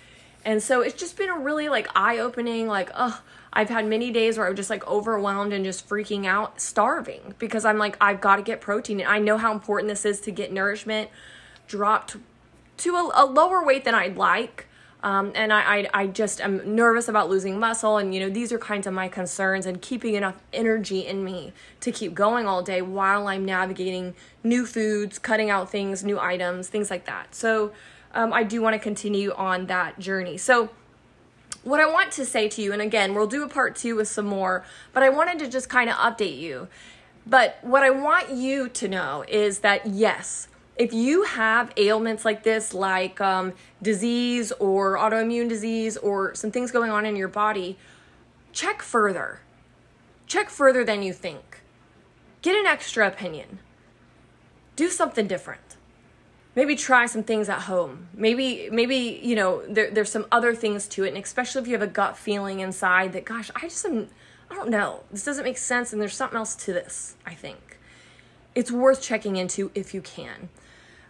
And 0.45 0.63
so 0.63 0.81
it's 0.81 0.95
just 0.95 1.17
been 1.17 1.29
a 1.29 1.39
really 1.39 1.69
like 1.69 1.89
eye 1.95 2.19
opening, 2.19 2.67
like, 2.67 2.91
oh, 2.95 3.23
I've 3.53 3.69
had 3.69 3.87
many 3.87 4.11
days 4.11 4.39
where 4.39 4.47
I'm 4.47 4.57
just 4.57 4.71
like 4.71 4.87
overwhelmed 4.87 5.53
and 5.53 5.65
just 5.65 5.89
freaking 5.89 6.27
out, 6.27 6.61
starving 6.61 7.35
because 7.39 7.65
I'm 7.65 7.79
like, 7.79 7.97
I've 8.01 8.21
got 8.21 8.37
to 8.37 8.43
get 8.43 8.61
protein. 8.61 9.01
And 9.01 9.09
I 9.09 9.19
know 9.19 9.39
how 9.39 9.53
important 9.53 9.89
this 9.89 10.05
is 10.05 10.21
to 10.23 10.31
get 10.31 10.53
nourishment 10.53 11.11
dropped 11.67 12.17
to 12.79 12.97
a, 12.97 13.11
a 13.15 13.25
lower 13.27 13.65
weight 13.65 13.85
than 13.85 13.95
I'd 13.95 14.17
like. 14.17 14.67
Um, 15.03 15.33
and 15.35 15.51
I, 15.53 15.61
I, 15.61 15.89
I 15.95 16.07
just 16.07 16.41
am 16.43 16.75
nervous 16.75 17.09
about 17.09 17.31
losing 17.31 17.59
muscle. 17.59 17.97
And, 17.97 18.15
you 18.15 18.21
know, 18.21 18.29
these 18.29 18.53
are 18.53 18.59
kinds 18.59 18.87
of 18.87 18.93
my 18.93 19.09
concerns 19.09 19.67
and 19.67 19.81
keeping 19.81 20.15
enough 20.15 20.37
energy 20.53 21.07
in 21.07 21.25
me 21.25 21.53
to 21.81 21.91
keep 21.91 22.15
going 22.15 22.47
all 22.47 22.63
day 22.63 22.83
while 22.83 23.27
I'm 23.27 23.45
navigating 23.45 24.15
new 24.45 24.67
foods, 24.67 25.19
cutting 25.19 25.51
out 25.51 25.71
things, 25.71 26.05
new 26.05 26.21
items, 26.21 26.69
things 26.69 26.91
like 26.91 27.07
that. 27.07 27.35
So 27.35 27.73
um, 28.13 28.33
I 28.33 28.43
do 28.43 28.61
want 28.61 28.75
to 28.75 28.79
continue 28.79 29.33
on 29.33 29.67
that 29.67 29.99
journey. 29.99 30.37
So, 30.37 30.71
what 31.63 31.81
I 31.81 31.87
want 31.87 32.13
to 32.13 32.25
say 32.25 32.49
to 32.49 32.63
you, 32.63 32.73
and 32.73 32.81
again, 32.81 33.15
we'll 33.15 33.27
do 33.27 33.43
a 33.43 33.49
part 33.49 33.77
two 33.77 33.97
with 33.97 34.09
some 34.09 34.25
more, 34.25 34.65
but 34.93 35.03
I 35.03 35.11
wanted 35.11 35.39
to 35.41 35.49
just 35.49 35.69
kind 35.69 35.91
of 35.91 35.97
update 35.97 36.39
you. 36.39 36.69
But 37.27 37.59
what 37.61 37.83
I 37.83 37.91
want 37.91 38.31
you 38.31 38.69
to 38.71 38.89
know 38.89 39.25
is 39.29 39.59
that 39.59 39.87
yes, 39.87 40.49
if 40.77 40.95
you 40.95 41.25
have 41.25 41.71
ailments 41.77 42.25
like 42.25 42.45
this, 42.45 42.73
like 42.73 43.21
um, 43.21 43.53
disease 43.83 44.53
or 44.53 44.97
autoimmune 44.97 45.49
disease 45.49 45.99
or 45.99 46.35
some 46.35 46.51
things 46.51 46.71
going 46.71 46.91
on 46.91 47.05
in 47.05 47.15
your 47.15 47.29
body, 47.29 47.77
check 48.53 48.81
further. 48.81 49.41
Check 50.27 50.49
further 50.49 50.83
than 50.83 51.03
you 51.03 51.13
think. 51.13 51.61
Get 52.41 52.57
an 52.57 52.65
extra 52.65 53.07
opinion. 53.07 53.59
Do 54.77 54.89
something 54.89 55.27
different 55.27 55.70
maybe 56.55 56.75
try 56.77 57.07
some 57.07 57.23
things 57.23 57.49
at 57.49 57.63
home. 57.63 58.09
Maybe 58.15 58.69
maybe 58.71 59.21
you 59.23 59.35
know 59.35 59.63
there, 59.69 59.91
there's 59.91 60.11
some 60.11 60.27
other 60.33 60.55
things 60.55 60.87
to 60.89 61.05
it 61.05 61.09
and 61.09 61.17
especially 61.17 61.63
if 61.63 61.69
you 61.69 61.75
have 61.75 61.83
a 61.83 61.87
gut 61.87 62.17
feeling 62.17 62.61
inside 62.61 63.13
that 63.13 63.25
gosh 63.25 63.51
i 63.55 63.61
just 63.61 63.85
am 63.85 64.09
i 64.51 64.55
don't 64.55 64.71
know. 64.71 65.05
This 65.11 65.25
doesn't 65.25 65.45
make 65.45 65.59
sense 65.59 65.93
and 65.93 66.01
there's 66.01 66.15
something 66.15 66.37
else 66.37 66.55
to 66.57 66.73
this 66.73 67.17
i 67.27 67.35
think. 67.35 67.79
It's 68.55 68.71
worth 68.71 69.01
checking 69.01 69.37
into 69.37 69.71
if 69.75 69.95
you 69.95 70.01
can. 70.01 70.49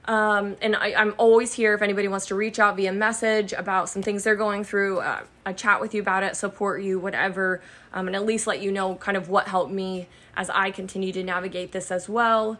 Um, 0.06 0.56
and 0.60 0.74
I, 0.74 0.88
am 1.00 1.14
always 1.18 1.52
here 1.52 1.74
if 1.74 1.82
anybody 1.82 2.08
wants 2.08 2.26
to 2.26 2.34
reach 2.34 2.58
out 2.58 2.76
via 2.76 2.92
message 2.92 3.52
about 3.52 3.88
some 3.88 4.02
things 4.02 4.24
they're 4.24 4.34
going 4.34 4.64
through 4.64 5.00
uh, 5.00 5.20
i 5.46 5.52
chat 5.52 5.80
with 5.80 5.94
you 5.94 6.00
about 6.00 6.22
it 6.22 6.36
support 6.36 6.82
you 6.82 6.98
whatever. 6.98 7.62
Um, 7.92 8.06
and 8.06 8.16
at 8.16 8.26
least 8.26 8.46
let 8.46 8.60
you 8.60 8.70
know 8.72 8.94
kind 8.96 9.16
of 9.16 9.28
what 9.28 9.48
helped 9.48 9.72
me 9.72 10.06
as 10.36 10.50
i 10.50 10.70
continue 10.70 11.12
to 11.12 11.24
navigate 11.24 11.72
this 11.72 11.90
as 11.90 12.08
well. 12.08 12.58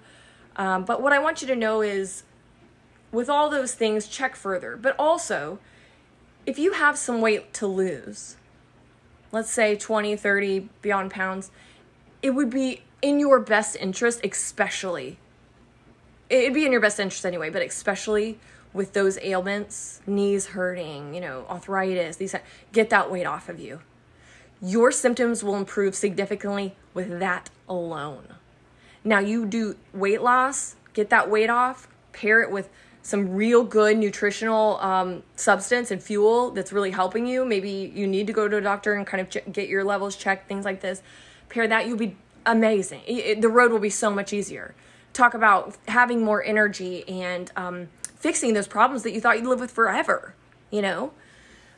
Um, 0.56 0.84
but 0.84 1.02
what 1.02 1.12
i 1.12 1.18
want 1.18 1.42
you 1.42 1.48
to 1.48 1.56
know 1.56 1.82
is 1.82 2.24
with 3.12 3.28
all 3.28 3.48
those 3.48 3.74
things, 3.74 4.06
check 4.06 4.36
further. 4.36 4.76
But 4.76 4.94
also, 4.98 5.58
if 6.46 6.58
you 6.58 6.72
have 6.72 6.96
some 6.96 7.20
weight 7.20 7.52
to 7.54 7.66
lose, 7.66 8.36
let's 9.32 9.50
say 9.50 9.76
20, 9.76 10.16
30 10.16 10.68
beyond 10.82 11.10
pounds, 11.10 11.50
it 12.22 12.30
would 12.30 12.50
be 12.50 12.82
in 13.02 13.18
your 13.18 13.40
best 13.40 13.76
interest, 13.76 14.20
especially. 14.24 15.18
It'd 16.28 16.54
be 16.54 16.66
in 16.66 16.72
your 16.72 16.80
best 16.80 17.00
interest 17.00 17.26
anyway, 17.26 17.50
but 17.50 17.62
especially 17.62 18.38
with 18.72 18.92
those 18.92 19.18
ailments, 19.22 20.00
knees 20.06 20.46
hurting, 20.46 21.14
you 21.14 21.20
know, 21.20 21.44
arthritis, 21.48 22.16
these 22.16 22.34
get 22.72 22.90
that 22.90 23.10
weight 23.10 23.26
off 23.26 23.48
of 23.48 23.58
you. 23.58 23.80
Your 24.62 24.92
symptoms 24.92 25.42
will 25.42 25.56
improve 25.56 25.94
significantly 25.94 26.76
with 26.94 27.18
that 27.18 27.50
alone. 27.68 28.34
Now 29.02 29.18
you 29.18 29.46
do 29.46 29.76
weight 29.92 30.22
loss, 30.22 30.76
get 30.92 31.10
that 31.10 31.30
weight 31.30 31.50
off, 31.50 31.88
pair 32.12 32.42
it 32.42 32.50
with 32.50 32.68
some 33.02 33.30
real 33.30 33.64
good 33.64 33.96
nutritional 33.96 34.78
um, 34.80 35.22
substance 35.36 35.90
and 35.90 36.02
fuel 36.02 36.50
that's 36.50 36.72
really 36.72 36.90
helping 36.90 37.26
you. 37.26 37.44
Maybe 37.44 37.92
you 37.94 38.06
need 38.06 38.26
to 38.26 38.32
go 38.32 38.46
to 38.46 38.56
a 38.58 38.60
doctor 38.60 38.94
and 38.94 39.06
kind 39.06 39.20
of 39.20 39.30
ch- 39.30 39.52
get 39.52 39.68
your 39.68 39.84
levels 39.84 40.16
checked, 40.16 40.48
things 40.48 40.64
like 40.64 40.80
this. 40.80 41.02
Pair 41.48 41.66
that, 41.66 41.86
you'll 41.86 41.96
be 41.96 42.16
amazing. 42.44 43.00
It, 43.06 43.12
it, 43.12 43.40
the 43.40 43.48
road 43.48 43.72
will 43.72 43.78
be 43.78 43.90
so 43.90 44.10
much 44.10 44.32
easier. 44.32 44.74
Talk 45.12 45.34
about 45.34 45.76
having 45.88 46.22
more 46.22 46.44
energy 46.44 47.08
and 47.08 47.50
um, 47.56 47.88
fixing 48.16 48.52
those 48.52 48.68
problems 48.68 49.02
that 49.02 49.12
you 49.12 49.20
thought 49.20 49.38
you'd 49.38 49.48
live 49.48 49.60
with 49.60 49.70
forever. 49.70 50.34
You 50.70 50.82
know, 50.82 51.12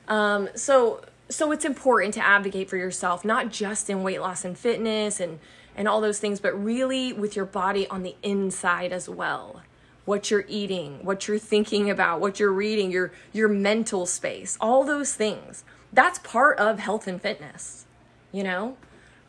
um, 0.09 0.51
so 0.55 1.03
so 1.31 1.51
it's 1.51 1.65
important 1.65 2.13
to 2.15 2.21
advocate 2.23 2.69
for 2.69 2.77
yourself, 2.77 3.25
not 3.25 3.51
just 3.51 3.89
in 3.89 4.03
weight 4.03 4.21
loss 4.21 4.45
and 4.45 4.59
fitness 4.59 5.19
and 5.19 5.39
and 5.75 5.89
all 5.89 6.03
those 6.03 6.19
things, 6.19 6.41
but 6.41 6.53
really 6.53 7.15
with 7.15 7.35
your 7.35 7.47
body 7.47 7.87
on 7.89 8.03
the 8.03 8.15
inside 8.23 8.93
as 8.93 9.09
well 9.09 9.63
what 10.05 10.31
you're 10.31 10.45
eating, 10.49 11.05
what 11.05 11.29
you're 11.29 11.39
thinking 11.39 11.91
about, 11.91 12.21
what 12.21 12.41
you're 12.41 12.53
reading, 12.53 12.91
your 12.91 13.13
your 13.33 13.49
mental 13.49 14.07
space, 14.07 14.59
all 14.61 14.85
those 14.85 15.15
things. 15.15 15.65
That's 15.93 16.19
part 16.21 16.59
of 16.59 16.79
health 16.79 17.07
and 17.07 17.21
fitness. 17.21 17.87
You 18.33 18.45
know, 18.45 18.77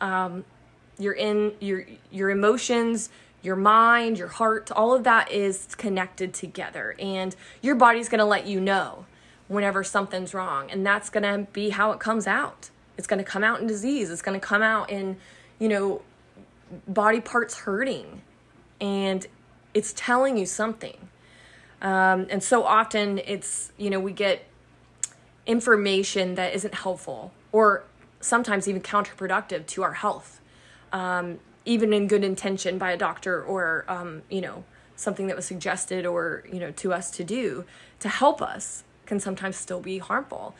um, 0.00 0.44
you're 0.98 1.12
in 1.12 1.52
your 1.60 1.86
your 2.10 2.30
emotions, 2.30 3.10
your 3.42 3.56
mind, 3.56 4.18
your 4.18 4.28
heart, 4.28 4.70
all 4.72 4.94
of 4.94 5.04
that 5.04 5.30
is 5.30 5.74
connected 5.76 6.34
together, 6.34 6.96
and 6.98 7.36
your 7.60 7.74
body's 7.74 8.08
going 8.08 8.20
to 8.20 8.24
let 8.24 8.46
you 8.46 8.60
know 8.60 9.06
whenever 9.46 9.84
something's 9.84 10.32
wrong, 10.32 10.70
and 10.70 10.84
that's 10.84 11.10
going 11.10 11.22
to 11.22 11.46
be 11.52 11.68
how 11.70 11.92
it 11.92 12.00
comes 12.00 12.26
out. 12.26 12.70
It's 12.96 13.06
going 13.06 13.18
to 13.18 13.24
come 13.24 13.44
out 13.44 13.60
in 13.60 13.66
disease. 13.66 14.10
It's 14.10 14.22
going 14.22 14.38
to 14.38 14.44
come 14.44 14.62
out 14.62 14.88
in, 14.88 15.16
you 15.58 15.68
know, 15.68 16.02
body 16.88 17.20
parts 17.20 17.58
hurting, 17.58 18.22
and 18.80 19.26
it's 19.74 19.92
telling 19.94 20.36
you 20.36 20.46
something. 20.46 20.96
Um, 21.82 22.26
and 22.30 22.42
so 22.42 22.64
often 22.64 23.18
it's, 23.18 23.72
you 23.76 23.90
know, 23.90 24.00
we 24.00 24.12
get 24.12 24.46
information 25.46 26.34
that 26.36 26.54
isn't 26.54 26.74
helpful 26.74 27.32
or 27.52 27.84
sometimes 28.20 28.66
even 28.66 28.80
counterproductive 28.80 29.66
to 29.66 29.82
our 29.82 29.92
health, 29.92 30.40
um, 30.92 31.38
even 31.66 31.92
in 31.92 32.08
good 32.08 32.24
intention 32.24 32.78
by 32.78 32.92
a 32.92 32.96
doctor 32.96 33.42
or, 33.42 33.84
um, 33.88 34.22
you 34.30 34.40
know, 34.40 34.64
something 34.96 35.26
that 35.26 35.36
was 35.36 35.44
suggested 35.44 36.06
or, 36.06 36.44
you 36.50 36.58
know, 36.60 36.70
to 36.70 36.92
us 36.92 37.10
to 37.10 37.24
do 37.24 37.64
to 38.00 38.08
help 38.08 38.40
us 38.40 38.84
can 39.06 39.20
sometimes 39.20 39.56
still 39.56 39.80
be 39.80 39.98
harmful. 39.98 40.54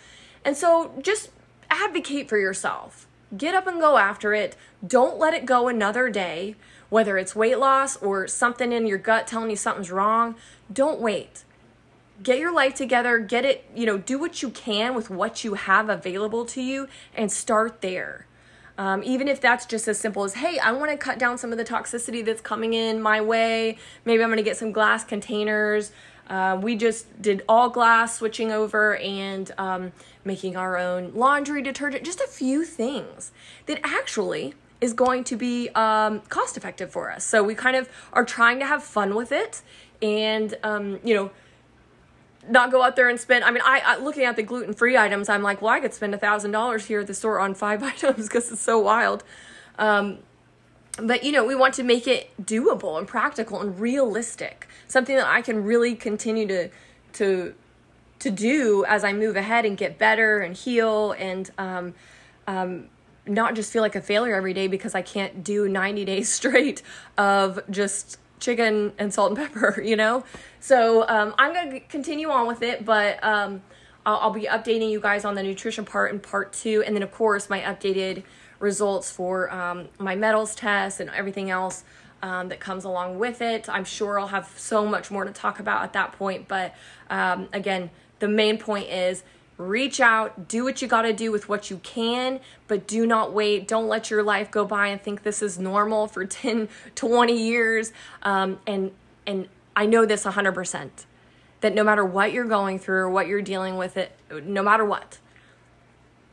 And 0.45 0.57
so 0.57 0.93
just 1.01 1.31
advocate 1.71 2.29
for 2.29 2.37
yourself. 2.37 3.07
Get 3.37 3.55
up 3.55 3.67
and 3.67 3.81
go 3.81 3.97
after 3.97 4.35
it. 4.35 4.57
Don't 4.87 5.19
let 5.19 5.35
it 5.35 5.47
go 5.47 5.69
another 5.69 6.11
day, 6.11 6.57
whether 6.95 7.19
it's 7.19 7.35
weight 7.35 7.59
loss 7.59 7.97
or 7.97 8.29
something 8.29 8.71
in 8.71 8.87
your 8.87 8.99
gut 8.99 9.27
telling 9.27 9.51
you 9.51 9.57
something's 9.57 9.91
wrong. 9.91 10.37
Don't 10.73 11.01
wait. 11.01 11.43
Get 12.23 12.39
your 12.39 12.55
life 12.55 12.77
together, 12.77 13.19
get 13.19 13.45
it, 13.45 13.69
you 13.75 13.85
know, 13.85 13.99
do 13.99 14.17
what 14.17 14.43
you 14.43 14.51
can 14.51 14.95
with 14.95 15.11
what 15.11 15.43
you 15.43 15.55
have 15.55 15.89
available 15.89 16.45
to 16.45 16.63
you 16.63 16.87
and 17.13 17.33
start 17.33 17.81
there. 17.81 18.29
Um, 18.79 19.03
even 19.03 19.27
if 19.27 19.41
that's 19.41 19.67
just 19.67 19.89
as 19.89 19.99
simple 19.99 20.23
as, 20.23 20.35
hey, 20.35 20.61
I 20.61 20.71
want 20.71 20.93
to 20.93 20.97
cut 20.97 21.19
down 21.19 21.37
some 21.37 21.51
of 21.51 21.59
the 21.59 21.65
toxicity 21.65 22.25
that's 22.25 22.41
coming 22.41 22.75
in 22.75 23.03
my 23.03 23.21
way. 23.21 23.77
Maybe 24.05 24.23
I'm 24.23 24.29
going 24.29 24.37
to 24.37 24.45
get 24.45 24.57
some 24.57 24.71
glass 24.71 25.03
containers. 25.03 25.91
Uh, 26.31 26.57
we 26.63 26.77
just 26.77 27.21
did 27.21 27.43
all 27.49 27.71
glass, 27.71 28.19
switching 28.19 28.53
over 28.53 28.97
and 28.99 29.51
um, 29.59 29.91
making 30.25 30.57
our 30.57 30.77
own 30.77 31.11
laundry 31.13 31.61
detergent, 31.61 32.05
just 32.05 32.21
a 32.21 32.29
few 32.29 32.65
things 32.65 33.33
that 33.67 33.81
actually 33.83 34.55
is 34.81 34.93
going 34.93 35.25
to 35.25 35.37
be 35.37 35.69
um, 35.71 36.21
cost 36.29 36.57
effective 36.57 36.91
for 36.91 37.11
us. 37.11 37.25
So 37.25 37.43
we 37.43 37.55
kind 37.55 37.77
of 37.77 37.89
are 38.13 38.25
trying 38.25 38.59
to 38.59 38.67
have 38.67 38.83
fun 38.83 39.15
with 39.15 39.33
it 39.33 39.63
and, 40.03 40.55
um, 40.63 40.99
you 41.03 41.15
know, 41.15 41.31
not 42.49 42.71
go 42.71 42.83
out 42.83 42.97
there 42.97 43.09
and 43.09 43.19
spend. 43.19 43.45
I 43.45 43.51
mean, 43.51 43.63
I, 43.65 43.81
I 43.85 43.97
looking 43.99 44.25
at 44.25 44.37
the 44.37 44.43
gluten 44.43 44.75
free 44.75 44.97
items, 44.97 45.29
I'm 45.29 45.43
like, 45.43 45.63
well, 45.63 45.73
I 45.73 45.81
could 45.81 45.95
spend 45.95 46.15
a 46.15 46.19
thousand 46.19 46.51
dollars 46.51 46.87
here 46.87 47.01
at 47.01 47.07
the 47.07 47.15
store 47.15 47.41
on 47.41 47.55
five 47.55 47.83
items 47.93 48.29
because 48.29 48.51
it's 48.53 48.61
so 48.61 48.79
wild. 48.79 49.25
Um, 49.79 50.19
but 51.03 51.25
you 51.25 51.33
know, 51.33 51.45
we 51.45 51.55
want 51.55 51.75
to 51.75 51.83
make 51.83 52.07
it 52.07 52.31
doable 52.41 52.99
and 52.99 53.09
practical 53.09 53.61
and 53.61 53.79
realistic, 53.81 54.69
something 54.87 55.17
that 55.17 55.27
I 55.27 55.43
can 55.43 55.65
really 55.65 55.95
continue 55.95 56.47
to 56.49 56.71
to 57.15 57.55
to 58.21 58.31
do 58.31 58.85
as 58.87 59.05
I 59.05 59.13
move 59.13 59.37
ahead 59.37 59.65
and 59.65 59.77
get 59.77 59.99
better 59.99 60.39
and 60.39 60.57
heal 60.57 61.13
and 61.13 61.51
um, 61.59 61.95
um, 62.47 62.89
not 63.27 63.55
just 63.55 63.73
feel 63.73 63.83
like 63.83 63.97
a 63.97 64.01
failure 64.01 64.35
every 64.35 64.53
day 64.53 64.69
because 64.69 64.95
I 64.95 65.03
can't 65.03 65.43
do 65.43 65.69
90 65.69 66.05
days 66.05 66.29
straight 66.33 66.83
of 67.17 67.61
just 67.71 68.19
chicken 68.41 68.93
and 68.99 69.13
salt 69.13 69.31
and 69.31 69.39
pepper, 69.39 69.81
you 69.85 69.97
know? 69.97 70.25
So 70.61 71.09
um, 71.09 71.35
I'm 71.39 71.53
going 71.53 71.71
to 71.71 71.81
continue 71.81 72.31
on 72.31 72.47
with 72.47 72.63
it, 72.63 72.85
but 72.85 73.23
um, 73.25 73.63
I'll, 74.05 74.17
I'll, 74.17 74.31
be 74.31 74.43
updating 74.43 74.91
you 74.91 75.01
guys 75.01 75.25
on 75.25 75.35
the 75.35 75.43
nutrition 75.43 75.85
part 75.85 76.13
in 76.13 76.21
part 76.21 76.53
two. 76.53 76.83
And 76.85 76.95
then, 76.95 77.03
of 77.03 77.13
course, 77.13 77.49
my 77.49 77.61
updated 77.61 78.25
results 78.59 79.11
for 79.11 79.51
um, 79.53 79.89
my 79.99 80.15
metals 80.15 80.55
test 80.55 81.01
and 81.01 81.11
everything 81.11 81.51
else 81.51 81.85
um, 82.23 82.49
that 82.49 82.61
comes 82.61 82.85
along 82.85 83.19
with 83.19 83.43
it. 83.43 83.69
I'm 83.69 83.85
sure 83.85 84.19
I'll 84.19 84.29
have 84.29 84.51
so 84.57 84.87
much 84.87 85.11
more 85.11 85.25
to 85.25 85.33
talk 85.33 85.61
about 85.61 85.83
at 85.83 85.93
that 85.93 86.13
point. 86.13 86.49
But 86.49 86.75
um, 87.11 87.49
again, 87.53 87.91
the 88.19 88.29
main 88.29 88.59
point 88.59 88.89
is 88.89 89.23
reach 89.57 90.01
out, 90.01 90.49
do 90.49 90.65
what 90.65 90.83
you 90.83 90.89
got 90.89 91.03
to 91.03 91.13
do 91.13 91.31
with 91.31 91.49
what 91.49 91.71
you 91.71 91.79
can, 91.79 92.41
but 92.67 92.87
do 92.87 93.07
not 93.07 93.33
wait. 93.33 93.69
Don't 93.69 93.87
let 93.87 94.11
your 94.11 94.23
life 94.23 94.51
go 94.51 94.65
by 94.65 94.89
and 94.89 95.01
think 95.01 95.23
this 95.23 95.43
is 95.43 95.59
normal 95.59 96.07
for 96.07 96.25
10, 96.27 96.69
20 96.95 97.33
years. 97.33 97.93
Um, 98.23 98.59
and, 98.67 98.93
and 99.27 99.49
I 99.77 99.87
know 99.87 100.05
this 100.07 100.25
100% 100.25 100.91
that 101.61 101.75
no 101.75 101.83
matter 101.83 102.05
what 102.05 102.33
you're 102.33 102.45
going 102.45 102.79
through 102.79 102.99
or 102.99 103.11
what 103.11 103.27
you're 103.27 103.43
dealing 103.43 103.77
with 103.77 103.97
it, 103.97 104.13
no 104.43 104.63
matter 104.63 104.85
what, 104.85 105.19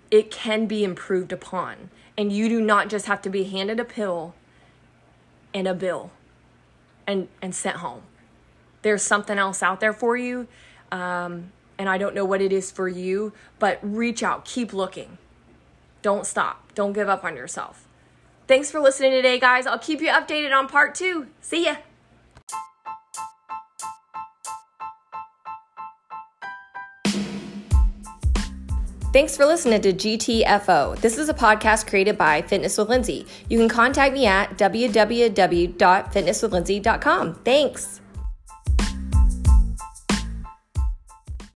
it 0.09 0.30
can 0.30 0.65
be 0.65 0.84
improved 0.84 1.32
upon. 1.32 1.89
And 2.17 2.32
you 2.34 2.49
do 2.49 2.59
not 2.59 2.89
just 2.89 3.05
have 3.05 3.22
to 3.22 3.30
be 3.30 3.45
handed 3.45 3.80
a 3.80 3.86
pill 3.86 4.36
and 5.53 5.67
a 5.67 5.74
bill 5.74 6.11
and, 7.07 7.30
and 7.41 7.55
sent 7.55 7.78
home. 7.78 8.01
There's 8.82 9.03
something 9.03 9.38
else 9.38 9.63
out 9.63 9.80
there 9.80 9.93
for 9.93 10.17
you. 10.17 10.47
Um, 10.91 11.51
and 11.82 11.90
I 11.90 11.98
don't 11.98 12.14
know 12.14 12.24
what 12.24 12.42
it 12.42 12.54
is 12.54 12.70
for 12.70 12.88
you, 12.88 13.34
but 13.58 13.80
reach 13.82 14.22
out, 14.22 14.46
keep 14.46 14.72
looking. 14.72 15.18
Don't 16.04 16.28
stop. 16.28 16.72
Don't 16.76 16.94
give 16.94 17.10
up 17.10 17.24
on 17.24 17.36
yourself. 17.36 17.88
Thanks 18.48 18.70
for 18.70 18.80
listening 18.80 19.14
today, 19.14 19.40
guys. 19.40 19.66
I'll 19.66 19.80
keep 19.80 20.00
you 20.00 20.10
updated 20.10 20.56
on 20.56 20.68
part 20.68 20.94
two. 20.94 21.26
See 21.42 21.66
ya. 21.66 21.78
Thanks 29.12 29.36
for 29.36 29.48
listening 29.48 29.82
to 29.82 29.92
GTFO. 29.92 31.00
This 31.00 31.18
is 31.18 31.30
a 31.30 31.34
podcast 31.34 31.88
created 31.88 32.16
by 32.18 32.44
Fitness 32.44 32.78
with 32.78 32.90
Lindsay. 32.90 33.26
You 33.50 33.58
can 33.58 33.68
contact 33.68 34.14
me 34.14 34.28
at 34.28 34.56
www.fitnesswithlindsay.com. 34.58 37.36
Thanks. 37.44 38.01